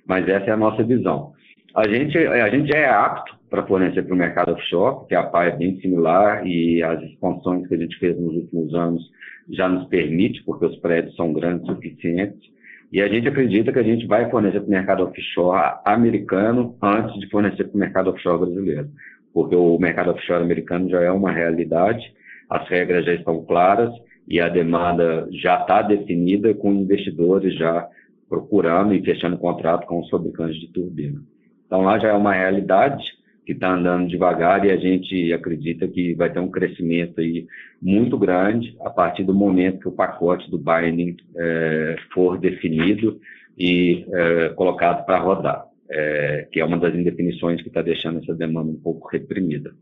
mas 0.07 0.28
essa 0.28 0.45
é 0.45 0.51
a 0.51 0.57
nossa 0.57 0.84
visão. 0.84 1.34
A 1.76 1.88
gente, 1.88 2.18
a 2.18 2.49
gente 2.49 2.76
é 2.76 2.88
apto 2.88 3.36
para 3.49 3.65
fornecer 3.65 4.03
para 4.03 4.13
o 4.13 4.18
mercado 4.18 4.53
offshore, 4.53 4.97
porque 4.97 5.15
a 5.15 5.24
PA 5.24 5.45
é 5.45 5.55
bem 5.55 5.80
similar 5.80 6.45
e 6.45 6.84
as 6.84 7.01
expansões 7.01 7.68
que 7.68 7.74
a 7.74 7.78
gente 7.78 7.97
fez 7.97 8.20
nos 8.20 8.36
últimos 8.36 8.76
anos 8.76 9.01
já 9.50 9.68
nos 9.68 9.88
permite, 9.88 10.44
porque 10.44 10.66
os 10.66 10.76
prédios 10.78 11.16
são 11.16 11.34
grandes 11.34 11.68
o 11.70 11.76
suficientes. 11.76 12.52
E 12.91 13.02
a 13.02 13.08
gente 13.08 13.28
acredita 13.28 13.72
que 13.72 13.80
a 13.80 13.84
gente 13.84 14.06
vai 14.06 14.30
fornecer 14.30 14.60
para 14.60 14.68
o 14.68 14.72
mercado 14.72 15.04
offshore 15.04 15.80
americano 15.86 16.78
antes 16.82 17.20
de 17.20 17.30
fornecer 17.30 17.64
para 17.66 17.76
o 17.76 17.80
mercado 17.80 18.10
offshore 18.10 18.39
brasileiro. 18.39 18.89
porque 19.34 19.56
o 19.56 19.80
mercado 19.80 20.12
offshore 20.12 20.44
americano 20.44 20.88
já 20.89 21.02
é 21.02 21.10
uma 21.10 21.32
realidade, 21.32 22.04
as 22.48 22.68
regras 22.70 23.04
já 23.04 23.16
estão 23.16 23.44
claras 23.44 23.91
e 24.28 24.39
a 24.39 24.48
demanda 24.48 25.28
já 25.32 25.60
está 25.60 25.82
definida 25.82 26.54
com 26.54 26.72
investidores 26.72 27.58
já 27.58 27.88
procurando 28.30 28.94
e 28.94 29.04
fechando 29.04 29.38
contrato 29.38 29.88
com 29.88 30.00
os 30.00 30.10
fabricantes 30.10 30.60
de 30.60 30.68
turbina. 30.68 31.20
Então 31.66 31.82
lá 31.82 31.98
já 31.98 32.10
é 32.10 32.14
uma 32.14 32.34
realidade 32.34 33.04
que 33.46 33.52
está 33.52 33.74
andando 33.74 34.08
devagar 34.08 34.66
e 34.66 34.72
a 34.72 34.78
gente 34.78 35.34
acredita 35.34 35.88
que 35.88 36.14
vai 36.14 36.32
ter 36.32 36.39
um 36.39 36.50
crescimento 36.50 37.20
aí 37.20 37.46
muito 37.82 38.18
grande 38.18 38.76
a 38.82 38.89
partir 38.89 39.24
do 39.24 39.34
momento 39.34 39.80
que 39.80 39.88
o 39.88 39.91
pacote 39.91 40.50
do 40.50 40.58
Binding 40.58 41.18
é, 41.36 41.96
for 42.14 42.38
definido 42.38 43.20
e 43.58 44.06
é, 44.12 44.50
colocado 44.50 45.06
para 45.06 45.20
rodar, 45.20 45.66
é, 45.89 46.48
que 46.52 46.60
é 46.60 46.66
uma 46.66 46.78
das 46.78 46.96
indefinições 46.96 47.62
que 47.62 47.68
está 47.68 47.82
deixando 47.82 48.20
essa 48.20 48.34
demanda 48.34 48.72
um 48.72 48.80
pouco 48.80 49.08
reprimida. 49.10 49.74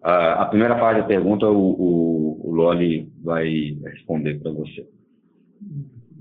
A 0.00 0.44
primeira 0.46 0.76
parte 0.76 1.00
da 1.00 1.06
pergunta 1.06 1.48
o, 1.48 1.70
o, 1.70 2.48
o 2.48 2.54
Loli 2.54 3.10
vai 3.20 3.76
responder 3.84 4.38
para 4.38 4.52
você. 4.52 4.86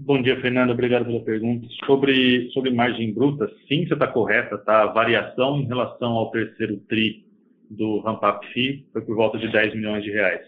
Bom 0.08 0.22
dia, 0.22 0.40
Fernando. 0.40 0.70
Obrigado 0.70 1.04
pela 1.04 1.20
pergunta. 1.20 1.68
Sobre, 1.86 2.50
sobre 2.52 2.72
margem 2.72 3.14
bruta, 3.14 3.52
sim, 3.68 3.86
você 3.86 3.94
está 3.94 4.08
correta. 4.08 4.58
Tá? 4.58 4.84
A 4.84 4.86
variação 4.94 5.60
em 5.60 5.66
relação 5.66 6.14
ao 6.14 6.32
terceiro 6.32 6.78
TRI 6.88 7.26
do 7.70 8.00
Ramp-Up 8.00 8.48
foi 8.94 9.02
por 9.02 9.18
volta 9.18 9.38
de 9.38 9.52
10 9.52 9.76
milhões 9.76 10.06
de 10.06 10.12
reais. 10.12 10.40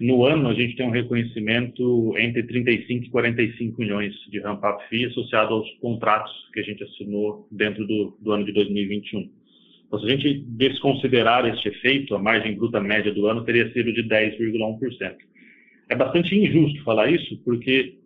No 0.00 0.26
ano, 0.26 0.48
a 0.48 0.54
gente 0.54 0.74
tem 0.74 0.84
um 0.84 0.90
reconhecimento 0.90 2.18
entre 2.18 2.42
35 2.42 3.04
e 3.04 3.10
45 3.10 3.80
milhões 3.80 4.12
de 4.28 4.40
Ramp-Up 4.40 5.06
associado 5.06 5.54
aos 5.54 5.70
contratos 5.80 6.32
que 6.52 6.58
a 6.58 6.64
gente 6.64 6.82
assinou 6.82 7.46
dentro 7.48 7.86
do, 7.86 8.18
do 8.20 8.32
ano 8.32 8.44
de 8.44 8.50
2021. 8.50 9.30
Então, 9.86 10.00
se 10.00 10.06
a 10.06 10.08
gente 10.08 10.40
desconsiderar 10.48 11.46
este 11.46 11.68
efeito, 11.68 12.16
a 12.16 12.18
margem 12.18 12.56
bruta 12.56 12.80
média 12.80 13.14
do 13.14 13.28
ano 13.28 13.44
teria 13.44 13.72
sido 13.72 13.92
de 13.92 14.02
10,1%. 14.02 15.14
É 15.88 15.94
bastante 15.94 16.34
injusto 16.34 16.82
falar 16.82 17.08
isso, 17.08 17.40
porque 17.44 17.99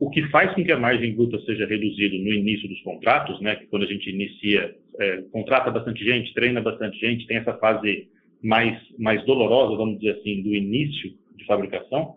o 0.00 0.10
que 0.10 0.22
faz 0.28 0.54
com 0.54 0.64
que 0.64 0.70
a 0.70 0.78
margem 0.78 1.14
bruta 1.14 1.40
seja 1.40 1.66
reduzida 1.66 2.16
no 2.16 2.32
início 2.32 2.68
dos 2.68 2.80
contratos, 2.82 3.40
né, 3.40 3.56
que 3.56 3.66
quando 3.66 3.82
a 3.82 3.88
gente 3.88 4.08
inicia, 4.08 4.74
é, 4.98 5.22
contrata 5.32 5.70
bastante 5.70 6.04
gente, 6.04 6.32
treina 6.34 6.60
bastante 6.60 6.98
gente, 6.98 7.26
tem 7.26 7.38
essa 7.38 7.54
fase 7.54 8.08
mais, 8.42 8.80
mais 8.98 9.24
dolorosa, 9.24 9.76
vamos 9.76 9.98
dizer 9.98 10.18
assim, 10.18 10.42
do 10.42 10.54
início 10.54 11.12
de 11.36 11.44
fabricação, 11.46 12.16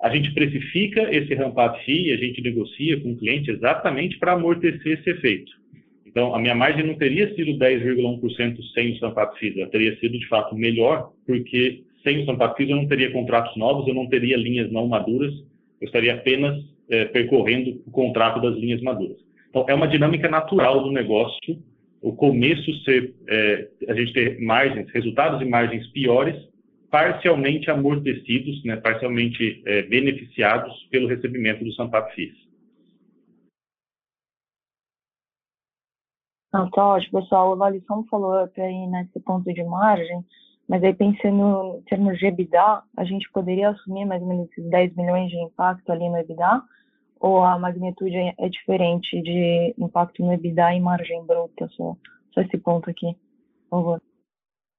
a 0.00 0.14
gente 0.14 0.32
precifica 0.32 1.14
esse 1.14 1.34
ramp-up 1.34 1.84
fee 1.84 2.12
a 2.12 2.16
gente 2.16 2.40
negocia 2.40 3.00
com 3.00 3.12
o 3.12 3.16
cliente 3.16 3.50
exatamente 3.50 4.18
para 4.18 4.32
amortecer 4.32 4.98
esse 4.98 5.10
efeito. 5.10 5.52
Então, 6.06 6.34
a 6.34 6.38
minha 6.38 6.54
margem 6.54 6.84
não 6.84 6.94
teria 6.94 7.34
sido 7.34 7.52
10,1% 7.52 8.58
sem 8.74 8.92
os 8.92 9.00
ramp-up 9.00 9.58
ela 9.58 9.70
teria 9.70 9.98
sido, 9.98 10.18
de 10.18 10.26
fato, 10.28 10.54
melhor, 10.54 11.12
porque 11.26 11.82
sem 12.02 12.20
os 12.20 12.26
ramp-up 12.26 12.62
eu 12.62 12.76
não 12.76 12.86
teria 12.86 13.10
contratos 13.10 13.56
novos, 13.56 13.88
eu 13.88 13.94
não 13.94 14.08
teria 14.08 14.36
linhas 14.36 14.70
não 14.70 14.86
maduras, 14.86 15.32
eu 15.80 15.86
estaria 15.86 16.14
apenas 16.14 16.71
é, 16.92 17.06
percorrendo 17.06 17.82
o 17.86 17.90
contrato 17.90 18.40
das 18.40 18.54
linhas 18.54 18.82
maduras. 18.82 19.16
Então, 19.48 19.64
é 19.68 19.74
uma 19.74 19.88
dinâmica 19.88 20.28
natural 20.28 20.82
do 20.82 20.92
negócio, 20.92 21.58
o 22.02 22.12
começo 22.14 22.72
ser, 22.84 23.14
é, 23.28 23.68
a 23.88 23.94
gente 23.94 24.12
ter 24.12 24.40
margens, 24.40 24.90
resultados 24.90 25.40
e 25.40 25.44
margens 25.44 25.86
piores, 25.88 26.36
parcialmente 26.90 27.70
amortecidos, 27.70 28.62
né, 28.64 28.76
parcialmente 28.76 29.62
é, 29.64 29.82
beneficiados 29.82 30.74
pelo 30.90 31.08
recebimento 31.08 31.64
do 31.64 31.72
Sampap 31.72 32.14
FIS. 32.14 32.34
Não, 36.52 36.68
tá 36.70 36.86
ótimo, 36.86 37.22
pessoal. 37.22 37.56
O 37.56 37.98
um 37.98 38.04
follow-up 38.08 38.60
aí 38.60 38.86
nesse 38.88 39.18
ponto 39.20 39.50
de 39.50 39.64
margem, 39.64 40.22
mas 40.68 40.84
aí 40.84 40.92
pensando 40.92 41.78
em 41.78 41.82
termos 41.84 42.18
de 42.18 42.26
EBITDA, 42.26 42.82
a 42.94 43.04
gente 43.04 43.30
poderia 43.32 43.70
assumir 43.70 44.04
mais 44.04 44.20
ou 44.20 44.28
menos 44.28 44.50
esses 44.50 44.68
10 44.68 44.94
milhões 44.94 45.30
de 45.30 45.36
impacto 45.38 45.90
ali 45.90 46.06
no 46.10 46.18
EBITDA, 46.18 46.62
ou 47.22 47.44
a 47.44 47.56
magnitude 47.56 48.16
é 48.36 48.48
diferente 48.48 49.22
de 49.22 49.72
impacto 49.78 50.24
no 50.24 50.32
EBITDA 50.32 50.74
e 50.74 50.80
margem 50.80 51.24
bruta? 51.24 51.68
Só, 51.68 51.96
só 52.32 52.40
esse 52.40 52.58
ponto 52.58 52.90
aqui, 52.90 53.16
por 53.70 53.78
favor. 53.78 54.02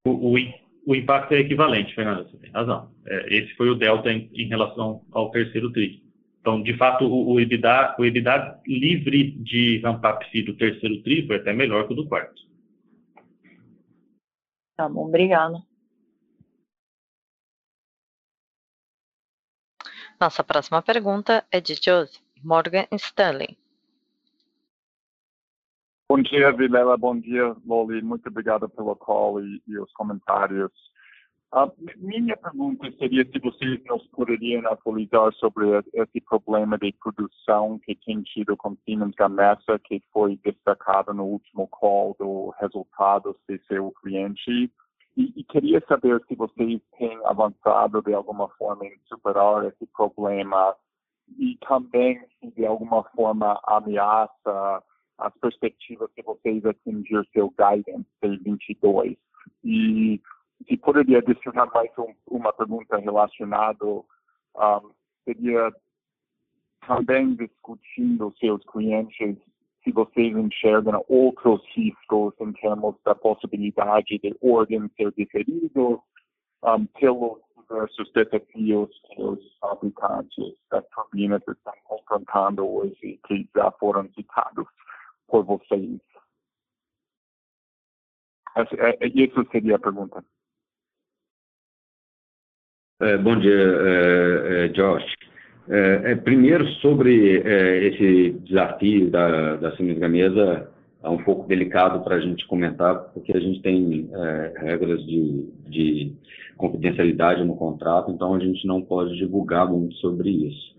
O, 0.06 0.10
o, 0.10 0.34
o 0.86 0.94
impacto 0.94 1.32
é 1.32 1.38
equivalente, 1.38 1.94
Fernanda, 1.94 2.24
você 2.24 2.36
tem 2.36 2.50
razão. 2.50 2.90
É, 3.06 3.34
esse 3.34 3.54
foi 3.54 3.70
o 3.70 3.74
delta 3.74 4.12
em, 4.12 4.30
em, 4.34 4.46
relação 4.46 5.00
ao 5.10 5.30
terceiro 5.30 5.72
TRI. 5.72 6.04
Então, 6.38 6.62
de 6.62 6.76
fato, 6.76 7.06
o, 7.06 7.32
o, 7.32 7.40
EBITDA, 7.40 7.96
o 7.98 8.04
EBITDA 8.04 8.60
livre 8.66 9.30
de 9.30 9.78
ramp-up 9.78 10.42
do 10.42 10.54
terceiro 10.54 11.02
TRI 11.02 11.26
foi 11.26 11.36
até 11.36 11.54
melhor 11.54 11.86
que 11.86 11.94
o 11.94 11.96
do 11.96 12.06
quarto. 12.06 12.42
Tá 14.76 14.86
bom, 14.86 15.06
obrigada. 15.06 15.62
Nossa 20.20 20.44
próxima 20.44 20.82
pergunta 20.82 21.42
é 21.50 21.58
de 21.60 21.74
Joseph. 21.74 22.23
Morgan 22.44 22.86
Stanley. 22.92 23.56
Bom 26.08 26.20
dia, 26.20 26.52
Vilela. 26.52 26.96
Bom 26.96 27.18
dia, 27.18 27.56
Loli. 27.66 28.02
Muito 28.02 28.28
obrigado 28.28 28.68
pelo 28.68 28.94
call 28.94 29.40
e, 29.40 29.62
e 29.66 29.78
os 29.78 29.90
comentários. 29.94 30.70
Uh, 31.54 31.72
minha 31.98 32.36
pergunta 32.36 32.90
seria 32.98 33.24
se 33.24 33.38
vocês 33.38 33.80
nos 33.84 34.04
poderiam 34.08 34.66
atualizar 34.66 35.32
sobre 35.34 35.66
esse 35.94 36.20
problema 36.20 36.76
de 36.76 36.92
produção 37.00 37.78
que 37.78 37.94
tem 38.04 38.22
tido 38.22 38.56
com 38.56 38.76
Siemens 38.84 39.14
Gamesa, 39.14 39.78
que 39.84 40.02
foi 40.12 40.36
destacado 40.44 41.14
no 41.14 41.24
último 41.24 41.68
call 41.68 42.16
do 42.18 42.52
resultados 42.60 43.36
de 43.48 43.58
seu 43.68 43.92
cliente. 44.02 44.70
E, 45.16 45.32
e, 45.36 45.44
queria 45.44 45.80
saber 45.86 46.20
se 46.26 46.34
vocês 46.34 46.82
têm 46.98 47.18
avançado 47.24 48.02
de 48.02 48.12
alguma 48.12 48.48
forma 48.58 48.84
em 48.84 48.98
superar 49.06 49.64
esse 49.64 49.86
problema 49.96 50.74
e 51.38 51.56
também, 51.66 52.20
se 52.40 52.50
de 52.52 52.66
alguma 52.66 53.02
forma 53.10 53.60
ameaça 53.64 54.82
as 55.18 55.32
perspectivas 55.38 56.10
de 56.16 56.22
vocês 56.22 56.64
atingir 56.64 57.26
seu 57.32 57.50
guidance 57.50 58.06
de 58.22 58.36
22. 58.38 59.16
E 59.62 60.20
se 60.66 60.76
poderia 60.76 61.18
adicionar 61.18 61.70
mais 61.72 61.90
um, 61.98 62.12
uma 62.26 62.52
pergunta 62.52 62.96
relacionada, 62.98 63.84
um, 63.84 64.04
seria 65.24 65.72
também 66.86 67.34
discutindo 67.34 68.34
seus 68.38 68.62
clientes 68.64 69.36
se 69.82 69.92
vocês 69.92 70.34
enxergam 70.34 71.04
outros 71.08 71.62
riscos 71.74 72.34
em 72.40 72.52
termos 72.52 72.96
da 73.04 73.14
possibilidade 73.14 74.18
de 74.18 74.34
ordem 74.40 74.90
ser 74.96 75.12
diferido 75.12 76.02
um, 76.62 76.86
pelos 76.98 77.43
diversos 77.68 78.10
desafios 78.12 78.90
que 79.06 79.22
os 79.22 79.58
habitantes 79.62 80.54
das 80.70 80.86
turbinas 80.88 81.42
estão 81.46 81.74
confrontando 81.84 82.66
hoje, 82.66 83.20
que 83.26 83.48
já 83.54 83.70
foram 83.72 84.08
citados 84.12 84.66
por 85.26 85.44
vocês. 85.44 86.00
É, 88.56 89.06
isso 89.08 89.44
seria 89.50 89.76
a 89.76 89.78
pergunta. 89.78 90.24
É, 93.00 93.16
bom 93.18 93.38
dia, 93.38 93.52
é, 93.52 94.64
é 94.64 94.68
Josh. 94.68 95.14
É, 95.68 96.12
é, 96.12 96.16
primeiro, 96.16 96.66
sobre 96.74 97.38
esse 97.88 98.32
desafio 98.40 99.10
da, 99.10 99.56
da 99.56 99.74
Siemens 99.76 99.98
Gamesa, 99.98 100.73
é 101.04 101.08
um 101.08 101.18
pouco 101.18 101.46
delicado 101.46 102.02
para 102.02 102.16
a 102.16 102.20
gente 102.20 102.46
comentar, 102.46 103.12
porque 103.12 103.36
a 103.36 103.40
gente 103.40 103.60
tem 103.60 104.08
regras 104.56 105.04
de, 105.04 105.48
de 105.68 106.12
confidencialidade 106.56 107.44
no 107.44 107.56
contrato, 107.56 108.10
então 108.10 108.34
a 108.34 108.38
gente 108.38 108.66
não 108.66 108.80
pode 108.80 109.16
divulgar 109.16 109.70
muito 109.70 109.94
sobre 109.96 110.30
isso. 110.30 110.74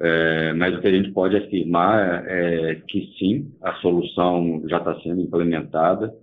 É, 0.00 0.52
mas 0.54 0.74
o 0.74 0.80
que 0.80 0.88
a 0.88 0.92
gente 0.92 1.10
pode 1.12 1.36
afirmar 1.36 2.24
é 2.26 2.80
que 2.88 3.12
sim, 3.18 3.52
a 3.62 3.74
solução 3.74 4.62
já 4.66 4.78
está 4.78 4.98
sendo 5.00 5.20
implementada 5.20 6.14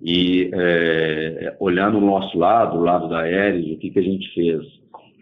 e 0.00 0.50
é, 0.54 1.56
olhando 1.58 1.98
o 1.98 2.00
nosso 2.00 2.38
lado, 2.38 2.78
o 2.78 2.82
lado 2.82 3.08
da 3.08 3.20
Aeres, 3.20 3.66
o 3.72 3.76
que, 3.78 3.90
que 3.90 3.98
a 3.98 4.02
gente 4.02 4.32
fez? 4.32 4.62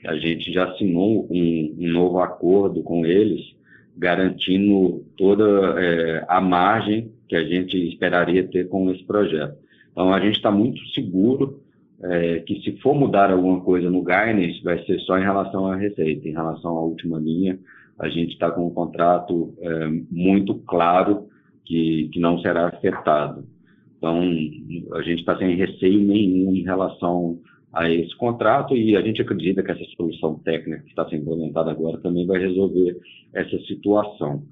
A 0.06 0.16
gente 0.16 0.52
já 0.52 0.70
assinou 0.70 1.26
um, 1.30 1.76
um 1.78 1.92
novo 1.92 2.20
acordo 2.20 2.82
com 2.82 3.04
eles, 3.04 3.40
garantindo 3.98 5.04
toda 5.16 5.44
é, 5.80 6.24
a 6.28 6.40
margem 6.40 7.12
que 7.28 7.34
a 7.36 7.44
gente 7.44 7.76
esperaria 7.88 8.46
ter 8.46 8.68
com 8.68 8.90
esse 8.90 9.04
projeto. 9.04 9.56
Então, 9.92 10.12
a 10.14 10.20
gente 10.20 10.36
está 10.36 10.50
muito 10.50 10.80
seguro 10.90 11.60
é, 12.02 12.38
que 12.40 12.60
se 12.62 12.80
for 12.80 12.94
mudar 12.94 13.30
alguma 13.30 13.60
coisa 13.60 13.90
no 13.90 14.02
guidance, 14.02 14.62
vai 14.62 14.82
ser 14.84 15.00
só 15.00 15.18
em 15.18 15.22
relação 15.22 15.66
à 15.66 15.76
receita, 15.76 16.28
em 16.28 16.32
relação 16.32 16.76
à 16.76 16.80
última 16.80 17.18
linha, 17.18 17.58
a 17.98 18.08
gente 18.08 18.32
está 18.32 18.50
com 18.50 18.68
um 18.68 18.70
contrato 18.70 19.52
é, 19.60 19.88
muito 20.10 20.54
claro 20.54 21.26
que, 21.64 22.08
que 22.12 22.20
não 22.20 22.38
será 22.38 22.68
afetado. 22.68 23.44
Então, 23.98 24.20
a 24.92 25.02
gente 25.02 25.18
está 25.18 25.36
sem 25.36 25.56
receio 25.56 26.00
nenhum 26.00 26.54
em 26.54 26.62
relação 26.62 27.40
a 27.72 27.90
esse 27.90 28.16
contrato 28.16 28.76
e 28.76 28.96
a 28.96 29.02
gente 29.02 29.20
acredita 29.20 29.62
que 29.62 29.70
essa 29.70 29.84
solução 29.96 30.38
técnica 30.38 30.82
que 30.82 30.90
está 30.90 31.08
sendo 31.08 31.22
implementada 31.22 31.70
agora 31.70 31.98
também 31.98 32.26
vai 32.26 32.38
resolver 32.38 32.96
essa 33.34 33.58
situação. 33.60 34.42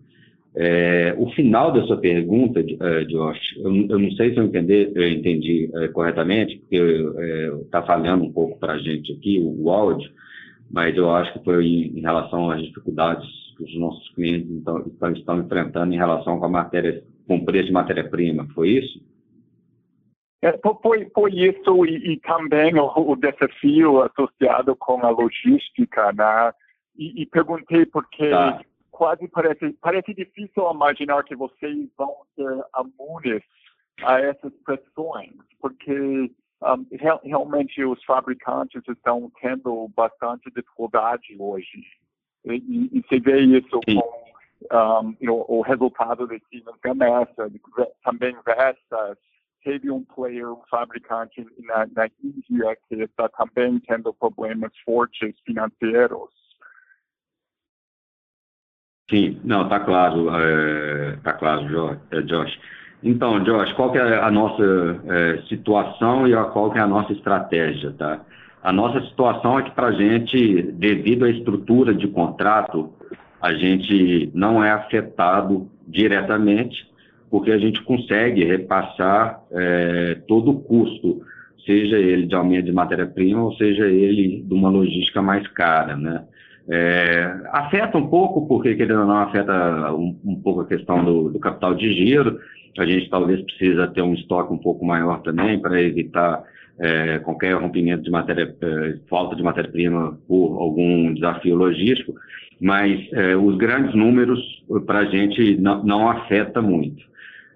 É, 0.58 1.14
o 1.18 1.30
final 1.32 1.70
da 1.70 1.84
sua 1.86 1.98
pergunta, 1.98 2.60
é, 2.60 3.04
Josh, 3.04 3.56
eu, 3.58 3.76
eu, 3.90 3.98
não 3.98 4.10
sei 4.12 4.32
se 4.32 4.38
eu, 4.38 4.44
entender, 4.44 4.90
eu 4.94 5.06
entendi 5.06 5.70
é, 5.74 5.88
corretamente, 5.88 6.56
porque 6.58 6.76
está 7.62 7.80
é, 7.80 7.86
falhando 7.86 8.24
um 8.24 8.32
pouco 8.32 8.58
para 8.58 8.72
a 8.72 8.78
gente 8.78 9.12
aqui 9.12 9.38
o, 9.38 9.64
o, 9.64 9.70
áudio, 9.70 10.10
mas 10.70 10.96
eu 10.96 11.10
acho 11.10 11.34
que 11.34 11.44
foi 11.44 11.62
em, 11.62 11.98
em 11.98 12.00
relação 12.00 12.50
às 12.50 12.62
dificuldades 12.62 13.26
que 13.58 13.64
os 13.64 13.78
nossos 13.78 14.08
clientes 14.14 14.50
então, 14.50 14.78
estão, 14.86 15.12
estão 15.12 15.40
enfrentando 15.40 15.92
em 15.92 15.98
relação 15.98 16.38
com 16.38 16.46
a 16.46 16.48
matéria, 16.48 17.02
com 17.26 17.36
o 17.36 17.44
preço 17.44 17.66
de 17.66 17.72
matéria-prima, 17.72 18.48
foi 18.54 18.70
isso? 18.70 18.98
É, 20.46 20.58
foi, 20.80 21.10
foi 21.10 21.32
isso 21.32 21.84
e, 21.84 22.12
e 22.12 22.20
também 22.20 22.78
o, 22.78 22.86
o, 22.86 23.16
desafio 23.16 24.02
associado 24.02 24.76
com 24.76 25.04
a 25.04 25.10
logística, 25.10 26.12
né? 26.12 26.52
E, 26.96 27.22
e 27.22 27.26
perguntei 27.26 27.84
porque 27.86 28.30
tá 28.30 28.60
quase 28.92 29.26
parece, 29.28 29.72
parece 29.80 30.14
difícil 30.14 30.70
imaginar 30.72 31.24
que 31.24 31.34
vocês 31.34 31.88
vão 31.98 32.14
ser 32.36 32.64
imunes 32.80 33.42
a 34.02 34.20
essas 34.20 34.52
pressões, 34.64 35.34
porque 35.60 36.30
um, 36.62 36.86
real, 36.92 37.20
realmente 37.24 37.84
os 37.84 38.02
fabricantes 38.04 38.82
estão 38.88 39.30
tendo 39.40 39.88
bastante 39.96 40.48
dificuldade 40.50 41.36
hoje. 41.38 41.84
E, 42.44 42.88
e, 42.92 43.04
se 43.08 43.18
vê 43.18 43.40
isso 43.40 43.80
Sim. 43.88 44.00
com 44.00 44.26
um, 44.72 45.16
you 45.20 45.26
know, 45.26 45.44
o 45.48 45.60
resultado 45.60 46.26
de 46.28 46.40
Siemens 46.48 46.78
Gamesa, 46.82 47.52
também 48.04 48.36
Vestas, 48.46 49.18
teve 49.66 49.90
um 49.90 50.04
player, 50.04 50.48
um 50.48 50.62
fabricante 50.70 51.44
na, 51.58 51.88
na 51.92 52.08
Índia 52.22 52.76
que 52.88 53.02
está 53.02 53.28
também 53.30 53.80
tendo 53.80 54.14
problemas 54.14 54.70
fortes 54.84 55.34
financeiros. 55.44 56.30
Sim, 59.10 59.40
não, 59.42 59.64
está 59.64 59.80
claro, 59.80 60.28
é, 60.36 61.16
claro, 61.38 62.00
é, 62.12 62.22
Josh. 62.22 62.56
Então, 63.02 63.42
Josh, 63.42 63.72
qual 63.72 63.90
que 63.90 63.98
é 63.98 64.18
a 64.18 64.30
nossa 64.30 64.62
é, 65.08 65.42
situação 65.48 66.28
e 66.28 66.32
qual 66.52 66.70
que 66.70 66.78
é 66.78 66.82
a 66.82 66.86
nossa 66.86 67.12
estratégia, 67.12 67.92
tá? 67.92 68.24
A 68.62 68.72
nossa 68.72 69.00
situação 69.08 69.58
é 69.58 69.64
que 69.64 69.70
para 69.72 69.88
a 69.88 69.92
gente, 69.92 70.62
devido 70.62 71.24
à 71.24 71.30
estrutura 71.30 71.92
de 71.92 72.06
contrato, 72.08 72.92
a 73.40 73.52
gente 73.52 74.30
não 74.32 74.62
é 74.62 74.70
afetado 74.70 75.68
diretamente, 75.86 76.88
porque 77.36 77.52
a 77.52 77.58
gente 77.58 77.82
consegue 77.82 78.44
repassar 78.44 79.42
é, 79.52 80.16
todo 80.26 80.52
o 80.52 80.60
custo, 80.60 81.20
seja 81.66 81.98
ele 81.98 82.24
de 82.24 82.34
aumento 82.34 82.64
de 82.64 82.72
matéria-prima 82.72 83.42
ou 83.42 83.54
seja 83.56 83.84
ele 83.84 84.42
de 84.42 84.54
uma 84.54 84.70
logística 84.70 85.20
mais 85.20 85.46
cara, 85.48 85.94
né? 85.94 86.24
É, 86.66 87.36
afeta 87.52 87.98
um 87.98 88.06
pouco, 88.06 88.48
porque 88.48 88.74
querendo 88.74 89.00
ou 89.00 89.06
não, 89.06 89.18
afeta 89.18 89.92
um, 89.92 90.18
um 90.24 90.34
pouco 90.36 90.62
a 90.62 90.66
questão 90.66 91.04
do, 91.04 91.28
do, 91.28 91.38
capital 91.38 91.74
de 91.74 91.92
giro. 91.92 92.40
A 92.78 92.86
gente 92.86 93.10
talvez 93.10 93.42
precisa 93.42 93.86
ter 93.88 94.00
um 94.00 94.14
estoque 94.14 94.50
um 94.50 94.58
pouco 94.58 94.82
maior 94.86 95.20
também 95.20 95.60
para 95.60 95.78
evitar 95.78 96.42
é, 96.80 97.18
qualquer 97.18 97.52
rompimento 97.52 98.02
de 98.02 98.10
matéria, 98.10 98.56
é, 98.62 98.94
falta 99.10 99.36
de 99.36 99.42
matéria-prima 99.42 100.18
por 100.26 100.58
algum 100.58 101.12
desafio 101.12 101.54
logístico, 101.54 102.14
mas 102.58 102.98
é, 103.12 103.36
os 103.36 103.58
grandes 103.58 103.94
números 103.94 104.40
para 104.86 105.00
a 105.00 105.04
gente 105.04 105.58
não, 105.58 105.84
não, 105.84 106.08
afeta 106.08 106.62
muito. 106.62 107.04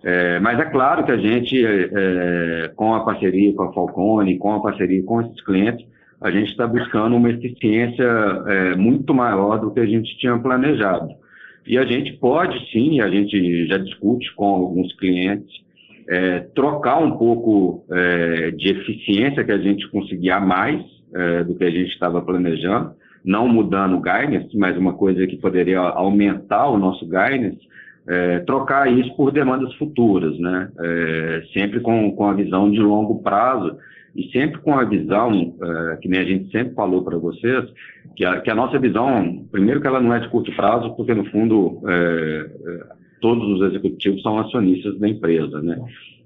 É, 0.03 0.41
mas 0.41 0.59
é 0.59 0.65
claro 0.65 1.05
que 1.05 1.13
a 1.13 1.17
gente, 1.17 1.63
é, 1.65 2.73
com 2.75 2.95
a 2.95 3.05
parceria 3.05 3.53
com 3.55 3.65
a 3.65 3.73
Falcone, 3.73 4.39
com 4.39 4.55
a 4.55 4.61
parceria 4.61 5.03
com 5.03 5.21
esses 5.21 5.41
clientes, 5.45 5.87
a 6.21 6.31
gente 6.31 6.51
está 6.51 6.67
buscando 6.67 7.17
uma 7.17 7.31
eficiência 7.31 8.05
é, 8.47 8.77
muito 8.77 9.13
maior 9.15 9.59
do 9.59 9.71
que 9.71 9.81
a 9.81 9.87
gente 9.87 10.17
tinha 10.19 10.39
planejado. 10.39 11.09
E 11.67 11.79
a 11.79 11.85
gente 11.85 12.13
pode 12.15 12.71
sim, 12.71 13.01
a 13.01 13.09
gente 13.09 13.67
já 13.67 13.79
discute 13.79 14.35
com 14.35 14.47
alguns 14.47 14.93
clientes, 14.97 15.53
é, 16.09 16.41
trocar 16.55 16.99
um 16.99 17.13
pouco 17.13 17.85
é, 17.91 18.51
de 18.51 18.71
eficiência 18.71 19.45
que 19.45 19.53
a 19.53 19.59
gente 19.59 19.89
conseguir 19.91 20.31
a 20.31 20.41
mais 20.41 20.83
é, 21.15 21.45
do 21.45 21.55
que 21.55 21.65
a 21.65 21.71
gente 21.71 21.91
estava 21.91 22.21
planejando, 22.21 22.93
não 23.25 23.47
mudando 23.47 23.97
o 23.97 24.01
guidance, 24.01 24.57
mas 24.57 24.77
uma 24.77 24.95
coisa 24.95 25.27
que 25.27 25.37
poderia 25.37 25.79
aumentar 25.79 26.69
o 26.69 26.79
nosso 26.79 27.05
guidance, 27.05 27.61
é, 28.11 28.41
trocar 28.41 28.93
isso 28.93 29.15
por 29.15 29.31
demandas 29.31 29.73
futuras, 29.75 30.37
né? 30.41 30.69
É, 30.81 31.43
sempre 31.53 31.79
com, 31.79 32.11
com 32.11 32.27
a 32.27 32.35
visão 32.35 32.69
de 32.69 32.81
longo 32.81 33.23
prazo 33.23 33.77
e 34.17 34.25
sempre 34.33 34.61
com 34.61 34.77
a 34.77 34.85
visão, 34.85 35.31
uh, 35.31 36.01
que 36.01 36.09
nem 36.09 36.19
a 36.19 36.25
gente 36.25 36.51
sempre 36.51 36.75
falou 36.75 37.05
para 37.05 37.17
vocês, 37.17 37.65
que 38.17 38.25
a, 38.25 38.41
que 38.41 38.51
a, 38.51 38.55
nossa 38.57 38.77
visão, 38.81 39.47
primeiro 39.53 39.81
que 39.81 39.87
ela 39.87 40.01
não 40.01 40.13
é 40.13 40.19
de 40.19 40.29
curto 40.29 40.51
prazo, 40.57 40.97
porque 40.97 41.15
no 41.15 41.25
fundo 41.27 41.81
é, 41.87 42.51
todos 43.21 43.47
os 43.49 43.69
executivos 43.69 44.21
são 44.23 44.37
acionistas 44.39 44.99
da 44.99 45.09
empresa, 45.09 45.63
né? 45.63 45.79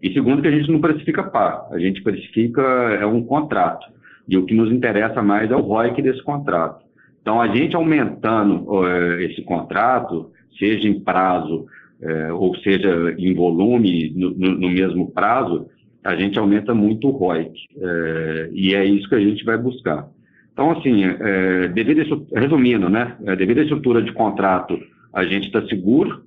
E 0.03 0.11
segundo 0.15 0.41
que 0.41 0.49
a 0.49 0.51
gente 0.51 0.73
não 0.73 0.81
precifica 0.81 1.23
par, 1.25 1.69
a 1.71 1.79
gente 1.79 2.03
precifica 2.03 2.63
é 2.63 3.05
um 3.05 3.23
contrato. 3.23 3.87
E 4.27 4.39
o 4.39 4.47
que 4.47 4.55
nos 4.55 4.73
interessa 4.73 5.23
mais 5.23 5.51
é 5.51 5.57
o 5.57 5.61
ROIC 5.61 6.01
desse 6.01 6.23
contrato. 6.23 6.83
Então, 7.21 7.41
a 7.41 7.49
gente 7.49 7.77
aumentando 7.77 8.71
uh, 8.71 9.21
esse 9.21 9.43
contrato, 9.43 10.31
seja 10.59 10.89
em 10.89 11.01
prazo, 11.01 11.67
uh, 12.01 12.35
ou 12.35 12.57
seja 12.59 13.15
em 13.19 13.35
volume, 13.35 14.13
no, 14.15 14.31
no, 14.31 14.55
no 14.59 14.71
mesmo 14.71 15.11
prazo, 15.11 15.69
a 16.05 16.15
gente 16.15 16.39
aumenta 16.39 16.75
muito 16.75 17.09
o 17.09 17.13
ROIC, 17.13 17.53
é, 17.79 18.51
e 18.53 18.75
é 18.75 18.85
isso 18.85 19.09
que 19.09 19.15
a 19.15 19.21
gente 19.21 19.43
vai 19.43 19.57
buscar. 19.57 20.07
Então, 20.53 20.71
assim, 20.71 21.03
é, 21.03 21.69
devido 21.69 22.03
a, 22.03 22.41
resumindo, 22.41 22.91
né, 22.91 23.17
é, 23.25 23.35
devido 23.35 23.59
à 23.59 23.63
estrutura 23.63 24.03
de 24.03 24.13
contrato, 24.13 24.79
a 25.13 25.25
gente 25.25 25.47
está 25.47 25.67
seguro, 25.67 26.23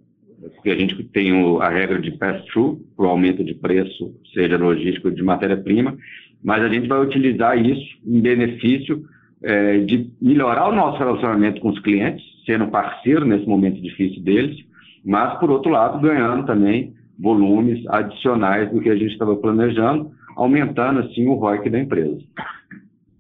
porque 0.56 0.72
a 0.72 0.76
gente 0.76 1.02
tem 1.06 1.32
o, 1.32 1.62
a 1.62 1.70
regra 1.70 2.02
de 2.02 2.12
pass-through 2.12 2.82
para 2.96 3.06
o 3.06 3.10
aumento 3.10 3.44
de 3.44 3.54
preço, 3.54 4.16
seja 4.34 4.58
logístico 4.58 5.12
de 5.12 5.22
matéria-prima, 5.22 5.96
mas 6.44 6.64
a 6.64 6.70
gente 6.70 6.88
vai 6.88 7.00
utilizar 7.00 7.58
isso 7.64 7.98
em 8.06 8.20
benefício 8.20 9.06
é, 9.44 9.78
de 9.80 10.10
melhorar 10.20 10.70
o 10.70 10.76
nosso 10.76 10.98
relacionamento 10.98 11.62
com 11.62 11.70
os 11.70 11.80
clientes, 11.80 12.24
sendo 12.48 12.70
parceiro 12.70 13.26
nesse 13.26 13.46
momento 13.46 13.80
difícil 13.80 14.24
deles, 14.24 14.58
mas, 15.06 15.38
por 15.40 15.52
outro 15.52 15.70
lado, 15.70 16.00
ganhando 16.00 16.48
também 16.48 16.96
volumes 17.20 17.86
adicionais 17.88 18.72
do 18.72 18.82
que 18.82 18.90
a 18.90 18.96
gente 18.96 19.12
estava 19.12 19.36
planejando, 19.36 20.12
aumentando 20.36 21.02
assim 21.02 21.28
o 21.28 21.34
ROIC 21.34 21.70
da 21.70 21.80
empresa. 21.80 22.20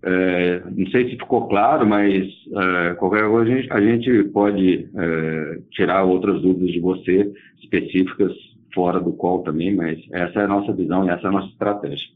É, 0.03 0.63
não 0.69 0.87
sei 0.87 1.09
se 1.09 1.17
ficou 1.17 1.47
claro, 1.47 1.85
mas 1.85 2.27
é, 2.55 2.93
qualquer 2.95 3.27
coisa 3.27 3.51
a 3.51 3.55
gente, 3.55 3.73
a 3.73 3.81
gente 3.81 4.23
pode 4.29 4.89
é, 4.95 5.59
tirar 5.71 6.03
outras 6.03 6.41
dúvidas 6.41 6.71
de 6.71 6.79
você, 6.79 7.33
específicas, 7.61 8.31
fora 8.73 8.99
do 8.99 9.13
call 9.13 9.43
também, 9.43 9.75
mas 9.75 9.99
essa 10.11 10.41
é 10.41 10.43
a 10.45 10.47
nossa 10.47 10.71
visão 10.71 11.05
e 11.05 11.09
essa 11.09 11.25
é 11.25 11.27
a 11.27 11.31
nossa 11.31 11.49
estratégia. 11.49 12.07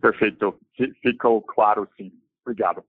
Perfeito. 0.00 0.54
Ficou 1.02 1.42
claro, 1.42 1.86
sim. 1.96 2.10
Obrigado. 2.44 2.82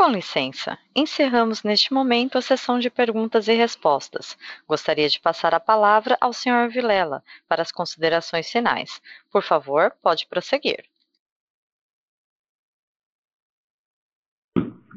Com 0.00 0.08
licença, 0.08 0.78
encerramos 0.96 1.62
neste 1.62 1.92
momento 1.92 2.38
a 2.38 2.40
sessão 2.40 2.78
de 2.78 2.88
perguntas 2.88 3.48
e 3.48 3.52
respostas. 3.52 4.34
Gostaria 4.66 5.06
de 5.10 5.20
passar 5.20 5.54
a 5.54 5.60
palavra 5.60 6.16
ao 6.22 6.32
Sr. 6.32 6.70
Vilela 6.72 7.22
para 7.46 7.60
as 7.60 7.70
considerações 7.70 8.50
finais. 8.50 8.98
Por 9.30 9.42
favor, 9.42 9.92
pode 10.02 10.26
prosseguir. 10.26 10.84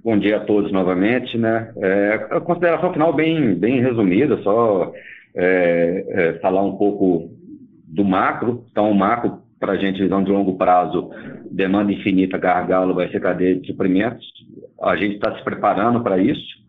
Bom 0.02 0.18
dia 0.18 0.38
a 0.38 0.46
todos 0.46 0.72
novamente, 0.72 1.38
né? 1.38 1.74
É, 1.76 2.14
a 2.32 2.40
consideração 2.40 2.94
final 2.94 3.12
bem, 3.12 3.56
bem 3.56 3.82
resumida, 3.82 4.42
só 4.42 4.94
é, 5.36 6.06
é, 6.08 6.40
falar 6.40 6.64
um 6.64 6.78
pouco 6.78 7.30
do 7.86 8.06
macro. 8.06 8.66
Então, 8.72 8.90
o 8.90 8.96
macro, 8.96 9.43
para 9.64 9.74
a 9.74 9.78
gente, 9.78 10.04
visão 10.04 10.22
de 10.22 10.30
longo 10.30 10.58
prazo, 10.58 11.10
demanda 11.50 11.94
infinita, 11.94 12.38
gargalo, 12.38 12.94
vai 12.94 13.10
ser 13.10 13.22
cadeia 13.22 13.56
de 13.56 13.66
suprimentos. 13.66 14.28
A 14.82 14.98
gente 14.98 15.16
está 15.16 15.34
se 15.38 15.42
preparando 15.42 16.04
para 16.04 16.18
isso 16.18 16.62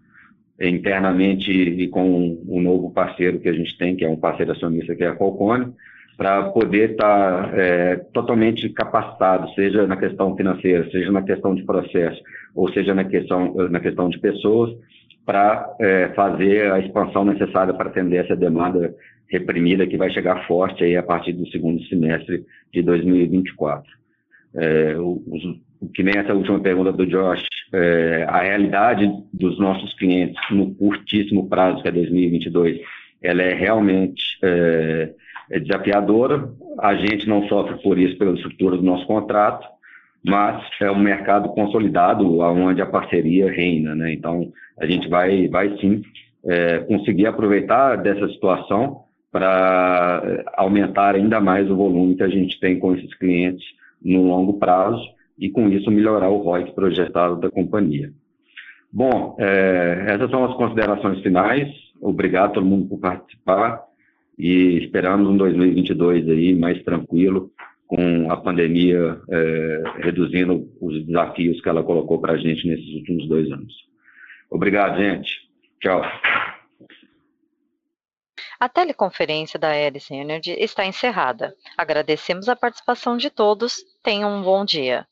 internamente 0.61 1.51
e 1.51 1.89
com 1.89 2.39
um 2.49 2.63
novo 2.63 2.93
parceiro 2.93 3.41
que 3.41 3.49
a 3.49 3.53
gente 3.53 3.77
tem, 3.77 3.97
que 3.97 4.05
é 4.05 4.09
um 4.09 4.17
parceiro 4.17 4.53
acionista, 4.53 4.95
que 4.95 5.03
é 5.03 5.09
a 5.09 5.17
Qualcone, 5.17 5.73
para 6.17 6.45
poder 6.51 6.93
estar 6.93 7.51
tá, 7.51 7.61
é, 7.61 7.97
totalmente 8.13 8.69
capacitado, 8.69 9.53
seja 9.55 9.89
na 9.89 9.97
questão 9.97 10.37
financeira, 10.37 10.89
seja 10.93 11.11
na 11.11 11.23
questão 11.23 11.53
de 11.53 11.65
processo, 11.65 12.23
ou 12.55 12.73
seja 12.73 12.95
na 12.95 13.03
questão, 13.03 13.55
na 13.71 13.81
questão 13.81 14.09
de 14.09 14.21
pessoas, 14.21 14.71
para 15.27 15.75
é, 15.81 16.13
fazer 16.15 16.71
a 16.71 16.79
expansão 16.79 17.25
necessária 17.25 17.75
para 17.75 17.91
atender 17.91 18.25
essa 18.25 18.37
demanda 18.37 18.95
reprimida 19.29 19.87
que 19.87 19.97
vai 19.97 20.11
chegar 20.11 20.47
forte 20.47 20.85
aí 20.85 20.97
a 20.97 21.03
partir 21.03 21.33
do 21.33 21.49
segundo 21.49 21.83
semestre 21.85 22.45
de 22.73 22.83
2024. 22.83 23.91
É, 24.57 24.95
os, 24.97 25.43
que 25.93 26.03
nem 26.03 26.15
essa 26.17 26.35
última 26.35 26.61
pergunta 26.61 26.93
do 26.93 27.07
Josh, 27.07 27.45
é, 27.73 28.25
a 28.29 28.43
realidade 28.43 29.11
dos 29.33 29.59
nossos 29.59 29.93
clientes 29.95 30.37
no 30.51 30.75
curtíssimo 30.75 31.49
prazo, 31.49 31.83
que 31.83 31.89
é 31.89 31.93
2022, 31.93 32.81
ela 33.23 33.43
é 33.43 33.55
realmente 33.55 34.23
é, 34.43 35.11
é 35.51 35.59
desafiadora. 35.59 36.49
A 36.79 36.95
gente 36.95 37.29
não 37.29 37.49
sofre 37.49 37.83
por 37.83 37.99
isso 37.99 38.17
pela 38.17 38.35
estrutura 38.35 38.77
do 38.77 38.83
nosso 38.83 39.07
contrato, 39.07 39.67
mas 40.25 40.65
é 40.81 40.91
um 40.91 40.99
mercado 40.99 41.49
consolidado 41.51 42.39
onde 42.39 42.81
a 42.81 42.87
parceria 42.87 43.51
reina, 43.51 43.95
né? 43.95 44.13
Então, 44.13 44.53
a 44.79 44.87
gente 44.87 45.09
vai, 45.09 45.49
vai 45.49 45.77
sim 45.79 46.03
é, 46.47 46.79
conseguir 46.81 47.27
aproveitar 47.27 47.97
dessa 47.97 48.29
situação 48.29 49.04
para 49.35 50.23
é, 50.25 50.45
aumentar 50.57 51.17
ainda 51.17 51.41
mais 51.41 51.69
o 51.69 51.75
volume 51.75 52.15
que 52.15 52.23
a 52.23 52.29
gente 52.29 52.61
tem 52.61 52.79
com 52.79 52.95
esses 52.95 53.13
clientes 53.15 53.67
no 54.01 54.23
longo 54.23 54.61
prazo 54.61 55.03
e, 55.37 55.51
com 55.51 55.69
isso, 55.69 55.91
melhorar 55.91 56.31
o 56.31 56.37
ROI 56.37 56.71
projetado 56.71 57.41
da 57.41 57.51
companhia. 57.51 58.13
Bom, 58.93 59.35
é, 59.41 60.05
essas 60.07 60.31
são 60.31 60.45
as 60.45 60.57
considerações 60.57 61.21
finais. 61.21 61.69
Obrigado 62.01 62.51
a 62.51 62.55
todo 62.55 62.67
mundo 62.67 62.89
por 62.89 63.01
participar 63.01 63.83
e 64.39 64.79
esperamos 64.85 65.29
um 65.29 65.37
2022 65.37 66.29
aí 66.29 66.55
mais 66.55 66.81
tranquilo, 66.85 67.51
com 67.89 68.31
a 68.31 68.37
pandemia 68.37 69.19
é, 69.29 69.83
reduzindo 69.97 70.69
os 70.81 71.05
desafios 71.07 71.61
que 71.61 71.69
ela 71.69 71.83
colocou 71.83 72.21
para 72.21 72.35
a 72.35 72.37
gente 72.37 72.69
nesses 72.69 72.95
últimos 72.95 73.29
dois 73.29 73.51
anos. 73.51 73.75
Obrigado, 74.49 74.97
gente. 74.97 75.29
Tchau. 75.81 76.03
A 78.59 78.69
teleconferência 78.69 79.59
da 79.59 79.75
Eris 79.77 80.11
Energy 80.11 80.53
está 80.59 80.85
encerrada. 80.85 81.55
Agradecemos 81.77 82.49
a 82.49 82.57
participação 82.57 83.17
de 83.17 83.31
todos. 83.31 83.85
Tenham 84.03 84.31
um 84.31 84.43
bom 84.43 84.65
dia. 84.65 85.07